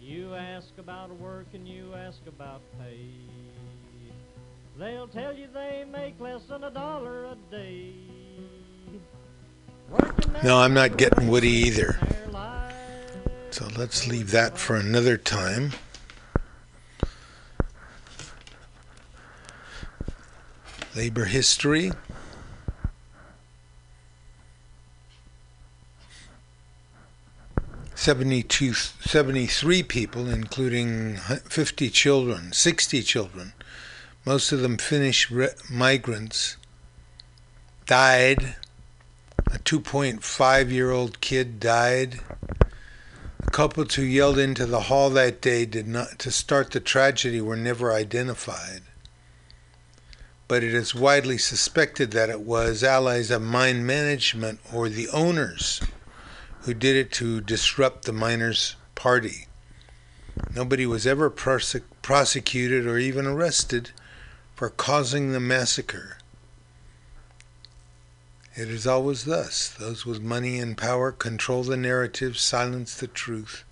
You 0.00 0.36
ask 0.36 0.68
about 0.78 1.10
work 1.18 1.46
and 1.52 1.66
you 1.66 1.92
ask 1.96 2.20
about 2.28 2.60
pay. 2.78 3.08
They'll 4.78 5.08
tell 5.08 5.34
you 5.34 5.48
they 5.52 5.84
make 5.90 6.20
less 6.20 6.42
than 6.44 6.62
a 6.62 6.70
dollar 6.70 7.24
a 7.24 7.36
day. 7.50 7.92
No, 10.44 10.58
I'm 10.58 10.74
not 10.74 10.96
getting 10.96 11.26
Woody 11.26 11.48
either. 11.48 11.98
So 13.50 13.66
let's 13.76 14.06
leave 14.06 14.30
that 14.30 14.58
for 14.58 14.76
another 14.76 15.16
time. 15.16 15.72
Labor 20.94 21.24
history. 21.24 21.90
Seventy-two, 27.96 28.72
seventy-three 28.72 29.82
people, 29.82 30.28
including 30.28 31.16
50 31.16 31.90
children, 31.90 32.52
60 32.52 33.02
children, 33.02 33.52
most 34.24 34.52
of 34.52 34.60
them 34.60 34.78
Finnish 34.78 35.30
re- 35.30 35.48
migrants, 35.68 36.56
died. 37.86 38.54
A 39.48 39.58
2.5 39.58 40.70
year 40.70 40.92
old 40.92 41.20
kid 41.20 41.58
died. 41.58 42.20
Couples 43.52 43.96
who 43.96 44.02
yelled 44.02 44.38
into 44.38 44.64
the 44.64 44.82
hall 44.82 45.10
that 45.10 45.42
day 45.42 45.66
did 45.66 45.88
not 45.88 46.20
to 46.20 46.30
start 46.30 46.70
the 46.70 46.78
tragedy 46.78 47.40
were 47.40 47.56
never 47.56 47.92
identified. 47.92 48.82
But 50.46 50.62
it 50.62 50.72
is 50.72 50.94
widely 50.94 51.36
suspected 51.36 52.12
that 52.12 52.30
it 52.30 52.42
was 52.42 52.84
allies 52.84 53.30
of 53.30 53.42
mine 53.42 53.84
management 53.84 54.60
or 54.72 54.88
the 54.88 55.08
owners 55.08 55.80
who 56.62 56.74
did 56.74 56.94
it 56.94 57.10
to 57.12 57.40
disrupt 57.40 58.04
the 58.04 58.12
miners' 58.12 58.76
party. 58.94 59.48
Nobody 60.54 60.86
was 60.86 61.04
ever 61.06 61.28
prosec- 61.28 61.82
prosecuted 62.02 62.86
or 62.86 62.98
even 62.98 63.26
arrested 63.26 63.90
for 64.54 64.70
causing 64.70 65.32
the 65.32 65.40
massacre. 65.40 66.19
It 68.60 68.68
is 68.68 68.86
always 68.86 69.24
thus. 69.24 69.70
Those 69.70 70.04
with 70.04 70.20
money 70.20 70.58
and 70.58 70.76
power 70.76 71.12
control 71.12 71.62
the 71.62 71.78
narrative, 71.78 72.38
silence 72.38 72.94
the 72.94 73.06
truth, 73.06 73.64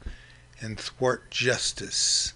and 0.63 0.81
thwart 0.81 1.31
justice. 1.31 2.33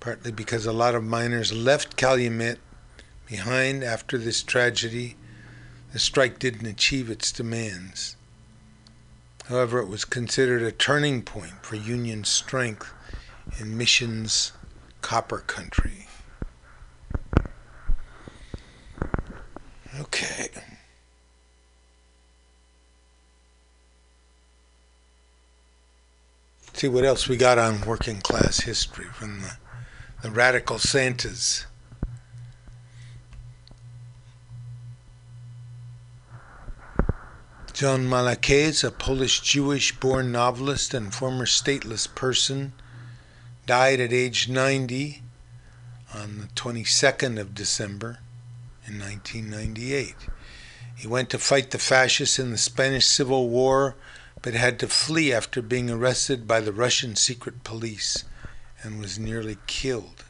Partly 0.00 0.32
because 0.32 0.64
a 0.64 0.72
lot 0.72 0.94
of 0.94 1.04
miners 1.04 1.52
left 1.52 1.98
Calumet 1.98 2.60
behind 3.26 3.84
after 3.84 4.16
this 4.16 4.42
tragedy, 4.42 5.16
the 5.92 5.98
strike 5.98 6.38
didn't 6.38 6.66
achieve 6.66 7.10
its 7.10 7.30
demands. 7.30 8.16
However, 9.50 9.80
it 9.80 9.88
was 9.88 10.06
considered 10.06 10.62
a 10.62 10.72
turning 10.72 11.20
point 11.20 11.62
for 11.62 11.76
Union 11.76 12.24
strength 12.24 12.90
in 13.60 13.76
Michigan's 13.76 14.52
copper 15.02 15.40
country. 15.40 16.08
Okay. 20.00 20.48
See 26.72 26.88
what 26.88 27.04
else 27.04 27.28
we 27.28 27.36
got 27.36 27.58
on 27.58 27.82
working 27.82 28.20
class 28.20 28.60
history 28.60 29.04
from 29.04 29.42
the, 29.42 29.52
the 30.22 30.30
radical 30.30 30.78
Santas. 30.78 31.66
John 37.72 38.08
Malaquais, 38.08 38.82
a 38.84 38.90
Polish 38.90 39.40
Jewish 39.40 39.98
born 39.98 40.32
novelist 40.32 40.92
and 40.94 41.14
former 41.14 41.46
stateless 41.46 42.12
person, 42.12 42.72
died 43.66 44.00
at 44.00 44.12
age 44.12 44.48
90 44.48 45.22
on 46.12 46.38
the 46.38 46.46
22nd 46.48 47.38
of 47.38 47.54
December 47.54 48.18
in 48.86 48.98
1998. 48.98 50.14
He 50.96 51.06
went 51.06 51.30
to 51.30 51.38
fight 51.38 51.70
the 51.70 51.78
fascists 51.78 52.38
in 52.38 52.50
the 52.50 52.58
Spanish 52.58 53.06
Civil 53.06 53.48
War, 53.48 53.96
but 54.42 54.54
had 54.54 54.78
to 54.80 54.88
flee 54.88 55.32
after 55.32 55.62
being 55.62 55.90
arrested 55.90 56.46
by 56.46 56.60
the 56.60 56.72
Russian 56.72 57.16
secret 57.16 57.64
police 57.64 58.24
and 58.82 59.00
was 59.00 59.18
nearly 59.18 59.58
killed. 59.66 60.24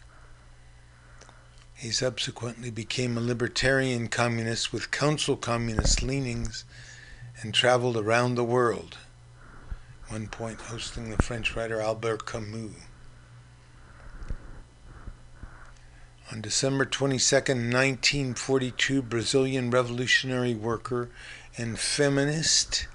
He 1.74 1.90
subsequently 1.90 2.70
became 2.70 3.18
a 3.18 3.20
libertarian 3.20 4.09
communist 4.09 4.72
with 4.72 4.90
council 4.90 5.36
communist 5.36 6.02
leanings 6.02 6.64
and 7.43 7.52
traveled 7.52 7.97
around 7.97 8.36
the 8.36 8.44
world, 8.44 8.97
one 10.09 10.28
point 10.28 10.60
hosting 10.60 11.10
the 11.10 11.22
French 11.22 11.55
writer 11.56 11.81
Albert 11.81 12.24
Camus. 12.24 12.72
On 16.32 16.40
December 16.40 16.86
22, 16.86 17.36
1942, 17.36 19.02
Brazilian 19.02 19.70
revolutionary 19.70 20.55
worker 20.55 21.10
and 21.59 21.78
feminist 21.78 22.88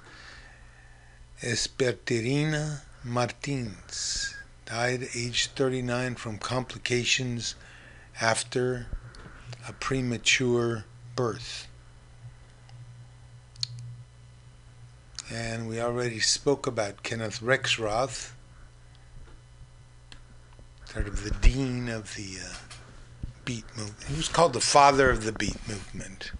Espertirina 1.40 2.80
Martins 3.04 4.34
died 4.66 5.08
aged 5.14 5.52
39 5.52 6.16
from 6.16 6.38
complications 6.38 7.54
after 8.20 8.88
a 9.68 9.72
premature 9.74 10.84
birth. 11.14 11.68
And 15.32 15.68
we 15.68 15.80
already 15.80 16.18
spoke 16.18 16.66
about 16.66 17.04
Kenneth 17.04 17.40
Rexroth, 17.40 18.32
sort 20.86 21.06
of 21.06 21.22
the 21.22 21.30
dean 21.30 21.88
of 21.88 22.16
the 22.16 22.38
uh, 22.44 22.69
beat 23.50 23.76
movement. 23.76 24.04
He 24.08 24.16
was 24.16 24.28
called 24.28 24.52
the 24.52 24.60
father 24.60 25.10
of 25.10 25.24
the 25.24 25.32
beat 25.32 25.56
movement. 25.66 26.30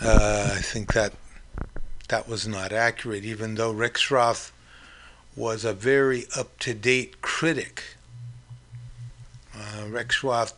Uh, 0.00 0.54
I 0.54 0.60
think 0.60 0.92
that 0.92 1.12
that 2.08 2.28
was 2.28 2.48
not 2.48 2.72
accurate, 2.72 3.24
even 3.24 3.54
though 3.54 3.72
Rexroth 3.72 4.50
was 5.36 5.64
a 5.64 5.72
very 5.72 6.26
up-to-date 6.36 7.22
critic. 7.22 7.84
Uh, 9.54 9.84
Rexroth, 9.86 10.54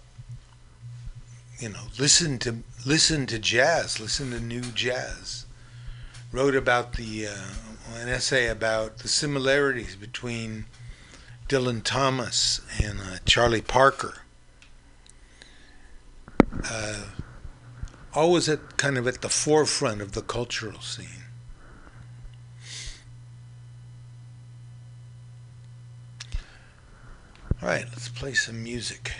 you 1.58 1.68
know, 1.68 1.84
listened 1.98 2.40
to 2.42 2.62
listened 2.86 3.28
to 3.28 3.38
jazz, 3.38 4.00
listened 4.00 4.32
to 4.32 4.40
new 4.40 4.62
jazz. 4.62 5.44
Wrote 6.32 6.54
about 6.54 6.94
the 6.94 7.26
uh, 7.26 8.00
an 8.00 8.08
essay 8.08 8.48
about 8.48 9.00
the 9.00 9.08
similarities 9.08 9.96
between 9.96 10.64
Dylan 11.46 11.82
Thomas 11.84 12.62
and 12.82 13.00
uh, 13.00 13.18
Charlie 13.26 13.60
Parker. 13.60 14.22
Uh, 16.64 17.04
always 18.14 18.48
at 18.48 18.76
kind 18.76 18.98
of 18.98 19.06
at 19.06 19.22
the 19.22 19.28
forefront 19.28 20.00
of 20.00 20.12
the 20.12 20.22
cultural 20.22 20.80
scene. 20.80 21.24
All 27.60 27.68
right, 27.68 27.84
let's 27.86 28.08
play 28.08 28.34
some 28.34 28.62
music. 28.62 29.12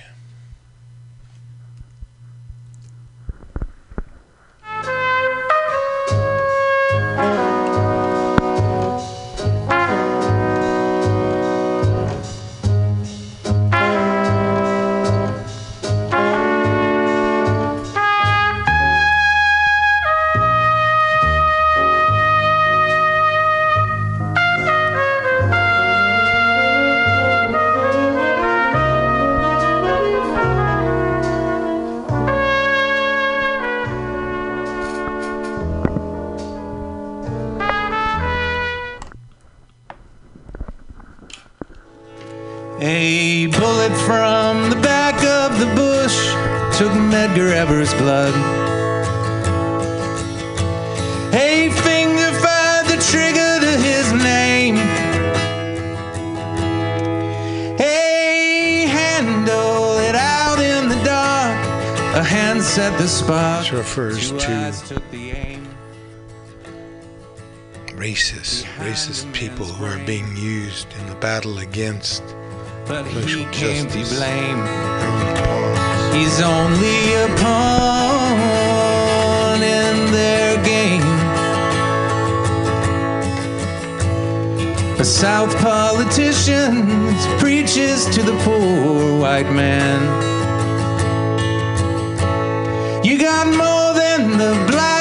A 42.81 43.47
bullet 43.49 43.93
from 44.07 44.71
the 44.71 44.77
back 44.77 45.17
of 45.25 45.59
the 45.59 45.67
bush 45.75 46.17
took 46.79 46.93
Medgar 46.93 47.53
Evers' 47.53 47.93
blood. 47.95 48.33
A 51.35 51.71
finger 51.71 52.31
fired 52.39 52.87
the 52.87 53.03
trigger 53.11 53.59
to 53.59 53.83
his 53.83 54.13
name. 54.23 54.77
A 57.81 58.87
handle 58.87 59.99
it 59.99 60.15
out 60.15 60.61
in 60.61 60.89
the 60.89 61.05
dark. 61.05 61.59
A 62.15 62.23
hand 62.23 62.63
set 62.63 62.97
the 62.97 63.09
spark. 63.09 63.65
This 63.65 63.73
refers 63.73 64.31
Two 64.31 64.39
to 64.39 64.55
eyes 64.55 64.89
took 64.89 65.11
the 65.11 65.33
aim. 65.33 65.67
racist, 67.97 68.63
racist 68.79 69.33
people 69.33 69.67
who 69.67 69.85
are 69.85 69.99
being 70.07 70.37
used 70.37 70.87
in 71.01 71.09
the 71.09 71.17
battle 71.17 71.59
against 71.59 72.23
But 72.89 73.07
he 73.07 73.45
can't 73.53 73.93
be 73.93 74.03
blamed. 74.03 74.67
He's 76.17 76.41
only 76.41 77.15
a 77.15 77.29
pawn 77.37 78.83
in 79.63 80.11
their 80.11 80.57
game. 80.65 81.03
A 84.99 85.05
South 85.05 85.55
politician 85.59 87.15
preaches 87.39 88.07
to 88.07 88.23
the 88.23 88.35
poor 88.43 89.21
white 89.21 89.53
man. 89.53 90.01
You 93.05 93.19
got 93.19 93.47
more 93.49 93.93
than 93.95 94.39
the 94.39 94.55
blacks, 94.67 94.98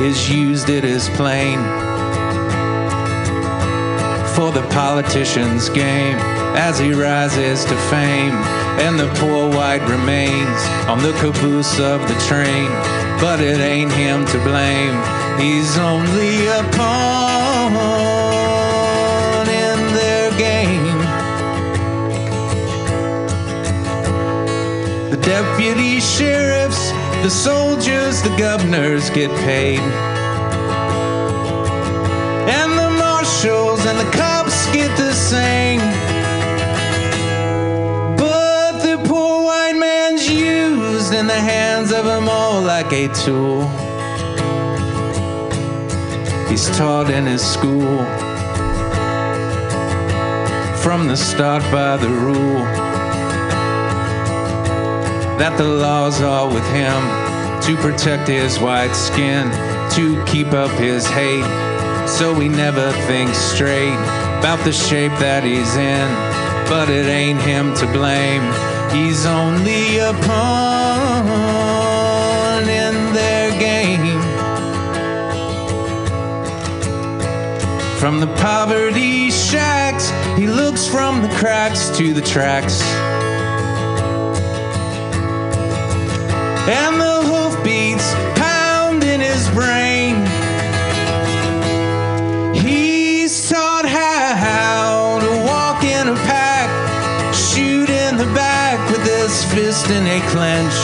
is 0.00 0.30
used, 0.30 0.68
it 0.68 0.84
is 0.84 1.08
plain 1.10 1.58
for 4.34 4.50
the 4.50 4.66
politician's 4.70 5.68
game 5.68 6.18
as 6.56 6.78
he 6.78 6.92
rises 6.92 7.64
to 7.64 7.76
fame. 7.88 8.34
And 8.82 8.98
the 8.98 9.06
poor 9.20 9.48
white 9.48 9.86
remains 9.88 10.60
on 10.88 10.98
the 10.98 11.12
caboose 11.20 11.78
of 11.78 12.00
the 12.08 12.14
train. 12.26 12.68
But 13.20 13.40
it 13.40 13.60
ain't 13.60 13.92
him 13.92 14.26
to 14.26 14.38
blame, 14.42 15.00
he's 15.38 15.78
only 15.78 16.48
a 16.48 16.64
pawn 16.72 17.78
in 19.48 19.78
their 19.94 20.30
game. 20.36 20.98
The 25.10 25.18
deputy 25.22 26.00
sheriffs, 26.00 26.90
the 27.24 27.30
soldiers, 27.30 28.20
the 28.20 28.36
governors 28.36 29.08
get 29.08 29.30
paid. 29.46 29.80
And 32.58 32.72
the 32.72 32.90
marshals 32.98 33.86
and 33.86 33.98
the 33.98 34.10
cops 34.14 34.66
get 34.74 34.94
the 34.98 35.14
same. 35.14 35.80
But 38.18 38.82
the 38.82 39.02
poor 39.08 39.42
white 39.42 39.74
man's 39.74 40.28
used 40.28 41.14
in 41.14 41.26
the 41.26 41.40
hands 41.54 41.92
of 41.92 42.04
them 42.04 42.28
all 42.28 42.60
like 42.60 42.92
a 42.92 43.08
tool. 43.14 43.62
He's 46.50 46.68
taught 46.76 47.08
in 47.08 47.24
his 47.24 47.40
school 47.40 48.04
from 50.82 51.08
the 51.08 51.16
start 51.16 51.62
by 51.72 51.96
the 51.96 52.10
rule 52.10 52.83
that 55.38 55.56
the 55.58 55.64
laws 55.64 56.20
are 56.22 56.46
with 56.46 56.66
him 56.68 57.02
to 57.62 57.76
protect 57.82 58.28
his 58.28 58.58
white 58.58 58.94
skin, 58.94 59.50
to 59.92 60.22
keep 60.26 60.52
up 60.52 60.70
his 60.78 61.06
hate, 61.06 61.44
so 62.06 62.34
he 62.34 62.48
never 62.48 62.92
thinks 63.08 63.36
straight 63.38 63.98
about 64.38 64.62
the 64.64 64.72
shape 64.72 65.12
that 65.12 65.42
he's 65.42 65.74
in. 65.76 66.08
But 66.68 66.88
it 66.90 67.06
ain't 67.06 67.40
him 67.40 67.74
to 67.76 67.86
blame, 67.86 68.42
he's 68.92 69.26
only 69.26 69.98
a 69.98 70.12
pawn 70.24 71.44
in 72.68 73.12
their 73.14 73.50
game. 73.58 74.20
From 77.98 78.20
the 78.20 78.28
poverty 78.36 79.30
shacks, 79.30 80.12
he 80.38 80.46
looks 80.46 80.86
from 80.86 81.22
the 81.22 81.28
cracks 81.36 81.88
to 81.96 82.12
the 82.12 82.20
tracks. 82.20 82.82
And 86.66 87.00
the 87.00 87.22
hoofbeats 87.28 88.14
pound 88.38 89.04
in 89.04 89.20
his 89.20 89.48
brain. 89.50 90.16
He's 92.54 93.50
taught 93.50 93.84
how 93.84 95.18
to 95.20 95.30
walk 95.44 95.84
in 95.84 96.08
a 96.08 96.14
pack, 96.24 96.70
shoot 97.34 97.90
in 97.90 98.16
the 98.16 98.24
back 98.34 98.78
with 98.90 99.04
his 99.06 99.44
fist 99.52 99.90
in 99.90 100.06
a 100.06 100.20
clench, 100.30 100.74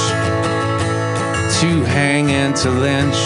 to 1.61 1.83
hang 1.85 2.31
and 2.31 2.55
to 2.57 2.71
lynch, 2.71 3.17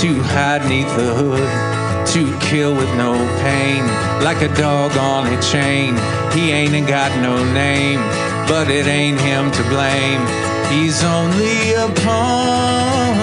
to 0.00 0.22
hide 0.22 0.68
neath 0.68 0.94
the 0.96 1.14
hood. 1.14 1.78
To 2.08 2.24
kill 2.40 2.74
with 2.74 2.88
no 2.96 3.12
pain, 3.42 3.84
like 4.24 4.40
a 4.40 4.48
dog 4.56 4.96
on 4.96 5.26
a 5.26 5.42
chain. 5.42 5.94
He 6.32 6.52
ain't 6.52 6.88
got 6.88 7.12
no 7.20 7.44
name, 7.52 8.00
but 8.48 8.70
it 8.70 8.86
ain't 8.86 9.20
him 9.20 9.50
to 9.50 9.62
blame. 9.64 10.26
He's 10.72 11.04
only 11.04 11.74
a 11.74 11.88
pawn 12.02 13.20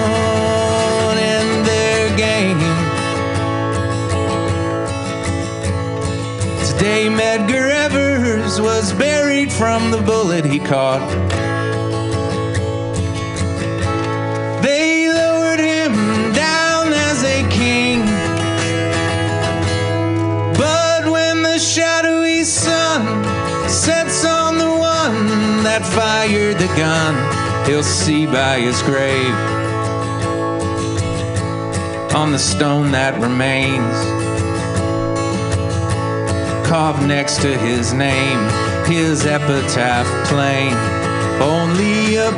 in 1.18 1.64
their 1.64 2.16
game. 2.16 2.58
Today, 6.70 7.08
Medgar 7.08 7.68
Evers 7.70 8.60
was 8.60 8.92
buried 8.92 9.52
from 9.52 9.90
the 9.90 10.00
bullet 10.00 10.44
he 10.44 10.60
caught. 10.60 11.02
The 26.66 26.76
gun, 26.76 27.66
he'll 27.66 27.82
see 27.82 28.26
by 28.26 28.58
his 28.58 28.80
grave 28.82 29.34
on 32.14 32.32
the 32.32 32.38
stone 32.38 32.90
that 32.92 33.20
remains. 33.20 33.96
Carved 36.66 37.06
next 37.06 37.40
to 37.42 37.56
his 37.58 37.92
name, 37.92 38.38
his 38.86 39.26
epitaph 39.26 40.06
plain. 40.28 40.72
Only 41.40 42.16
a 42.16 42.32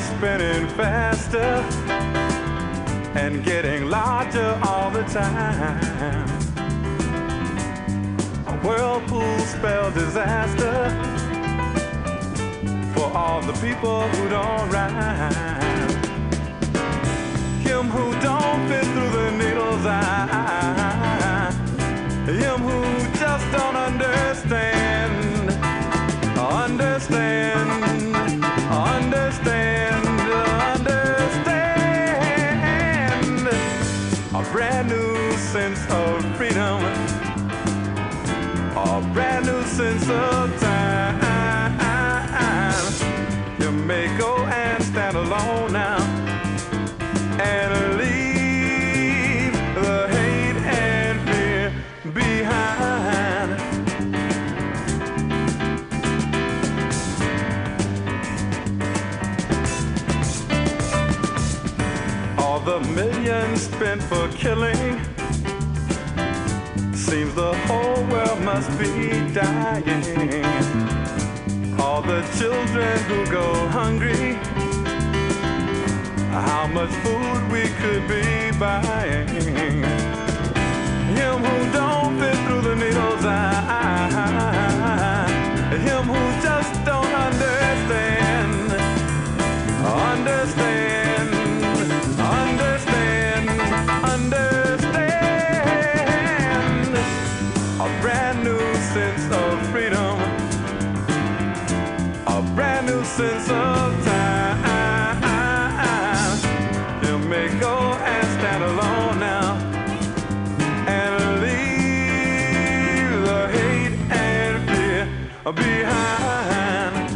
spinning 0.00 0.66
faster 0.68 1.52
and 3.14 3.44
getting 3.44 3.88
larger 3.88 4.58
all 4.64 4.90
the 4.90 5.02
time. 5.04 6.28
A 8.46 8.56
whirlpool 8.64 9.38
spell 9.40 9.90
disaster 9.90 10.90
for 12.94 13.06
all 13.16 13.40
the 13.42 13.54
people 13.66 14.02
who 14.08 14.28
don't 14.28 14.68
rhyme. 14.70 15.90
Him 17.66 17.84
who 17.90 18.12
don't 18.20 18.68
fit 18.68 18.84
through 18.92 19.12
the 19.18 19.30
needle's 19.42 19.86
eye. 19.86 21.50
Him 22.26 22.60
who 22.68 22.80
just 23.18 23.46
don't 23.52 23.76
understand. 23.76 25.50
Understand. 26.38 26.40
Understand. 26.40 27.79
you 43.58 43.70
may 43.70 44.06
go 44.18 44.36
and 44.46 44.82
stand 44.82 45.16
alone 45.16 45.72
now 45.72 45.98
and 47.40 47.98
leave 47.98 49.52
the 49.74 50.08
hate 50.08 50.56
and 50.56 51.20
fear 51.28 51.72
behind. 52.12 53.50
All 62.38 62.60
the 62.60 62.80
millions 62.80 63.62
spent 63.62 64.02
for 64.02 64.28
killing 64.28 64.99
Seems 67.10 67.34
the 67.34 67.52
whole 67.66 68.04
world 68.04 68.40
must 68.42 68.70
be 68.78 69.10
dying. 69.34 70.44
All 71.76 72.02
the 72.02 72.22
children 72.38 72.98
who 73.08 73.26
go 73.26 73.66
hungry. 73.66 74.34
How 76.30 76.68
much 76.68 76.90
food 77.02 77.50
we 77.50 77.66
could 77.80 78.06
be 78.06 78.52
buying. 78.60 79.26
Him 81.16 81.42
who 81.46 81.72
don't 81.72 82.16
fit 82.20 82.36
through 82.46 82.60
the 82.60 82.76
needle's 82.76 83.24
eye. 83.24 85.26
Him 85.82 86.04
who 86.04 86.40
just 86.40 86.72
don't 86.84 87.12
understand. 87.12 88.72
Understand. 89.84 90.59
Behind. 115.52 117.10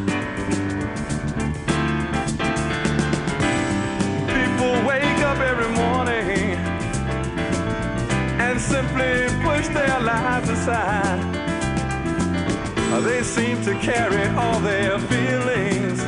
People 4.28 4.72
wake 4.86 5.20
up 5.30 5.38
every 5.38 5.70
morning 5.74 6.56
and 8.40 8.60
simply 8.60 9.28
push 9.42 9.68
their 9.68 10.00
lives 10.00 10.48
aside. 10.48 11.32
They 13.02 13.22
seem 13.22 13.60
to 13.64 13.74
carry 13.80 14.28
all 14.36 14.60
their 14.60 14.98
feelings 14.98 16.00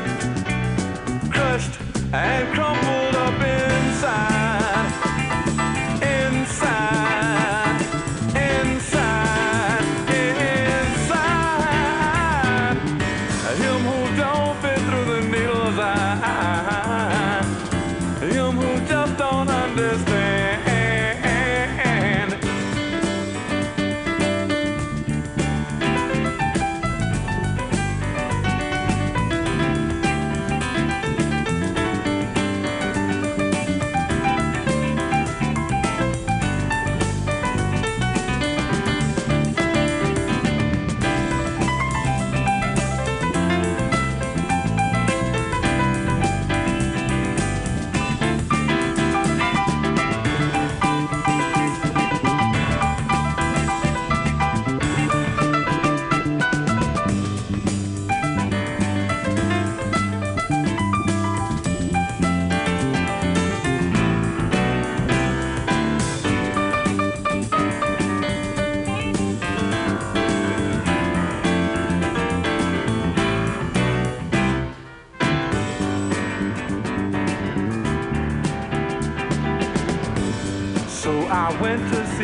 crushed 1.31 1.79
and 2.13 2.55
crumpled 2.55 2.86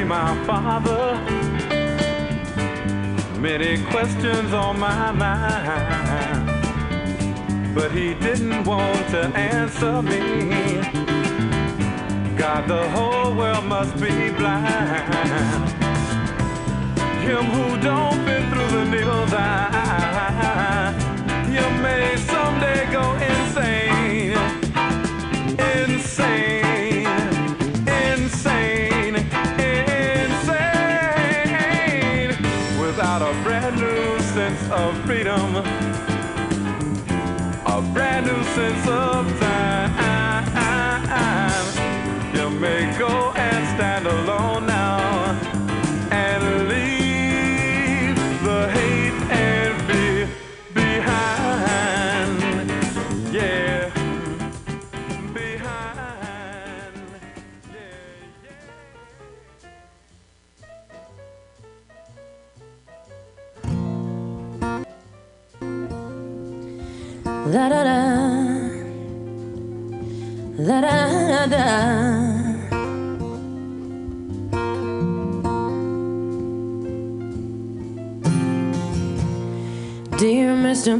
my 0.04 0.44
father. 0.44 1.20
Many 3.40 3.82
questions 3.84 4.52
on 4.52 4.78
my 4.78 5.12
mind. 5.12 6.46
But 7.74 7.90
he 7.92 8.14
didn't 8.14 8.64
want 8.64 9.08
to 9.10 9.22
answer 9.36 10.02
me. 10.02 10.80
God, 12.36 12.68
the 12.68 12.88
whole 12.90 13.34
world 13.34 13.64
must 13.64 13.94
be 13.96 14.30
blind. 14.30 15.68
Him 17.26 17.44
who 17.54 17.76
don't 17.80 18.18
fit 18.24 18.48
through 18.50 18.70
the 18.78 18.84
needle's 18.84 19.32
eye. 19.32 20.94
You 21.46 21.66
may 21.82 22.16
someday 22.16 22.90
go 22.92 23.12
insane. 23.14 23.41
Freedom. 35.12 35.56
A 37.66 37.82
brand 37.92 38.24
new 38.24 38.42
sense 38.54 38.88
of 38.88 39.31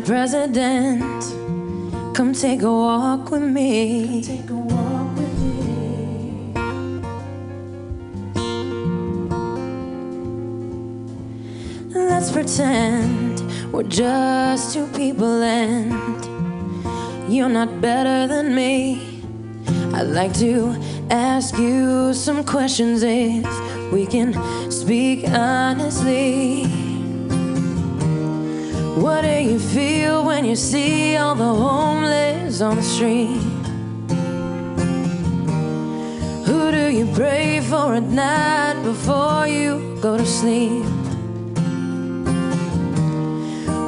President, 0.04 1.22
come 2.12 2.32
take 2.32 2.62
a 2.62 2.72
walk 2.72 3.30
with 3.30 3.42
me. 3.42 4.20
take 4.20 4.50
a 4.50 4.54
walk 4.54 5.16
with 5.16 5.38
me. 5.38 6.52
Let's 11.94 12.32
pretend 12.32 13.40
we're 13.72 13.84
just 13.84 14.74
two 14.74 14.88
people 14.88 15.40
and 15.40 15.92
you're 17.32 17.48
not 17.48 17.80
better 17.80 18.26
than 18.26 18.56
me. 18.56 19.22
I'd 19.94 20.08
like 20.08 20.34
to 20.40 20.74
ask 21.10 21.56
you 21.56 22.12
some 22.12 22.42
questions 22.42 23.04
if 23.04 23.92
we 23.92 24.06
can 24.06 24.34
speak 24.68 25.28
honestly. 25.28 26.81
What 28.94 29.22
do 29.22 29.28
you 29.28 29.58
feel 29.58 30.22
when 30.22 30.44
you 30.44 30.54
see 30.54 31.16
all 31.16 31.34
the 31.34 31.44
homeless 31.44 32.60
on 32.60 32.76
the 32.76 32.82
street? 32.82 33.40
Who 36.46 36.70
do 36.70 36.90
you 36.90 37.06
pray 37.14 37.60
for 37.60 37.94
at 37.94 38.02
night 38.02 38.82
before 38.84 39.46
you 39.48 39.98
go 40.02 40.18
to 40.18 40.26
sleep? 40.26 40.84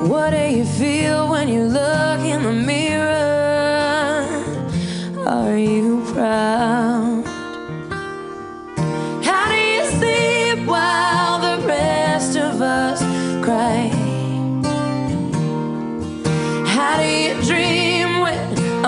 What 0.08 0.30
do 0.30 0.44
you 0.48 0.64
feel 0.64 1.28
when 1.28 1.48
you 1.48 1.64
look 1.64 2.20
in 2.20 2.42
the 2.42 2.52
mirror? 2.52 4.24
Are 5.26 5.56
you 5.58 6.02
proud? 6.14 7.03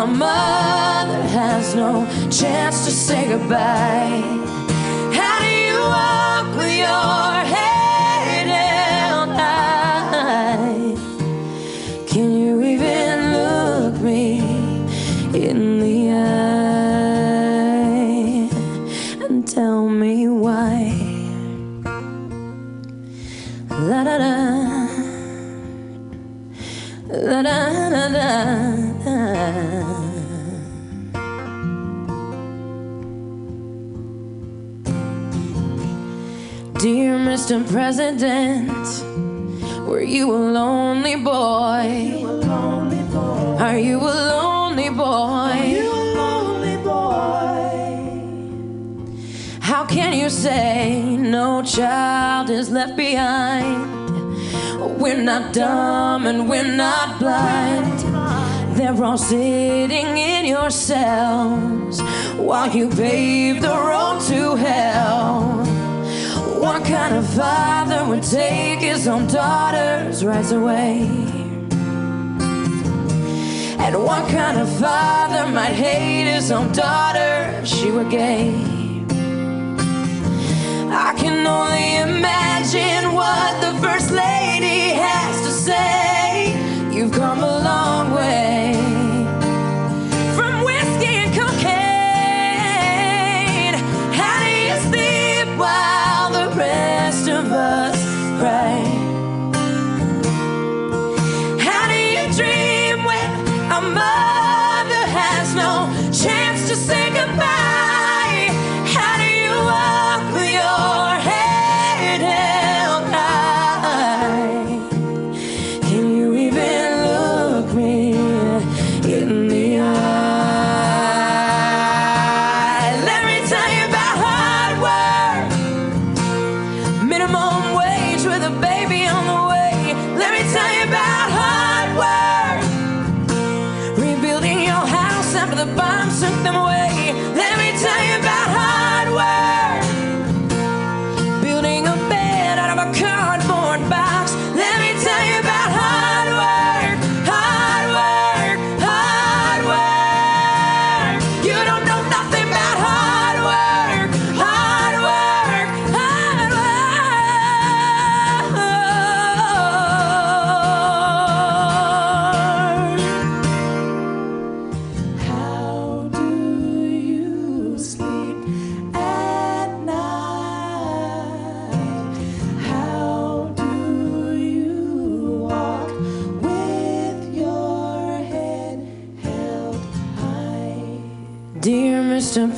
A 0.06 0.08
mother 0.08 1.22
has 1.30 1.74
no 1.74 2.06
chance 2.30 2.84
to 2.84 2.92
say 2.92 3.26
goodbye. 3.26 4.45
Mr. 37.46 37.62
President, 37.70 39.86
were 39.86 40.02
you 40.02 40.34
a 40.34 40.42
lonely 40.50 41.14
boy? 41.14 42.24
Are 43.60 43.78
you 43.78 44.00
a 44.00 44.14
lonely 44.32 44.88
boy? 44.88 45.80
How 49.60 49.86
can 49.86 50.14
you 50.14 50.28
say 50.28 51.16
no 51.16 51.62
child 51.62 52.50
is 52.50 52.72
left 52.72 52.96
behind? 52.96 53.92
We're 55.00 55.22
not 55.22 55.54
dumb 55.54 56.26
and 56.26 56.48
we're 56.48 56.64
not 56.64 57.20
blind. 57.20 58.00
They're 58.76 59.04
all 59.04 59.16
sitting 59.16 60.18
in 60.18 60.46
your 60.46 60.70
cells 60.70 62.00
while 62.36 62.74
you 62.74 62.88
pave 62.88 63.62
the 63.62 63.68
road 63.68 64.20
to 64.22 64.56
hell. 64.56 65.75
What 66.66 66.84
kind 66.84 67.14
of 67.14 67.24
father 67.28 68.04
would 68.08 68.24
take 68.24 68.80
his 68.80 69.06
own 69.06 69.28
daughter's 69.28 70.24
rights 70.24 70.50
away? 70.50 71.02
And 73.84 73.94
what 74.02 74.28
kind 74.28 74.58
of 74.58 74.68
father 74.80 75.48
might 75.52 75.76
hate 75.84 76.26
his 76.28 76.50
own 76.50 76.72
daughter 76.72 77.56
if 77.60 77.68
she 77.68 77.92
were 77.92 78.08
gay? 78.10 78.50
I 80.90 81.14
can 81.16 81.46
only 81.46 81.98
imagine 81.98 83.14
what 83.14 83.60
the 83.60 83.72
First 83.80 84.10
Lady 84.10 84.90
has 85.06 85.40
to 85.46 85.52
say. 85.68 86.52
You've 86.92 87.12
come 87.12 87.44
a 87.44 87.58
long 87.70 88.12
way 88.12 88.45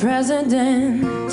President, 0.01 1.33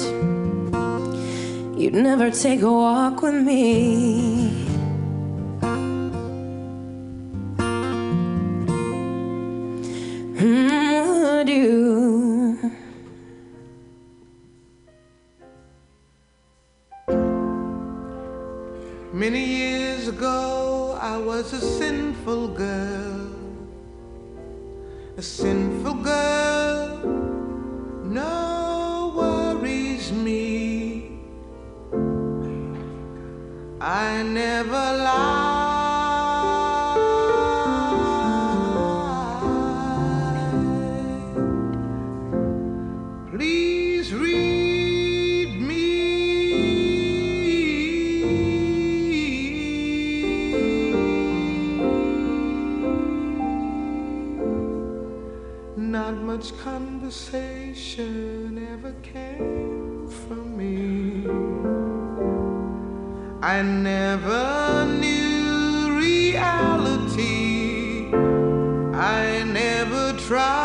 you'd 1.78 1.94
never 1.94 2.32
take 2.32 2.64
a 2.64 2.72
walk 2.72 3.22
with 3.22 3.36
me. 3.36 4.50
Hmm, 10.40 11.22
would 11.22 11.48
you? 11.48 12.72
Many 19.14 19.46
years 19.46 20.08
ago, 20.08 20.98
I 21.00 21.18
was 21.18 21.54
a 21.54 21.62
sinful 21.62 22.48
girl. 22.48 23.05
I 33.98 34.24
never 34.24 34.86
lie. 35.08 35.54
Please 43.32 44.14
read 44.14 45.62
me. 45.62 45.86
Not 55.78 56.16
much 56.16 56.48
conversation 56.58 58.25
I 63.48 63.62
never 63.62 64.88
knew 64.88 65.96
reality. 65.96 68.10
I 68.12 69.44
never 69.46 70.18
tried. 70.18 70.65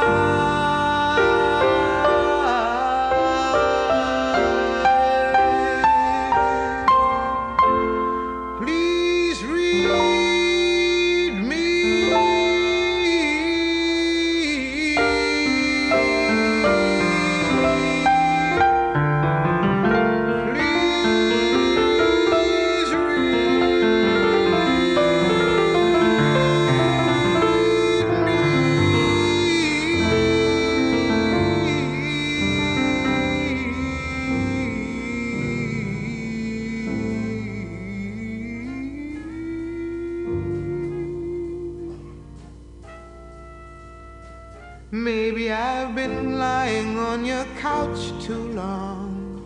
Couch 47.81 48.12
too 48.20 48.52
long. 48.52 49.43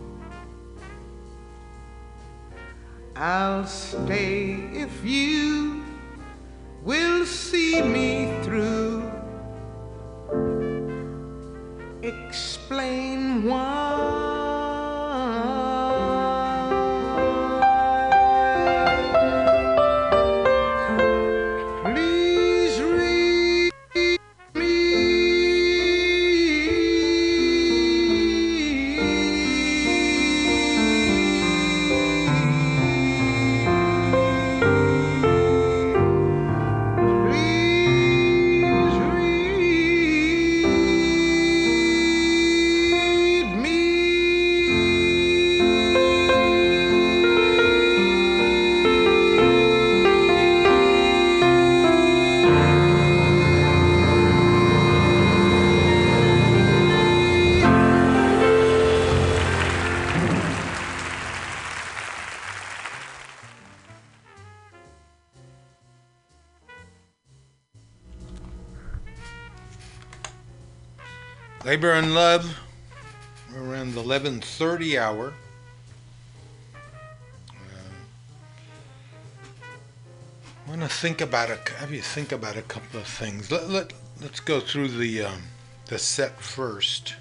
I'll 3.14 3.64
stay 3.64 4.54
if 4.72 5.04
you 5.04 5.84
will 6.82 7.24
see 7.26 7.80
me 7.80 8.23
And 72.14 72.20
Love, 72.20 72.60
we're 73.52 73.72
around 73.72 73.94
the 73.96 74.00
11:30 74.00 74.96
hour. 74.96 75.34
Uh, 77.50 77.90
I 80.64 80.70
want 80.70 80.82
to 80.82 80.88
think 80.88 81.20
about 81.20 81.50
a, 81.50 81.58
have 81.78 81.90
you 81.90 82.00
think 82.00 82.30
about 82.30 82.56
a 82.56 82.62
couple 82.62 83.00
of 83.00 83.06
things. 83.08 83.50
Let, 83.50 83.68
let, 83.68 83.92
let's 84.22 84.38
go 84.38 84.60
through 84.60 84.90
the, 84.90 85.24
um, 85.24 85.42
the 85.86 85.98
set 85.98 86.40
first. 86.40 87.16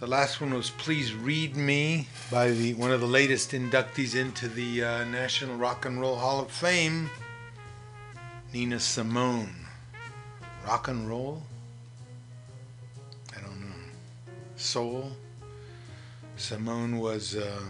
The 0.00 0.06
last 0.06 0.42
one 0.42 0.52
was 0.52 0.68
Please 0.68 1.14
Read 1.14 1.56
Me 1.56 2.08
by 2.30 2.50
the, 2.50 2.74
one 2.74 2.90
of 2.92 3.00
the 3.00 3.06
latest 3.06 3.52
inductees 3.52 4.14
into 4.14 4.46
the 4.48 4.84
uh, 4.84 5.04
National 5.04 5.56
Rock 5.56 5.86
and 5.86 5.98
Roll 5.98 6.16
Hall 6.16 6.40
of 6.40 6.50
Fame, 6.50 7.08
Nina 8.52 8.78
Simone. 8.78 9.54
Rock 10.66 10.88
and 10.88 11.08
roll? 11.08 11.44
Soul? 14.58 15.12
Simone 16.36 16.98
was 16.98 17.36
uh, 17.36 17.60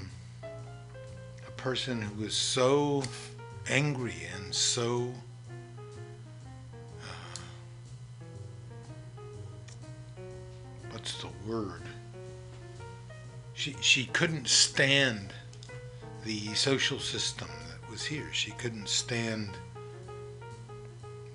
a 0.42 1.50
person 1.52 2.00
who 2.00 2.22
was 2.22 2.34
so 2.34 3.02
angry 3.68 4.14
and 4.34 4.54
so 4.54 5.12
uh, 7.02 7.04
what's 10.90 11.20
the 11.20 11.28
word? 11.46 11.82
She 13.52 13.76
she 13.82 14.06
couldn't 14.06 14.48
stand 14.48 15.34
the 16.24 16.54
social 16.54 16.98
system 16.98 17.48
that 17.70 17.90
was 17.90 18.04
here. 18.06 18.32
She 18.32 18.52
couldn't 18.52 18.88
stand 18.88 19.50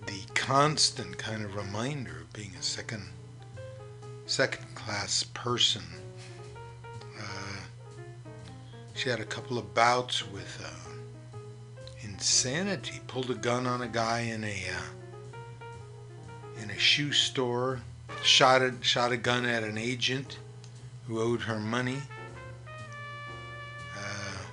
the 0.07 0.21
constant 0.33 1.17
kind 1.19 1.45
of 1.45 1.55
reminder 1.55 2.21
of 2.21 2.33
being 2.33 2.53
a 2.59 2.63
second 2.63 3.03
second 4.25 4.72
class 4.85 5.23
person. 5.33 5.83
Uh, 7.17 7.61
she 8.93 9.09
had 9.09 9.19
a 9.19 9.25
couple 9.25 9.57
of 9.57 9.73
bouts 9.73 10.29
with 10.29 10.61
uh, 10.63 11.37
insanity. 12.01 12.99
Pulled 13.07 13.31
a 13.31 13.35
gun 13.35 13.65
on 13.65 13.81
a 13.81 13.87
guy 13.87 14.21
in 14.21 14.43
a 14.43 14.47
uh, 14.77 15.71
in 16.61 16.69
a 16.69 16.77
shoe 16.77 17.13
store. 17.13 17.79
Shot 18.23 18.61
a, 18.61 18.73
shot 18.81 19.11
a 19.11 19.17
gun 19.17 19.45
at 19.45 19.63
an 19.63 19.77
agent 19.77 20.37
who 21.07 21.21
owed 21.21 21.41
her 21.41 21.59
money. 21.59 22.01
Uh, 23.97 24.43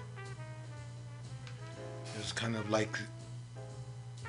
it 2.15 2.19
was 2.19 2.32
kind 2.32 2.57
of 2.57 2.70
like 2.70 2.97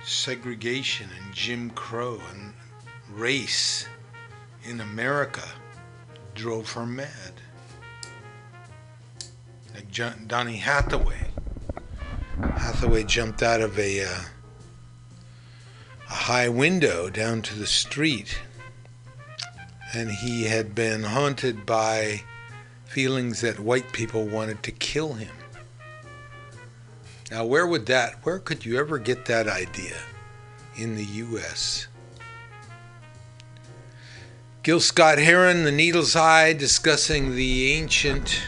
segregation 0.03 1.09
and 1.21 1.33
Jim 1.33 1.69
Crow 1.71 2.19
and 2.33 2.53
race 3.13 3.87
in 4.65 4.81
America 4.81 5.43
drove 6.35 6.71
her 6.73 6.85
mad. 6.85 7.33
Like 9.73 9.89
John, 9.91 10.25
Donny 10.27 10.57
Hathaway. 10.57 11.27
Hathaway 12.41 13.03
jumped 13.03 13.43
out 13.43 13.61
of 13.61 13.77
a, 13.77 14.03
uh, 14.03 14.21
a 16.09 16.13
high 16.13 16.49
window 16.49 17.09
down 17.09 17.41
to 17.43 17.55
the 17.57 17.67
street, 17.67 18.39
and 19.93 20.11
he 20.11 20.45
had 20.45 20.73
been 20.73 21.03
haunted 21.03 21.65
by 21.65 22.23
feelings 22.85 23.41
that 23.41 23.59
white 23.59 23.91
people 23.93 24.25
wanted 24.25 24.63
to 24.63 24.71
kill 24.71 25.13
him. 25.13 25.33
Now, 27.31 27.45
where 27.45 27.65
would 27.65 27.85
that, 27.85 28.25
where 28.25 28.39
could 28.39 28.65
you 28.65 28.77
ever 28.77 28.97
get 28.99 29.25
that 29.25 29.47
idea 29.47 29.95
in 30.75 30.95
the 30.95 31.05
U.S.? 31.05 31.87
Gil 34.63 34.79
Scott 34.79 35.17
Heron, 35.17 35.63
The 35.63 35.71
Needle's 35.71 36.15
Eye, 36.15 36.53
discussing 36.53 37.35
the 37.35 37.71
ancient, 37.71 38.43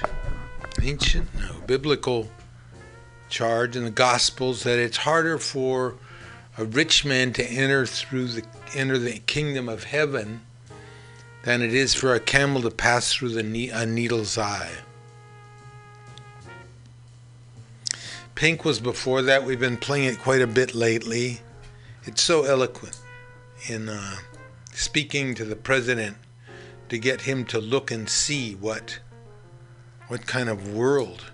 ancient, 0.80 1.34
no, 1.34 1.56
biblical 1.66 2.30
charge 3.30 3.76
in 3.76 3.84
the 3.84 3.90
Gospels 3.90 4.62
that 4.62 4.78
it's 4.78 4.98
harder 4.98 5.40
for 5.40 5.96
a 6.56 6.66
rich 6.66 7.04
man 7.04 7.34
to 7.34 7.44
enter 7.44 7.88
through 7.88 8.28
the 8.28 8.44
enter 8.76 9.00
the 9.00 9.18
kingdom 9.26 9.68
of 9.68 9.86
heaven 9.86 10.42
than 11.46 11.64
it 11.64 11.74
is 11.74 11.96
for 11.96 12.14
a 12.14 12.20
camel 12.20 12.62
to 12.62 12.70
pass 12.70 13.12
through 13.12 13.30
the 13.30 13.70
a 13.70 13.84
needle's 13.84 14.38
eye. 14.38 14.70
Pink 18.36 18.64
was 18.64 18.80
before 18.80 19.24
that. 19.24 19.44
We've 19.44 19.60
been 19.60 19.78
playing 19.78 20.14
it 20.14 20.20
quite 20.20 20.44
a 20.44 20.48
bit 20.48 20.76
lately. 20.76 21.42
It's 22.04 22.22
so 22.22 22.44
eloquent 22.44 23.00
in 23.68 23.90
uh, 23.90 24.18
speaking 24.74 25.36
to 25.36 25.46
the 25.46 25.56
president 25.56 26.18
to 26.90 26.98
get 26.98 27.22
him 27.22 27.46
to 27.46 27.60
look 27.60 27.92
and 27.92 28.10
see 28.10 28.56
what 28.56 29.00
what 30.08 30.28
kind 30.28 30.50
of 30.50 30.74
world 30.74 31.32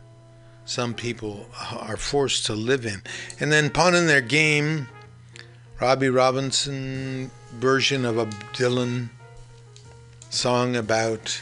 some 0.65 0.93
people 0.93 1.47
are 1.79 1.97
forced 1.97 2.45
to 2.45 2.53
live 2.53 2.85
in. 2.85 3.01
And 3.39 3.51
then 3.51 3.71
pawning 3.71 4.05
their 4.05 4.21
game, 4.21 4.87
Robbie 5.81 6.09
Robinson 6.09 7.31
version 7.53 8.05
of 8.05 8.19
a 8.19 8.27
Dylan 8.53 9.09
song 10.29 10.75
about 10.75 11.41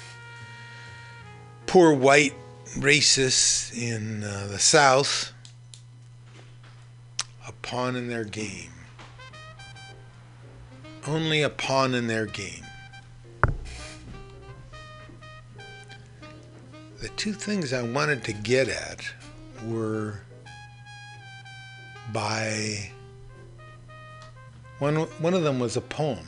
poor 1.65 1.94
white 1.94 2.34
racists 2.78 3.78
in 3.78 4.24
uh, 4.24 4.48
the 4.49 4.60
South, 4.60 5.34
a 7.45 7.52
pawn 7.61 7.98
in 7.98 8.07
their 8.07 8.24
game. 8.24 8.76
Only 11.07 11.41
a 11.43 11.49
pawn 11.49 11.93
in 11.93 12.07
their 12.07 12.25
game. 12.25 12.65
The 17.01 17.07
two 17.15 17.31
things 17.31 17.71
I 17.71 17.81
wanted 17.81 18.23
to 18.25 18.34
get 18.34 18.67
at 18.67 19.05
were 19.65 20.19
by 22.11 22.91
one 24.79 24.95
one 24.95 25.34
of 25.34 25.43
them 25.43 25.59
was 25.59 25.77
a 25.77 25.81
poem 25.81 26.27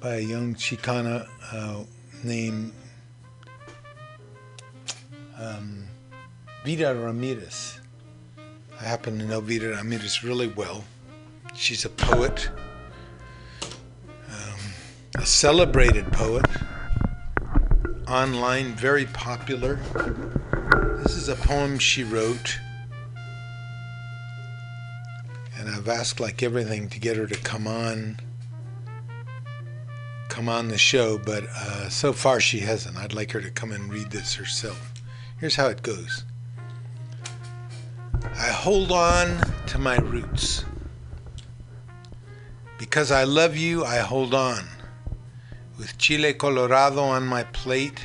by 0.00 0.16
a 0.16 0.20
young 0.20 0.54
Chicana 0.54 1.28
uh, 1.52 1.84
named 2.24 2.72
um, 5.38 5.86
Vida 6.64 6.94
Ramirez. 6.94 7.78
I 8.80 8.84
happen 8.84 9.18
to 9.18 9.26
know 9.26 9.40
Vida 9.40 9.68
Ramirez 9.68 10.24
really 10.24 10.48
well. 10.48 10.84
She's 11.60 11.84
a 11.84 11.90
poet, 11.90 12.48
um, 14.30 14.60
a 15.18 15.26
celebrated 15.26 16.10
poet, 16.10 16.46
online, 18.08 18.72
very 18.72 19.04
popular. 19.04 19.78
This 21.02 21.16
is 21.16 21.28
a 21.28 21.36
poem 21.36 21.78
she 21.78 22.02
wrote, 22.02 22.58
and 25.58 25.68
I've 25.68 25.86
asked, 25.86 26.18
like 26.18 26.42
everything, 26.42 26.88
to 26.88 26.98
get 26.98 27.18
her 27.18 27.26
to 27.26 27.36
come 27.36 27.66
on 27.66 28.16
come 30.30 30.48
on 30.48 30.68
the 30.68 30.78
show, 30.78 31.18
but 31.18 31.44
uh, 31.44 31.90
so 31.90 32.14
far 32.14 32.40
she 32.40 32.60
hasn't. 32.60 32.96
I'd 32.96 33.12
like 33.12 33.32
her 33.32 33.40
to 33.42 33.50
come 33.50 33.72
and 33.72 33.92
read 33.92 34.10
this 34.10 34.32
herself. 34.32 34.94
Here's 35.38 35.56
how 35.56 35.66
it 35.66 35.82
goes 35.82 36.24
I 38.24 38.46
hold 38.46 38.92
on 38.92 39.42
to 39.66 39.78
my 39.78 39.98
roots. 39.98 40.64
Because 42.80 43.10
I 43.10 43.24
love 43.24 43.58
you, 43.58 43.84
I 43.84 43.98
hold 43.98 44.32
on. 44.32 44.64
With 45.78 45.98
chile 45.98 46.32
colorado 46.32 47.02
on 47.02 47.26
my 47.26 47.42
plate, 47.42 48.00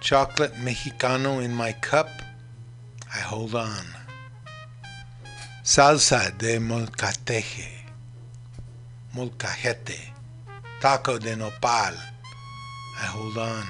chocolate 0.00 0.54
mexicano 0.54 1.44
in 1.44 1.54
my 1.54 1.72
cup, 1.72 2.08
I 3.14 3.18
hold 3.18 3.54
on. 3.54 3.84
Salsa 5.62 6.32
de 6.38 6.58
molcajete, 9.14 9.98
taco 10.80 11.18
de 11.18 11.36
nopal, 11.36 11.94
I 13.02 13.04
hold 13.04 13.36
on. 13.36 13.66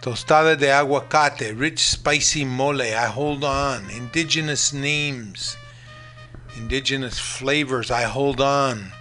Tostada 0.00 0.58
de 0.58 0.68
aguacate, 0.68 1.52
rich 1.54 1.80
spicy 1.80 2.46
mole, 2.46 2.80
I 2.80 3.08
hold 3.08 3.44
on. 3.44 3.90
Indigenous 3.90 4.72
names, 4.72 5.58
indigenous 6.56 7.18
flavors, 7.18 7.90
I 7.90 8.02
hold 8.02 8.40
on. 8.40 8.92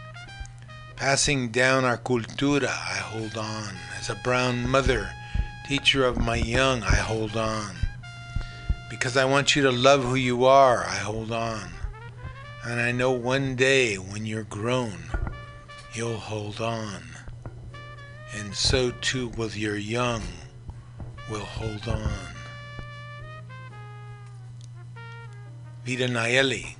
Passing 0.95 1.49
down 1.49 1.85
our 1.85 1.97
cultura, 1.97 2.67
I 2.67 2.97
hold 2.97 3.38
on. 3.38 3.75
As 3.97 4.09
a 4.09 4.15
brown 4.23 4.67
mother, 4.67 5.09
teacher 5.67 6.05
of 6.05 6.17
my 6.17 6.35
young, 6.35 6.84
I 6.84 6.95
hold 6.95 7.35
on. 7.35 7.75
Because 8.89 9.17
I 9.17 9.25
want 9.25 9.55
you 9.55 9.63
to 9.63 9.71
love 9.71 10.03
who 10.03 10.15
you 10.15 10.45
are, 10.45 10.85
I 10.85 10.97
hold 10.97 11.31
on. 11.31 11.69
And 12.65 12.80
I 12.80 12.91
know 12.91 13.11
one 13.11 13.55
day 13.55 13.95
when 13.95 14.25
you're 14.25 14.43
grown, 14.43 15.03
you'll 15.93 16.17
hold 16.17 16.61
on. 16.61 17.03
And 18.35 18.55
so 18.55 18.91
too 19.01 19.30
will 19.30 19.51
your 19.51 19.77
young 19.77 20.21
will 21.30 21.39
hold 21.39 21.88
on. 21.88 22.34
Vida 25.84 26.07
Nayeli 26.07 26.75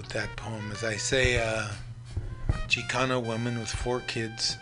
that 0.00 0.34
poem. 0.36 0.70
As 0.72 0.84
I 0.84 0.96
say, 0.96 1.36
a 1.36 1.70
Chicano 2.68 3.22
woman 3.22 3.58
with 3.58 3.68
four 3.68 4.00
kids 4.00 4.56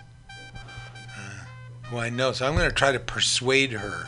uh, 0.96 1.44
who 1.84 1.98
I 1.98 2.10
know. 2.10 2.32
So 2.32 2.46
I'm 2.46 2.54
going 2.54 2.68
to 2.68 2.74
try 2.74 2.92
to 2.92 2.98
persuade 2.98 3.72
her 3.72 4.06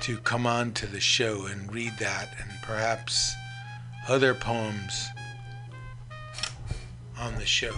to 0.00 0.16
come 0.18 0.46
on 0.46 0.72
to 0.72 0.86
the 0.86 1.00
show 1.00 1.46
and 1.46 1.72
read 1.72 1.92
that 1.98 2.28
and 2.40 2.50
perhaps 2.62 3.34
other 4.08 4.34
poems 4.34 5.08
on 7.18 7.34
the 7.34 7.46
show. 7.46 7.74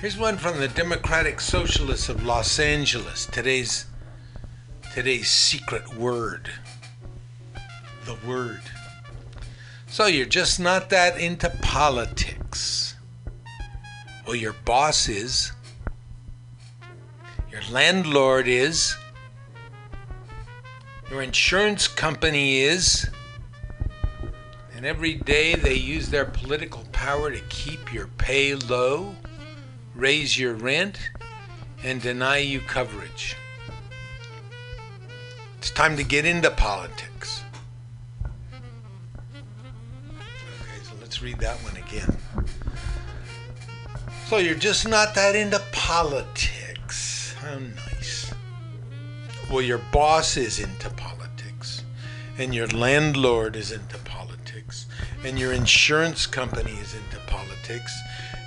Here's 0.00 0.18
one 0.18 0.36
from 0.38 0.58
the 0.58 0.68
Democratic 0.68 1.40
Socialists 1.40 2.08
of 2.08 2.24
Los 2.24 2.58
Angeles. 2.58 3.26
Today's 3.26 3.86
today's 4.94 5.30
secret 5.30 5.94
word. 5.94 6.50
The 8.06 8.16
word. 8.26 8.62
So 9.90 10.06
you're 10.06 10.24
just 10.24 10.60
not 10.60 10.88
that 10.90 11.18
into 11.18 11.50
politics. 11.62 12.94
Well, 14.24 14.36
your 14.36 14.52
boss 14.64 15.08
is. 15.08 15.50
Your 17.50 17.62
landlord 17.72 18.46
is. 18.46 18.96
Your 21.10 21.22
insurance 21.22 21.88
company 21.88 22.60
is. 22.60 23.10
And 24.76 24.86
every 24.86 25.14
day 25.14 25.56
they 25.56 25.74
use 25.74 26.08
their 26.08 26.24
political 26.24 26.84
power 26.92 27.32
to 27.32 27.40
keep 27.48 27.92
your 27.92 28.06
pay 28.16 28.54
low, 28.54 29.16
raise 29.96 30.38
your 30.38 30.54
rent, 30.54 31.00
and 31.82 32.00
deny 32.00 32.38
you 32.38 32.60
coverage. 32.60 33.36
It's 35.58 35.72
time 35.72 35.96
to 35.96 36.04
get 36.04 36.24
into 36.24 36.52
politics. 36.52 37.39
Let's 41.10 41.22
read 41.22 41.40
that 41.40 41.56
one 41.64 41.76
again. 41.76 42.16
So 44.28 44.36
you're 44.36 44.54
just 44.54 44.86
not 44.86 45.12
that 45.16 45.34
into 45.34 45.60
politics. 45.72 47.34
How 47.40 47.58
nice. 47.58 48.32
Well, 49.50 49.60
your 49.60 49.80
boss 49.90 50.36
is 50.36 50.60
into 50.60 50.88
politics, 50.90 51.82
and 52.38 52.54
your 52.54 52.68
landlord 52.68 53.56
is 53.56 53.72
into 53.72 53.98
politics, 54.04 54.86
and 55.24 55.36
your 55.36 55.52
insurance 55.52 56.28
company 56.28 56.74
is 56.74 56.94
into 56.94 57.18
politics, 57.26 57.92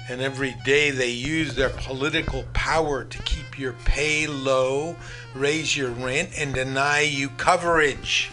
and 0.07 0.21
every 0.21 0.55
day 0.63 0.89
they 0.89 1.11
use 1.11 1.55
their 1.55 1.67
political 1.67 2.45
power 2.53 3.03
to 3.03 3.17
keep 3.23 3.59
your 3.59 3.73
pay 3.83 4.25
low, 4.25 4.95
raise 5.35 5.75
your 5.75 5.89
rent, 5.89 6.29
and 6.37 6.53
deny 6.53 7.01
you 7.01 7.27
coverage. 7.27 8.31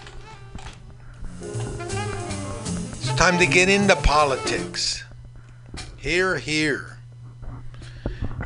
Time 3.20 3.38
to 3.38 3.44
get 3.44 3.68
into 3.68 3.94
politics. 3.96 5.04
Here, 5.98 6.38
here. 6.38 6.96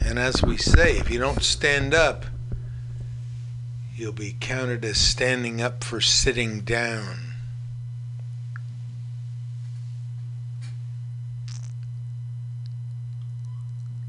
And 0.04 0.18
as 0.18 0.42
we 0.42 0.56
say, 0.56 0.98
if 0.98 1.08
you 1.08 1.20
don't 1.20 1.44
stand 1.44 1.94
up, 1.94 2.26
you'll 3.94 4.10
be 4.10 4.34
counted 4.40 4.84
as 4.84 4.98
standing 4.98 5.62
up 5.62 5.84
for 5.84 6.00
sitting 6.00 6.62
down. 6.62 7.34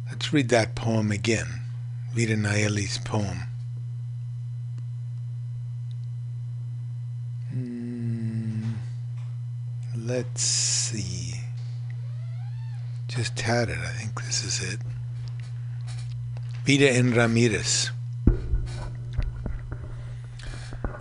Let's 0.10 0.34
read 0.34 0.50
that 0.50 0.74
poem 0.74 1.12
again. 1.12 1.62
Vida 2.16 2.36
Nayeli's 2.36 2.98
poem. 2.98 3.44
Let's 10.06 10.44
see. 10.44 11.34
Just 13.07 13.40
had 13.41 13.69
it. 13.69 13.80
I 13.80 13.88
think 13.88 14.22
this 14.23 14.44
is 14.44 14.73
it. 14.73 14.80
Vida 16.64 16.91
en 16.91 17.14
Ramirez. 17.14 17.90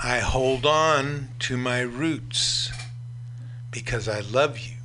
I 0.02 0.18
hold 0.20 0.64
on 0.64 1.28
to 1.40 1.56
my 1.56 1.80
roots 1.80 2.72
because 3.70 4.08
I 4.08 4.20
love 4.20 4.58
you. 4.58 4.76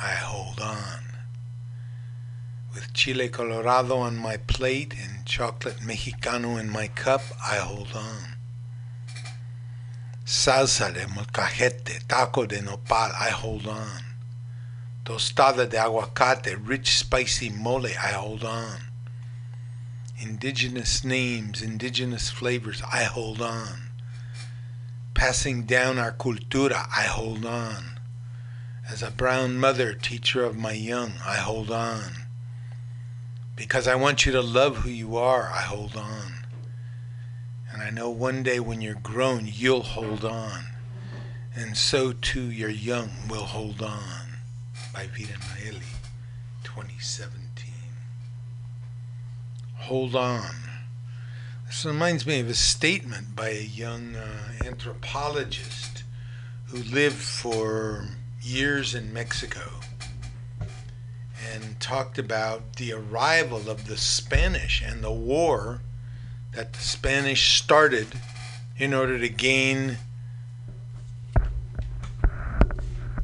I 0.00 0.14
hold 0.14 0.60
on. 0.60 1.04
With 2.74 2.92
chile 2.92 3.28
colorado 3.28 3.98
on 3.98 4.16
my 4.16 4.36
plate 4.36 4.94
and 5.00 5.26
chocolate 5.26 5.80
mexicano 5.80 6.58
in 6.58 6.70
my 6.70 6.88
cup, 6.88 7.22
I 7.44 7.56
hold 7.56 7.92
on. 7.94 8.29
Salsa 10.30 10.94
de 10.94 11.08
molcajete, 11.08 12.06
taco 12.06 12.46
de 12.46 12.60
nopal, 12.62 13.10
I 13.18 13.30
hold 13.30 13.66
on. 13.66 14.04
Tostada 15.04 15.68
de 15.68 15.76
aguacate, 15.76 16.56
rich 16.64 16.98
spicy 16.98 17.50
mole, 17.50 17.88
I 17.88 18.12
hold 18.12 18.44
on. 18.44 18.78
Indigenous 20.20 21.02
names, 21.02 21.62
indigenous 21.62 22.30
flavors, 22.30 22.80
I 22.92 23.02
hold 23.02 23.42
on. 23.42 23.90
Passing 25.14 25.64
down 25.64 25.98
our 25.98 26.12
cultura, 26.12 26.86
I 26.96 27.02
hold 27.02 27.44
on. 27.44 27.98
As 28.88 29.02
a 29.02 29.10
brown 29.10 29.56
mother, 29.56 29.94
teacher 29.94 30.44
of 30.44 30.56
my 30.56 30.72
young, 30.72 31.14
I 31.26 31.38
hold 31.38 31.72
on. 31.72 32.28
Because 33.56 33.88
I 33.88 33.96
want 33.96 34.24
you 34.24 34.30
to 34.30 34.42
love 34.42 34.76
who 34.78 34.90
you 34.90 35.16
are, 35.16 35.50
I 35.52 35.62
hold 35.62 35.96
on. 35.96 36.39
And 37.72 37.82
I 37.82 37.90
know 37.90 38.10
one 38.10 38.42
day 38.42 38.60
when 38.60 38.80
you're 38.80 38.94
grown, 38.94 39.46
you'll 39.46 39.82
hold 39.82 40.24
on. 40.24 40.64
And 41.54 41.76
so 41.76 42.12
too 42.12 42.50
your 42.50 42.70
young 42.70 43.10
will 43.28 43.44
hold 43.44 43.82
on. 43.82 44.38
By 44.92 45.06
Vida 45.06 45.34
Nayeli, 45.34 45.82
2017. 46.64 47.72
Hold 49.76 50.16
on. 50.16 50.54
This 51.66 51.84
reminds 51.84 52.26
me 52.26 52.40
of 52.40 52.48
a 52.48 52.54
statement 52.54 53.36
by 53.36 53.50
a 53.50 53.62
young 53.62 54.16
uh, 54.16 54.64
anthropologist 54.64 56.02
who 56.66 56.78
lived 56.78 57.16
for 57.16 58.08
years 58.42 58.94
in 58.94 59.12
Mexico 59.12 59.80
and 61.52 61.78
talked 61.80 62.18
about 62.18 62.76
the 62.76 62.92
arrival 62.92 63.70
of 63.70 63.86
the 63.86 63.96
Spanish 63.96 64.82
and 64.84 65.02
the 65.02 65.12
war 65.12 65.80
that 66.54 66.72
the 66.72 66.80
Spanish 66.80 67.58
started 67.58 68.08
in 68.76 68.94
order 68.94 69.18
to 69.18 69.28
gain 69.28 69.98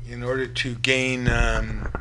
in 0.09 0.23
order 0.23 0.47
to 0.47 0.74
gain 0.77 1.28
um, 1.28 1.93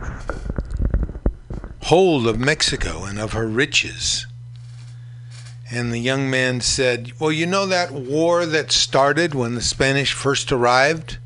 hold 1.84 2.28
of 2.28 2.40
Mexico 2.40 3.04
and 3.04 3.20
of 3.20 3.34
her 3.34 3.48
riches. 3.48 4.28
And 5.72 5.92
the 5.92 6.00
young 6.00 6.30
man 6.30 6.62
said, 6.62 7.14
Well, 7.20 7.32
you 7.32 7.46
know 7.46 7.66
that 7.66 7.92
war 7.92 8.46
that 8.46 8.72
started 8.72 9.34
when 9.34 9.56
the 9.56 9.62
Spanish 9.62 10.14
first 10.14 10.52
arrived? 10.52 11.18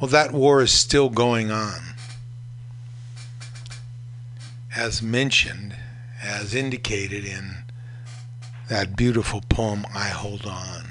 Well, 0.00 0.08
that 0.08 0.32
war 0.32 0.60
is 0.60 0.72
still 0.72 1.08
going 1.08 1.50
on. 1.50 1.80
As 4.76 5.02
mentioned, 5.02 5.76
as 6.22 6.54
indicated 6.54 7.24
in 7.24 7.61
that 8.72 8.96
beautiful 8.96 9.42
poem, 9.50 9.84
I 9.94 10.08
Hold 10.08 10.46
On. 10.46 10.86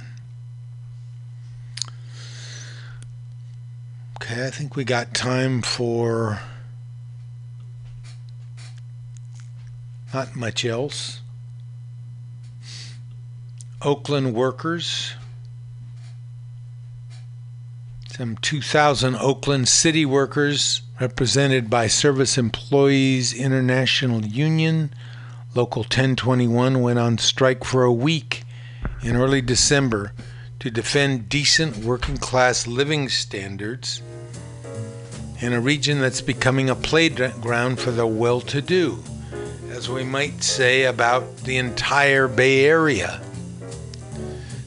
Okay, 4.22 4.46
I 4.46 4.52
think 4.52 4.76
we 4.76 4.84
got 4.84 5.16
time 5.16 5.64
for 5.64 6.42
not 10.14 10.36
much 10.36 10.64
else. 10.64 11.22
Oakland 13.82 14.36
workers. 14.36 15.14
Some 18.10 18.38
2,000 18.38 19.16
Oakland 19.16 19.68
city 19.68 20.06
workers 20.06 20.84
represented 21.00 21.68
by 21.68 21.88
Service 21.88 22.38
Employees 22.38 23.34
International 23.34 24.24
Union, 24.24 24.94
Local 25.54 25.82
1021, 25.82 26.82
went 26.82 26.98
on 26.98 27.18
strike 27.18 27.66
for 27.66 27.84
a 27.84 27.92
week 27.92 28.44
in 29.04 29.18
early 29.18 29.42
December 29.42 30.14
to 30.62 30.72
defend 30.72 31.28
decent 31.28 31.76
working 31.78 32.16
class 32.16 32.68
living 32.68 33.10
standards 33.10 34.02
in 35.42 35.52
a 35.52 35.60
region 35.60 36.00
that's 36.00 36.22
becoming 36.22 36.70
a 36.70 36.76
playground 36.76 37.80
for 37.80 37.92
the 37.92 38.08
well 38.08 38.40
to 38.40 38.62
do, 38.62 39.04
as 39.72 39.90
we 39.90 40.06
might 40.06 40.42
say 40.42 40.86
about 40.86 41.36
the 41.40 41.58
entire 41.58 42.30
Bay 42.30 42.64
Area. 42.66 43.22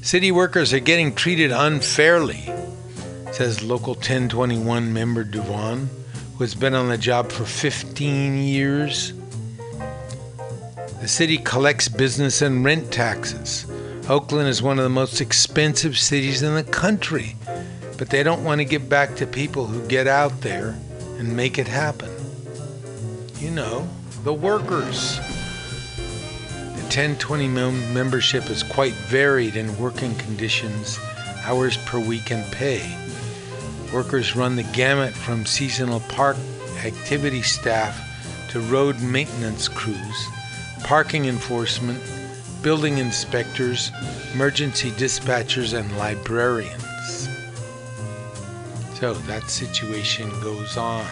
City 0.03 0.31
workers 0.31 0.75
are 0.75 0.81
getting 0.81 1.15
treated 1.15 1.51
unfairly, 1.51 2.53
says 3.33 3.63
Local 3.63 3.95
1021 3.95 4.93
member 4.93 5.25
Duvon, 5.25 5.89
who 6.35 6.45
has 6.45 6.55
been 6.55 6.75
on 6.75 6.91
the 6.91 6.99
job 6.99 7.33
for 7.33 7.47
15 7.47 8.37
years. 8.37 9.15
The 11.05 11.09
city 11.09 11.37
collects 11.37 11.87
business 11.87 12.41
and 12.41 12.65
rent 12.65 12.91
taxes. 12.91 13.67
Oakland 14.09 14.49
is 14.49 14.63
one 14.63 14.79
of 14.79 14.85
the 14.85 14.89
most 14.89 15.21
expensive 15.21 15.99
cities 15.99 16.41
in 16.41 16.55
the 16.55 16.65
country, 16.65 17.37
but 17.99 18.09
they 18.09 18.23
don't 18.23 18.43
want 18.43 18.63
to 18.63 18.65
give 18.65 18.89
back 18.89 19.15
to 19.17 19.27
people 19.27 19.67
who 19.67 19.87
get 19.87 20.07
out 20.07 20.41
there 20.41 20.75
and 21.19 21.37
make 21.37 21.59
it 21.59 21.69
happen. 21.69 22.09
You 23.39 23.51
know, 23.51 23.87
the 24.23 24.33
workers. 24.33 25.19
The 26.57 26.85
1020 26.89 27.49
mem- 27.49 27.93
membership 27.93 28.49
is 28.49 28.63
quite 28.63 28.95
varied 28.95 29.57
in 29.57 29.77
working 29.77 30.15
conditions, 30.15 30.99
hours 31.45 31.77
per 31.85 31.99
week, 31.99 32.31
and 32.31 32.51
pay. 32.51 32.97
Workers 33.93 34.35
run 34.35 34.57
the 34.57 34.71
gamut 34.73 35.13
from 35.13 35.45
seasonal 35.45 36.01
park 36.01 36.39
activity 36.83 37.43
staff 37.43 38.01
to 38.49 38.61
road 38.61 38.99
maintenance 39.03 39.69
crews, 39.69 40.29
parking 40.85 41.25
enforcement, 41.25 41.99
building 42.63 42.99
inspectors, 42.99 43.91
emergency 44.35 44.91
dispatchers, 44.93 45.77
and 45.77 45.91
librarians. 45.97 47.29
So 49.01 49.15
that 49.15 49.51
situation 49.51 50.29
goes 50.41 50.77
on. 50.77 51.07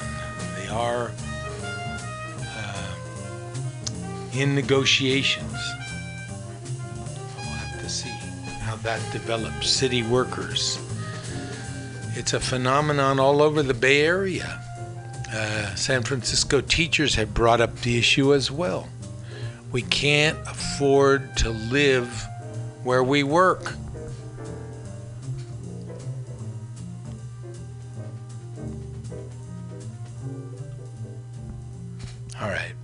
They 0.58 0.68
are 0.68 1.10
uh, 2.40 2.94
in 4.34 4.54
negotiations. 4.54 5.58
We'll 7.36 7.44
have 7.46 7.80
to 7.80 7.88
see 7.88 8.10
how 8.60 8.76
that 8.76 9.00
develops. 9.10 9.68
City 9.68 10.02
workers. 10.02 10.78
It's 12.14 12.34
a 12.34 12.40
phenomenon 12.40 13.18
all 13.18 13.40
over 13.40 13.62
the 13.62 13.74
Bay 13.74 14.02
Area. 14.02 14.60
Uh, 15.32 15.74
San 15.74 16.02
Francisco 16.02 16.60
teachers 16.60 17.14
have 17.14 17.32
brought 17.32 17.62
up 17.62 17.74
the 17.80 17.98
issue 17.98 18.34
as 18.34 18.50
well. 18.50 18.88
We 19.72 19.80
can't 19.80 20.38
afford 20.46 21.34
to 21.38 21.48
live 21.48 22.28
where 22.84 23.02
we 23.02 23.22
work. 23.22 23.74
All 32.38 32.48
right. 32.48 32.74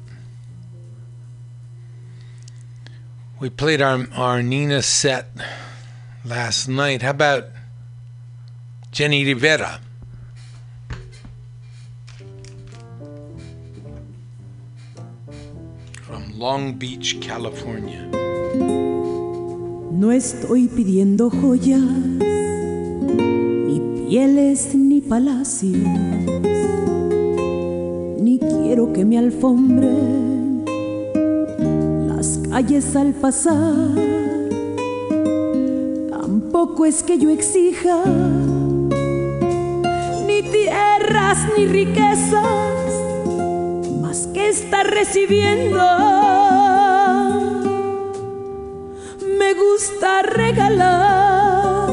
We 3.38 3.50
played 3.50 3.82
our, 3.82 4.06
our 4.14 4.42
Nina 4.42 4.80
set 4.80 5.28
last 6.24 6.68
night. 6.68 7.02
How 7.02 7.10
about 7.10 7.48
Jenni 8.92 9.26
Rivera? 9.26 9.80
Long 16.38 16.78
Beach, 16.78 17.18
California. 17.18 18.06
No 19.90 20.12
estoy 20.12 20.68
pidiendo 20.68 21.30
joyas, 21.30 21.80
ni 23.66 23.80
pieles, 23.80 24.72
ni 24.72 25.00
palacios, 25.00 25.82
ni 28.20 28.38
quiero 28.38 28.92
que 28.92 29.04
me 29.04 29.18
alfombren 29.18 30.62
las 32.06 32.38
calles 32.48 32.94
al 32.94 33.14
pasar. 33.14 33.74
Tampoco 36.08 36.86
es 36.86 37.02
que 37.02 37.18
yo 37.18 37.30
exija 37.30 38.04
ni 40.24 40.42
tierras 40.52 41.48
ni 41.56 41.66
riquezas, 41.66 42.77
más 44.08 44.26
que 44.32 44.48
estar 44.48 44.86
recibiendo 44.86 45.78
me 49.38 49.52
gusta 49.52 50.22
regalar. 50.22 51.90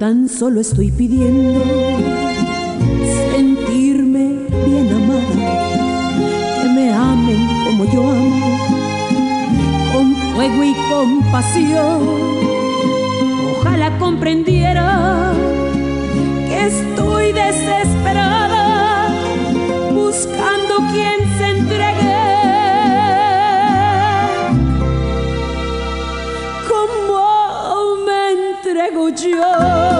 Tan 0.00 0.28
solo 0.28 0.60
estoy 0.60 0.90
pidiendo 0.90 1.60
sentirme 3.30 4.24
bien 4.66 4.88
amada, 5.00 5.42
que 6.62 6.68
me 6.74 6.92
amen 6.92 7.40
como 7.64 7.84
yo 7.92 8.02
amo, 8.10 8.58
con 9.92 10.16
fuego 10.34 10.64
y 10.64 10.74
compasión. 10.90 12.00
Ojalá 13.52 13.96
comprendiera 13.98 15.32
que 16.48 16.66
estoy 16.66 16.99
desesperada 17.32 19.08
buscando 19.92 20.76
quien 20.92 21.18
se 21.38 21.48
entregue 21.48 22.16
como 26.68 27.96
me 28.04 28.32
entrego 28.32 29.08
yo. 29.10 29.99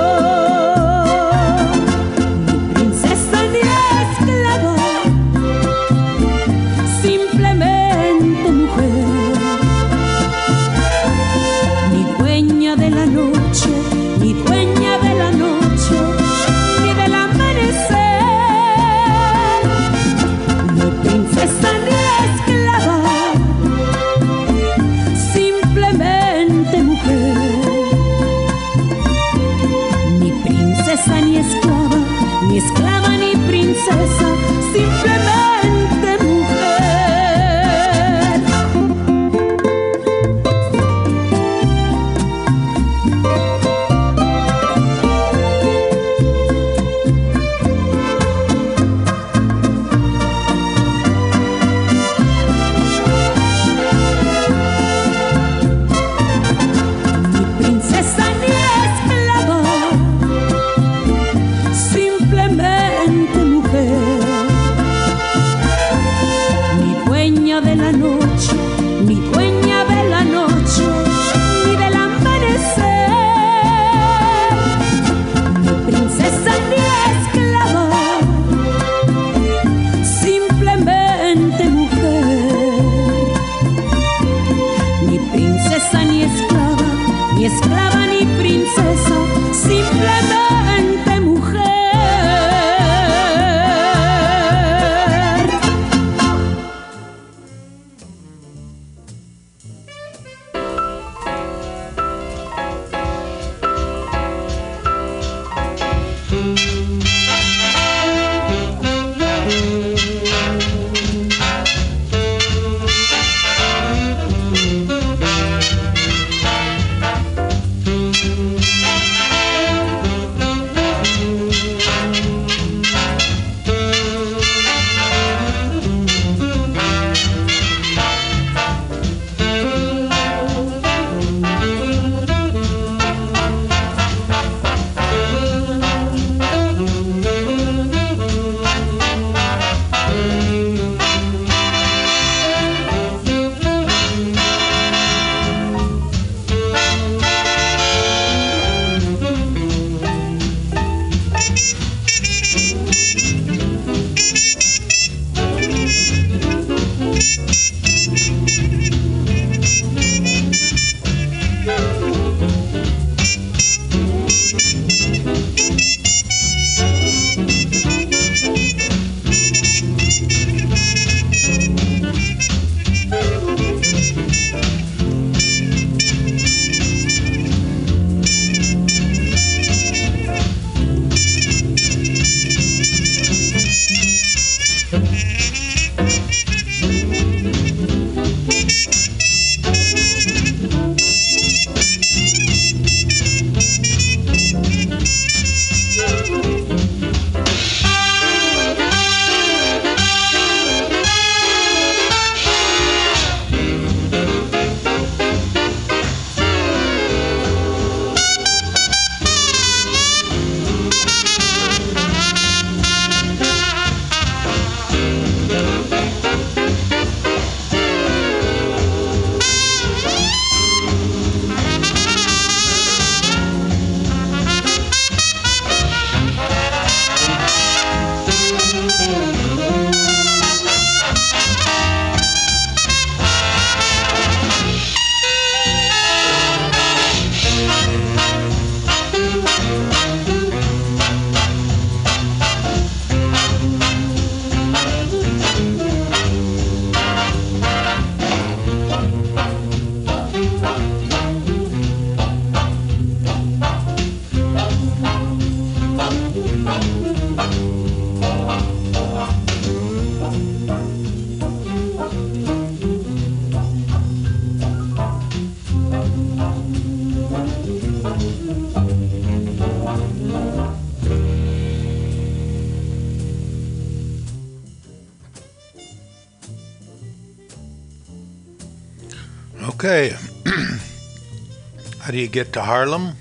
How 282.11 282.13
do 282.13 282.19
you 282.19 282.27
get 282.27 282.53
to 282.55 282.63
Harlem? 282.63 283.13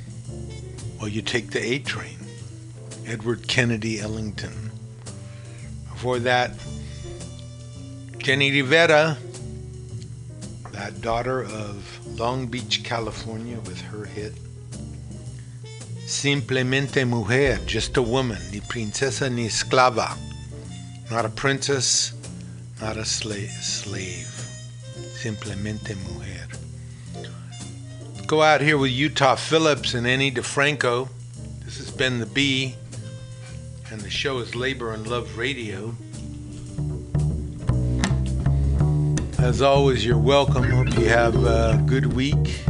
Well, 1.00 1.10
you 1.10 1.22
take 1.22 1.52
the 1.52 1.64
A 1.64 1.78
train. 1.78 2.18
Edward 3.06 3.48
Kennedy 3.48 4.00
Ellington. 4.00 4.72
Before 5.92 6.18
that, 6.18 6.54
Jenni 8.18 8.52
Rivera, 8.52 9.16
that 10.72 11.02
daughter 11.02 11.44
of 11.44 12.18
Long 12.20 12.48
Beach, 12.48 12.84
California, 12.84 13.60
with 13.60 13.80
her 13.80 14.06
hit 14.06 14.34
Simplemente 16.08 17.08
Mujer, 17.08 17.60
just 17.68 17.96
a 17.96 18.02
woman, 18.02 18.42
ni 18.52 18.60
princesa 18.60 19.30
ni 19.30 19.46
esclava. 19.46 20.18
Not 21.12 21.26
a 21.26 21.30
princess, 21.30 22.14
not 22.82 22.98
a 22.98 23.02
sla- 23.02 23.50
slave. 23.62 24.34
Simplemente 25.14 25.94
Mujer. 26.10 26.29
Go 28.30 28.44
out 28.44 28.62
here 28.62 28.78
with 28.78 28.92
Utah 28.92 29.34
Phillips 29.34 29.96
and 29.96 30.06
Ani 30.06 30.32
DiFranco. 30.32 31.10
This 31.66 31.78
has 31.78 31.90
been 31.90 32.20
the 32.20 32.28
B, 32.28 32.76
and 33.92 34.00
the 34.02 34.10
show 34.12 34.38
is 34.38 34.54
Labor 34.54 34.94
and 34.94 35.08
Love 35.08 35.36
Radio. 35.36 35.96
As 39.40 39.64
always, 39.64 40.06
you're 40.06 40.20
welcome. 40.20 40.62
Hope 40.62 40.96
you 40.96 41.10
have 41.10 41.44
a 41.44 41.84
good 41.88 42.14
week. 42.14 42.62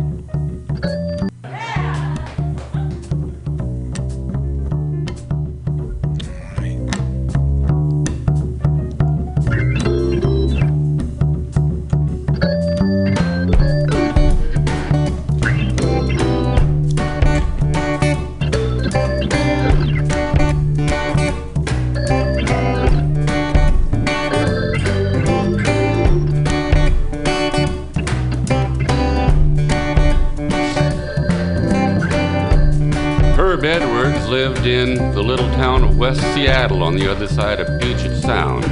On 36.60 36.94
the 36.94 37.10
other 37.10 37.26
side 37.26 37.62
of 37.62 37.80
Puget 37.80 38.22
Sound. 38.22 38.66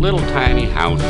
Little 0.00 0.20
tiny 0.20 0.66
house, 0.66 1.02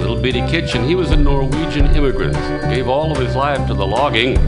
little 0.00 0.18
bitty 0.18 0.40
kitchen. 0.48 0.88
He 0.88 0.94
was 0.94 1.10
a 1.10 1.16
Norwegian 1.16 1.84
immigrant, 1.94 2.32
gave 2.70 2.88
all 2.88 3.12
of 3.12 3.18
his 3.18 3.36
life 3.36 3.66
to 3.66 3.74
the 3.74 3.86
logging 3.86 4.38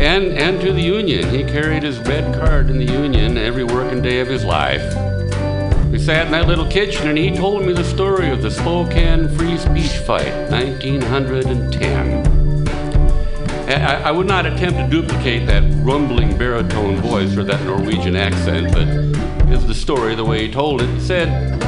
and, 0.00 0.28
and 0.28 0.62
to 0.62 0.72
the 0.72 0.80
Union. 0.80 1.28
He 1.28 1.44
carried 1.44 1.82
his 1.82 1.98
red 1.98 2.34
card 2.34 2.70
in 2.70 2.78
the 2.78 2.90
Union 2.90 3.36
every 3.36 3.64
working 3.64 4.00
day 4.00 4.20
of 4.20 4.28
his 4.28 4.46
life. 4.46 4.82
We 5.92 5.98
sat 5.98 6.24
in 6.24 6.32
that 6.32 6.48
little 6.48 6.68
kitchen 6.68 7.08
and 7.08 7.18
he 7.18 7.30
told 7.30 7.66
me 7.66 7.74
the 7.74 7.84
story 7.84 8.30
of 8.30 8.40
the 8.40 8.50
Spokane 8.50 9.28
Free 9.36 9.58
Speech 9.58 9.98
Fight, 10.06 10.32
1910. 10.50 12.66
I, 13.68 14.04
I 14.04 14.10
would 14.10 14.26
not 14.26 14.46
attempt 14.46 14.78
to 14.78 14.88
duplicate 14.88 15.46
that 15.48 15.64
rumbling 15.84 16.38
baritone 16.38 16.96
voice 16.96 17.36
or 17.36 17.44
that 17.44 17.62
Norwegian 17.66 18.16
accent, 18.16 18.72
but 18.72 19.03
is 19.54 19.66
the 19.66 19.74
story 19.74 20.16
the 20.16 20.24
way 20.24 20.46
he 20.46 20.52
told 20.52 20.82
it. 20.82 20.88
He 20.88 21.00
said, 21.00 21.60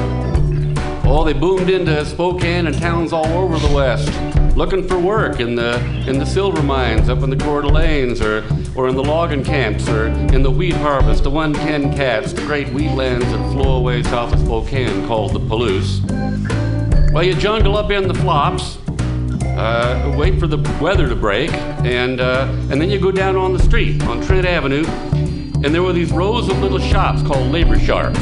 Oh, 1.04 1.22
they 1.24 1.32
boomed 1.32 1.70
into 1.70 2.04
Spokane 2.04 2.66
and 2.66 2.76
towns 2.76 3.12
all 3.12 3.26
over 3.26 3.58
the 3.58 3.72
West, 3.72 4.10
looking 4.56 4.86
for 4.86 4.98
work 4.98 5.38
in 5.38 5.54
the 5.54 5.78
in 6.08 6.18
the 6.18 6.26
silver 6.26 6.62
mines 6.62 7.08
up 7.08 7.22
in 7.22 7.30
the 7.30 7.36
Coeur 7.36 7.62
d'Alenes, 7.62 8.20
or 8.20 8.44
or 8.74 8.88
in 8.88 8.96
the 8.96 9.04
logging 9.04 9.44
camps, 9.44 9.88
or 9.88 10.06
in 10.06 10.42
the 10.42 10.50
wheat 10.50 10.74
harvest, 10.74 11.22
the 11.22 11.30
110 11.30 11.96
cats, 11.96 12.32
the 12.32 12.42
great 12.42 12.66
wheatlands 12.68 13.30
that 13.30 13.52
flow 13.52 13.76
away 13.76 14.02
south 14.02 14.32
of 14.32 14.40
Spokane 14.40 15.06
called 15.06 15.32
the 15.32 15.40
Palouse. 15.40 16.02
Well, 17.12 17.22
you 17.22 17.34
jungle 17.34 17.76
up 17.76 17.90
in 17.92 18.08
the 18.08 18.14
flops, 18.14 18.78
uh, 19.56 20.14
wait 20.18 20.40
for 20.40 20.48
the 20.48 20.58
weather 20.82 21.08
to 21.08 21.16
break, 21.16 21.52
and, 21.52 22.20
uh, 22.20 22.46
and 22.70 22.80
then 22.80 22.90
you 22.90 22.98
go 22.98 23.12
down 23.12 23.36
on 23.36 23.52
the 23.52 23.62
street 23.62 24.02
on 24.04 24.20
Trent 24.22 24.44
Avenue, 24.44 24.84
and 25.66 25.74
there 25.74 25.82
were 25.82 25.92
these 25.92 26.12
rows 26.12 26.48
of 26.48 26.56
little 26.60 26.78
shops 26.78 27.22
called 27.22 27.50
labor 27.50 27.76
sharks. 27.76 28.20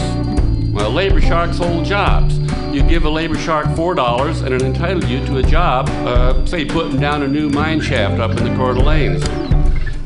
Well, 0.72 0.90
labor 0.90 1.20
sharks 1.20 1.58
hold 1.58 1.84
jobs. 1.84 2.38
You 2.74 2.82
give 2.82 3.04
a 3.04 3.10
labor 3.10 3.36
shark 3.36 3.66
$4 3.66 4.42
and 4.46 4.54
it 4.54 4.62
entitles 4.62 5.10
you 5.10 5.22
to 5.26 5.36
a 5.36 5.42
job, 5.42 5.90
uh, 6.06 6.46
say 6.46 6.64
putting 6.64 6.98
down 6.98 7.22
a 7.22 7.28
new 7.28 7.50
mine 7.50 7.82
shaft 7.82 8.18
up 8.18 8.30
in 8.30 8.44
the 8.44 8.56
Coeur. 8.56 8.82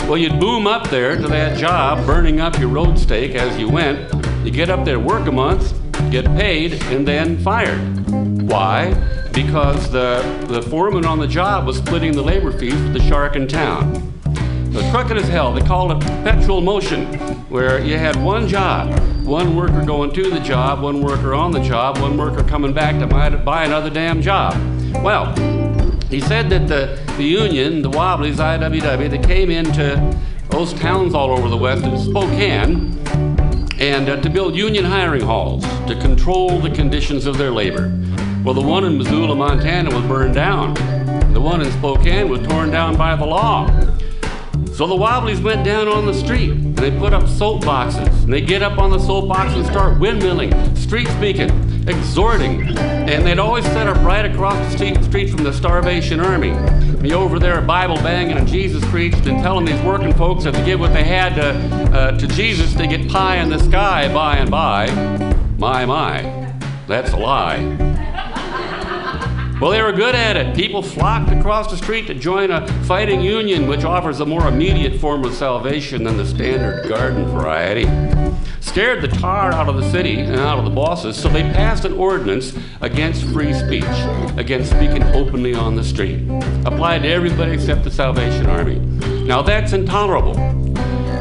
Well, 0.09 0.19
you'd 0.19 0.41
boom 0.41 0.67
up 0.67 0.91
there 0.91 1.15
to 1.15 1.29
that 1.29 1.57
job, 1.57 2.05
burning 2.05 2.41
up 2.41 2.59
your 2.59 2.71
road 2.71 2.99
stake 2.99 3.37
as 3.37 3.57
you 3.57 3.69
went. 3.69 4.13
You 4.45 4.51
get 4.51 4.69
up 4.69 4.85
there, 4.85 4.99
work 4.99 5.29
a 5.29 5.33
month, 5.33 5.73
get 6.11 6.25
paid, 6.35 6.83
and 6.87 7.07
then 7.07 7.39
fired. 7.39 7.79
Why? 8.51 8.95
Because 9.33 9.93
the, 9.93 10.25
the 10.49 10.63
foreman 10.63 11.05
on 11.05 11.21
the 11.21 11.29
job 11.29 11.67
was 11.69 11.77
splitting 11.79 12.11
the 12.11 12.23
labor 12.23 12.51
fees 12.51 12.75
with 12.75 12.95
the 12.95 13.03
shark 13.03 13.37
in 13.37 13.47
town. 13.47 14.18
Was 14.79 14.89
crooked 14.93 15.17
as 15.17 15.27
hell. 15.27 15.53
They 15.53 15.61
called 15.67 15.91
it 15.91 16.01
perpetual 16.07 16.61
motion, 16.61 17.13
where 17.49 17.81
you 17.83 17.99
had 17.99 18.15
one 18.15 18.47
job, 18.47 18.97
one 19.25 19.57
worker 19.57 19.85
going 19.85 20.13
to 20.13 20.31
the 20.31 20.39
job, 20.39 20.83
one 20.83 21.03
worker 21.03 21.35
on 21.35 21.51
the 21.51 21.59
job, 21.59 21.99
one 21.99 22.17
worker 22.17 22.45
coming 22.45 22.73
back 22.73 22.97
to 23.01 23.07
buy, 23.09 23.29
buy 23.29 23.65
another 23.65 23.91
damn 23.91 24.23
job. 24.23 24.55
Well, 25.03 25.35
he 26.09 26.21
said 26.21 26.49
that 26.51 26.69
the, 26.69 26.97
the 27.17 27.25
union, 27.25 27.83
the 27.83 27.91
Wobblies, 27.91 28.37
IWW, 28.37 29.11
they 29.11 29.19
came 29.19 29.51
into 29.51 30.17
those 30.51 30.73
towns 30.75 31.13
all 31.13 31.33
over 31.33 31.49
the 31.49 31.57
West, 31.57 31.83
in 31.83 31.99
Spokane, 31.99 32.97
and 33.81 34.09
uh, 34.09 34.21
to 34.21 34.31
build 34.31 34.55
union 34.55 34.85
hiring 34.85 35.23
halls 35.23 35.65
to 35.89 35.99
control 36.01 36.61
the 36.61 36.71
conditions 36.71 37.27
of 37.27 37.37
their 37.37 37.51
labor. 37.51 37.93
Well, 38.45 38.55
the 38.55 38.63
one 38.63 38.85
in 38.85 38.97
Missoula, 38.97 39.35
Montana 39.35 39.93
was 39.93 40.07
burned 40.07 40.35
down. 40.35 40.75
The 41.33 41.41
one 41.41 41.63
in 41.63 41.73
Spokane 41.73 42.29
was 42.29 42.47
torn 42.47 42.71
down 42.71 42.97
by 42.97 43.17
the 43.17 43.27
law. 43.27 43.67
So 44.79 44.87
the 44.87 44.95
Wobblies 44.95 45.43
went 45.43 45.65
down 45.65 45.89
on 45.89 46.07
the 46.07 46.15
street 46.15 46.53
and 46.53 46.77
they 46.77 46.97
put 46.97 47.13
up 47.13 47.25
soapboxes. 47.25 48.23
And 48.23 48.33
they 48.33 48.41
get 48.41 48.63
up 48.63 48.79
on 48.79 48.91
the 48.91 48.99
soapbox 49.01 49.53
and 49.55 49.67
start 49.67 49.99
windmilling, 49.99 50.79
street 50.79 51.09
speaking, 51.09 51.51
exhorting. 51.89 52.79
And 52.79 53.27
they'd 53.27 53.41
always 53.41 53.65
set 53.65 53.89
up 53.89 53.97
right 54.07 54.25
across 54.25 54.55
the 54.55 54.77
street, 54.77 55.03
street 55.03 55.31
from 55.31 55.43
the 55.43 55.53
Starvation 55.53 56.21
Army. 56.21 56.53
Be 56.99 57.13
over 57.13 57.41
there 57.41 57.61
Bible 57.61 57.97
banging 57.97 58.39
and 58.39 58.47
Jesus 58.47 58.89
preached 58.89 59.27
and 59.27 59.43
telling 59.43 59.65
these 59.65 59.83
working 59.83 60.15
folks 60.15 60.45
that 60.45 60.55
to 60.55 60.65
give 60.65 60.79
what 60.79 60.93
they 60.93 61.03
had 61.03 61.35
to, 61.35 61.99
uh, 61.99 62.17
to 62.17 62.29
Jesus 62.29 62.73
to 62.75 62.87
get 62.87 63.11
pie 63.11 63.39
in 63.39 63.51
the 63.51 63.59
sky 63.59 64.07
by 64.15 64.37
and 64.37 64.49
by. 64.49 64.89
My, 65.59 65.87
my, 65.87 66.55
that's 66.87 67.11
a 67.11 67.17
lie. 67.17 67.88
Well, 69.61 69.73
they 69.73 69.83
were 69.83 69.91
good 69.91 70.15
at 70.15 70.37
it. 70.37 70.55
People 70.55 70.83
flocked 70.83 71.33
across 71.33 71.69
the 71.69 71.77
street 71.77 72.07
to 72.07 72.15
join 72.15 72.53
a 72.53 72.65
fighting 72.85 73.21
union, 73.21 73.67
which 73.67 73.83
offers 73.83 74.21
a 74.21 74.25
more 74.25 74.47
immediate 74.47 75.01
form 75.01 75.25
of 75.25 75.35
salvation 75.35 76.05
than 76.05 76.17
the 76.17 76.25
standard 76.25 76.89
garden 76.89 77.27
variety. 77.27 77.87
Scared 78.61 79.03
the 79.03 79.09
tar 79.09 79.53
out 79.53 79.69
of 79.69 79.75
the 79.75 79.91
city 79.91 80.21
and 80.21 80.37
out 80.37 80.61
of 80.61 80.65
the 80.65 80.71
bosses, 80.71 81.17
so 81.17 81.29
they 81.29 81.43
passed 81.43 81.85
an 81.85 81.95
ordinance 81.95 82.57
against 82.83 83.25
free 83.33 83.53
speech, 83.53 83.83
against 84.37 84.71
speaking 84.71 85.03
openly 85.03 85.55
on 85.55 85.75
the 85.75 85.83
street. 85.83 86.21
Applied 86.65 87.03
to 87.03 87.09
everybody 87.09 87.51
except 87.51 87.83
the 87.83 87.91
Salvation 87.91 88.47
Army. 88.47 88.79
Now 89.27 89.43
that's 89.43 89.73
intolerable. 89.73 90.37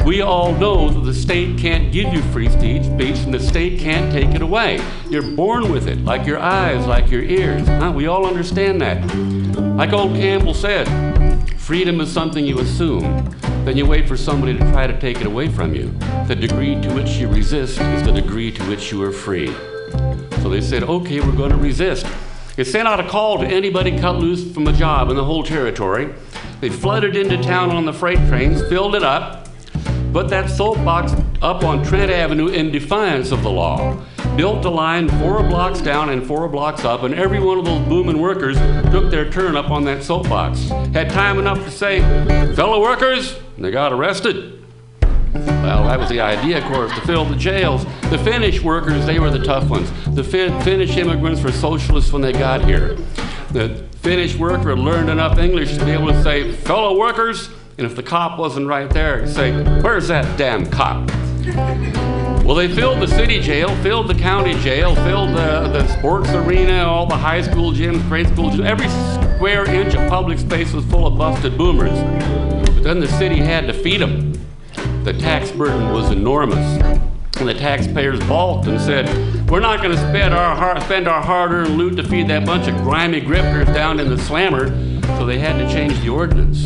We 0.08 0.22
all 0.22 0.54
know 0.54 0.88
that 0.88 1.00
the 1.00 1.12
state 1.12 1.58
can't 1.58 1.92
give 1.92 2.14
you 2.14 2.22
free 2.32 2.48
speech, 2.48 2.84
and 2.86 3.34
the 3.34 3.38
state 3.38 3.78
can't 3.78 4.10
take 4.10 4.34
it 4.34 4.40
away. 4.40 4.82
You're 5.10 5.36
born 5.36 5.70
with 5.70 5.86
it, 5.86 6.02
like 6.02 6.26
your 6.26 6.38
eyes, 6.38 6.86
like 6.86 7.10
your 7.10 7.22
ears. 7.22 7.68
Huh? 7.68 7.92
We 7.94 8.06
all 8.06 8.24
understand 8.24 8.80
that. 8.80 9.04
Like 9.76 9.92
old 9.92 10.12
Campbell 10.12 10.54
said, 10.54 10.86
freedom 11.58 12.00
is 12.00 12.10
something 12.10 12.46
you 12.46 12.58
assume. 12.60 13.28
Then 13.66 13.76
you 13.76 13.84
wait 13.84 14.08
for 14.08 14.16
somebody 14.16 14.54
to 14.54 14.60
try 14.72 14.86
to 14.86 14.98
take 14.98 15.20
it 15.20 15.26
away 15.26 15.50
from 15.50 15.74
you. 15.74 15.90
The 16.26 16.34
degree 16.34 16.80
to 16.80 16.94
which 16.94 17.10
you 17.18 17.28
resist 17.28 17.78
is 17.78 18.02
the 18.02 18.12
degree 18.12 18.50
to 18.50 18.62
which 18.64 18.90
you 18.90 19.02
are 19.02 19.12
free. 19.12 19.48
So 20.40 20.48
they 20.48 20.62
said, 20.62 20.84
okay, 20.84 21.20
we're 21.20 21.36
going 21.36 21.50
to 21.50 21.58
resist. 21.58 22.06
They 22.56 22.64
sent 22.64 22.88
out 22.88 22.98
a 22.98 23.06
call 23.06 23.40
to 23.40 23.46
anybody 23.46 23.98
cut 23.98 24.16
loose 24.16 24.54
from 24.54 24.68
a 24.68 24.72
job 24.72 25.10
in 25.10 25.16
the 25.16 25.24
whole 25.24 25.42
territory. 25.42 26.14
They 26.62 26.70
flooded 26.70 27.14
into 27.14 27.42
town 27.42 27.72
on 27.72 27.84
the 27.84 27.92
freight 27.92 28.26
trains, 28.26 28.62
filled 28.70 28.94
it 28.94 29.02
up, 29.02 29.47
put 30.12 30.28
that 30.28 30.50
soapbox 30.50 31.12
up 31.42 31.64
on 31.64 31.84
Trent 31.84 32.10
Avenue 32.10 32.48
in 32.48 32.70
defiance 32.70 33.30
of 33.30 33.42
the 33.42 33.50
law. 33.50 33.96
Built 34.36 34.64
a 34.64 34.70
line 34.70 35.08
four 35.20 35.42
blocks 35.42 35.80
down 35.80 36.10
and 36.10 36.24
four 36.24 36.48
blocks 36.48 36.84
up, 36.84 37.02
and 37.02 37.14
every 37.14 37.40
one 37.40 37.58
of 37.58 37.64
those 37.64 37.86
booming 37.88 38.20
workers 38.20 38.56
took 38.90 39.10
their 39.10 39.28
turn 39.30 39.56
up 39.56 39.70
on 39.70 39.84
that 39.84 40.02
soapbox. 40.02 40.68
Had 40.92 41.10
time 41.10 41.38
enough 41.38 41.64
to 41.64 41.70
say, 41.70 42.00
fellow 42.54 42.80
workers, 42.80 43.36
and 43.56 43.64
they 43.64 43.70
got 43.70 43.92
arrested. 43.92 44.64
Well, 45.32 45.84
that 45.84 45.98
was 45.98 46.08
the 46.08 46.20
idea, 46.20 46.58
of 46.58 46.64
course, 46.72 46.92
to 46.94 47.00
fill 47.02 47.24
the 47.24 47.36
jails. 47.36 47.84
The 48.10 48.18
Finnish 48.18 48.62
workers, 48.62 49.04
they 49.06 49.18
were 49.18 49.30
the 49.30 49.44
tough 49.44 49.68
ones. 49.68 49.90
The 50.14 50.24
fin- 50.24 50.58
Finnish 50.62 50.96
immigrants 50.96 51.42
were 51.42 51.52
socialists 51.52 52.12
when 52.12 52.22
they 52.22 52.32
got 52.32 52.64
here. 52.64 52.96
The 53.50 53.84
Finnish 54.00 54.36
worker 54.36 54.76
learned 54.76 55.10
enough 55.10 55.38
English 55.38 55.76
to 55.76 55.84
be 55.84 55.90
able 55.90 56.08
to 56.08 56.22
say, 56.22 56.52
fellow 56.52 56.98
workers, 56.98 57.50
and 57.78 57.86
if 57.86 57.94
the 57.94 58.02
cop 58.02 58.40
wasn't 58.40 58.66
right 58.66 58.90
there, 58.90 59.20
he'd 59.20 59.32
say, 59.32 59.52
Where's 59.82 60.08
that 60.08 60.36
damn 60.36 60.66
cop? 60.66 61.08
Well, 62.44 62.56
they 62.56 62.66
filled 62.66 63.00
the 63.00 63.06
city 63.06 63.40
jail, 63.40 63.74
filled 63.82 64.08
the 64.08 64.16
county 64.16 64.54
jail, 64.54 64.96
filled 64.96 65.30
the, 65.30 65.68
the 65.68 65.86
sports 65.96 66.28
arena, 66.30 66.82
all 66.82 67.06
the 67.06 67.16
high 67.16 67.40
school 67.40 67.72
gyms, 67.72 68.06
grade 68.08 68.26
school 68.28 68.50
gyms. 68.50 68.66
Every 68.66 68.88
square 69.36 69.64
inch 69.70 69.94
of 69.94 70.08
public 70.08 70.40
space 70.40 70.72
was 70.72 70.84
full 70.86 71.06
of 71.06 71.16
busted 71.16 71.56
boomers. 71.56 71.96
But 72.66 72.82
then 72.82 72.98
the 72.98 73.06
city 73.06 73.36
had 73.36 73.68
to 73.68 73.72
feed 73.72 74.00
them. 74.00 74.32
The 75.04 75.12
tax 75.12 75.52
burden 75.52 75.92
was 75.92 76.10
enormous. 76.10 76.82
And 77.38 77.48
the 77.48 77.54
taxpayers 77.54 78.18
balked 78.20 78.66
and 78.66 78.80
said, 78.80 79.06
We're 79.48 79.60
not 79.60 79.80
going 79.80 79.92
to 79.92 80.08
spend 80.08 80.34
our, 80.34 80.56
hard, 80.56 80.82
spend 80.82 81.06
our 81.06 81.22
hard 81.22 81.52
earned 81.52 81.76
loot 81.76 81.96
to 81.98 82.02
feed 82.02 82.26
that 82.26 82.44
bunch 82.44 82.66
of 82.66 82.74
grimy 82.78 83.20
grifters 83.20 83.72
down 83.72 84.00
in 84.00 84.08
the 84.08 84.18
slammer. 84.18 84.66
So 85.18 85.26
they 85.26 85.40
had 85.40 85.58
to 85.58 85.66
change 85.68 85.98
the 86.00 86.10
ordinance 86.10 86.64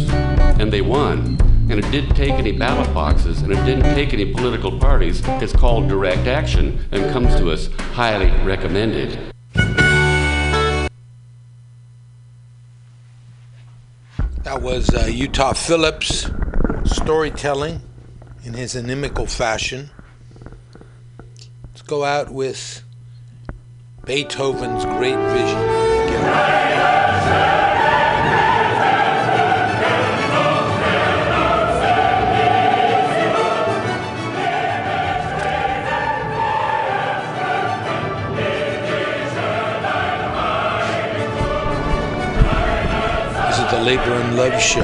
and 0.60 0.70
they 0.70 0.82
won. 0.82 1.38
And 1.70 1.72
it 1.72 1.90
didn't 1.90 2.14
take 2.14 2.34
any 2.34 2.52
ballot 2.52 2.92
boxes, 2.92 3.40
and 3.40 3.50
it 3.50 3.64
didn't 3.64 3.94
take 3.94 4.12
any 4.12 4.30
political 4.30 4.78
parties. 4.78 5.22
It's 5.24 5.54
called 5.54 5.88
direct 5.88 6.26
action 6.26 6.78
and 6.90 7.10
comes 7.12 7.34
to 7.36 7.50
us 7.50 7.68
highly 7.94 8.30
recommended. 8.44 9.18
That 14.42 14.60
was 14.60 14.90
uh, 14.90 15.06
Utah 15.10 15.54
Phillips 15.54 16.28
storytelling 16.84 17.80
in 18.44 18.52
his 18.52 18.74
inimical 18.76 19.26
fashion. 19.26 19.88
Let's 21.68 21.80
go 21.80 22.04
out 22.04 22.30
with 22.30 22.82
Beethoven's 24.04 24.84
Great 24.84 25.16
Vision. 25.16 25.92
Labor 43.82 44.12
and 44.12 44.36
Love 44.36 44.62
Show. 44.62 44.80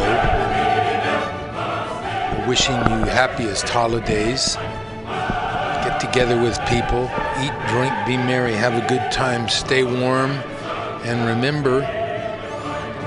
Wishing 2.48 2.74
you 2.74 3.06
happiest 3.06 3.68
holidays. 3.68 4.56
Get 5.84 6.00
together 6.00 6.40
with 6.42 6.58
people, 6.66 7.04
eat, 7.40 7.54
drink, 7.68 7.94
be 8.06 8.16
merry, 8.16 8.54
have 8.54 8.74
a 8.74 8.84
good 8.88 9.12
time, 9.12 9.48
stay 9.48 9.84
warm, 9.84 10.32
and 11.04 11.28
remember 11.28 11.82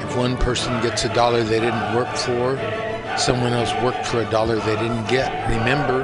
if 0.06 0.16
one 0.16 0.38
person 0.38 0.82
gets 0.82 1.04
a 1.04 1.14
dollar 1.14 1.44
they 1.44 1.60
didn't 1.60 1.94
work 1.94 2.16
for, 2.16 2.58
someone 3.18 3.52
else 3.52 3.74
worked 3.84 4.06
for 4.06 4.22
a 4.22 4.30
dollar 4.30 4.56
they 4.56 4.78
didn't 4.78 5.10
get. 5.10 5.50
Remember, 5.50 6.04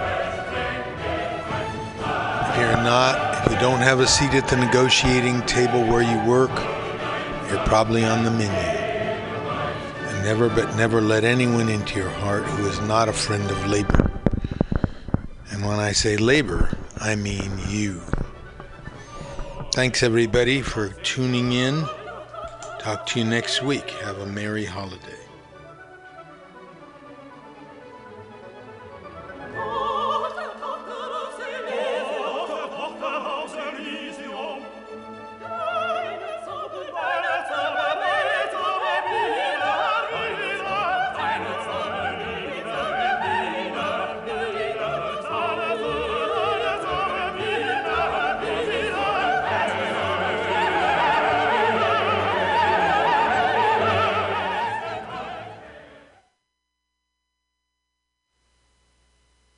if 2.49 2.57
you're 2.59 2.83
not, 2.83 3.45
if 3.45 3.53
you 3.53 3.59
don't 3.59 3.79
have 3.79 4.01
a 4.01 4.07
seat 4.07 4.33
at 4.33 4.49
the 4.49 4.57
negotiating 4.57 5.43
table 5.43 5.81
where 5.87 6.01
you 6.01 6.29
work, 6.29 6.51
you're 7.49 7.65
probably 7.65 8.03
on 8.03 8.25
the 8.25 8.31
menu. 8.31 8.76
Never 10.27 10.49
but 10.49 10.75
never 10.75 10.99
let 10.99 11.23
anyone 11.23 11.69
into 11.69 11.97
your 11.97 12.09
heart 12.09 12.43
who 12.43 12.67
is 12.67 12.81
not 12.81 13.07
a 13.07 13.13
friend 13.13 13.49
of 13.49 13.65
labor. 13.67 14.11
And 15.51 15.65
when 15.65 15.79
I 15.79 15.93
say 15.93 16.17
labor, 16.17 16.77
I 16.97 17.15
mean 17.15 17.49
you. 17.69 18.01
Thanks 19.73 20.03
everybody 20.03 20.61
for 20.61 20.89
tuning 20.89 21.53
in. 21.53 21.85
Talk 22.77 23.05
to 23.05 23.19
you 23.19 23.25
next 23.25 23.63
week. 23.63 23.89
Have 24.03 24.17
a 24.17 24.25
merry 24.25 24.65
holiday. 24.65 25.16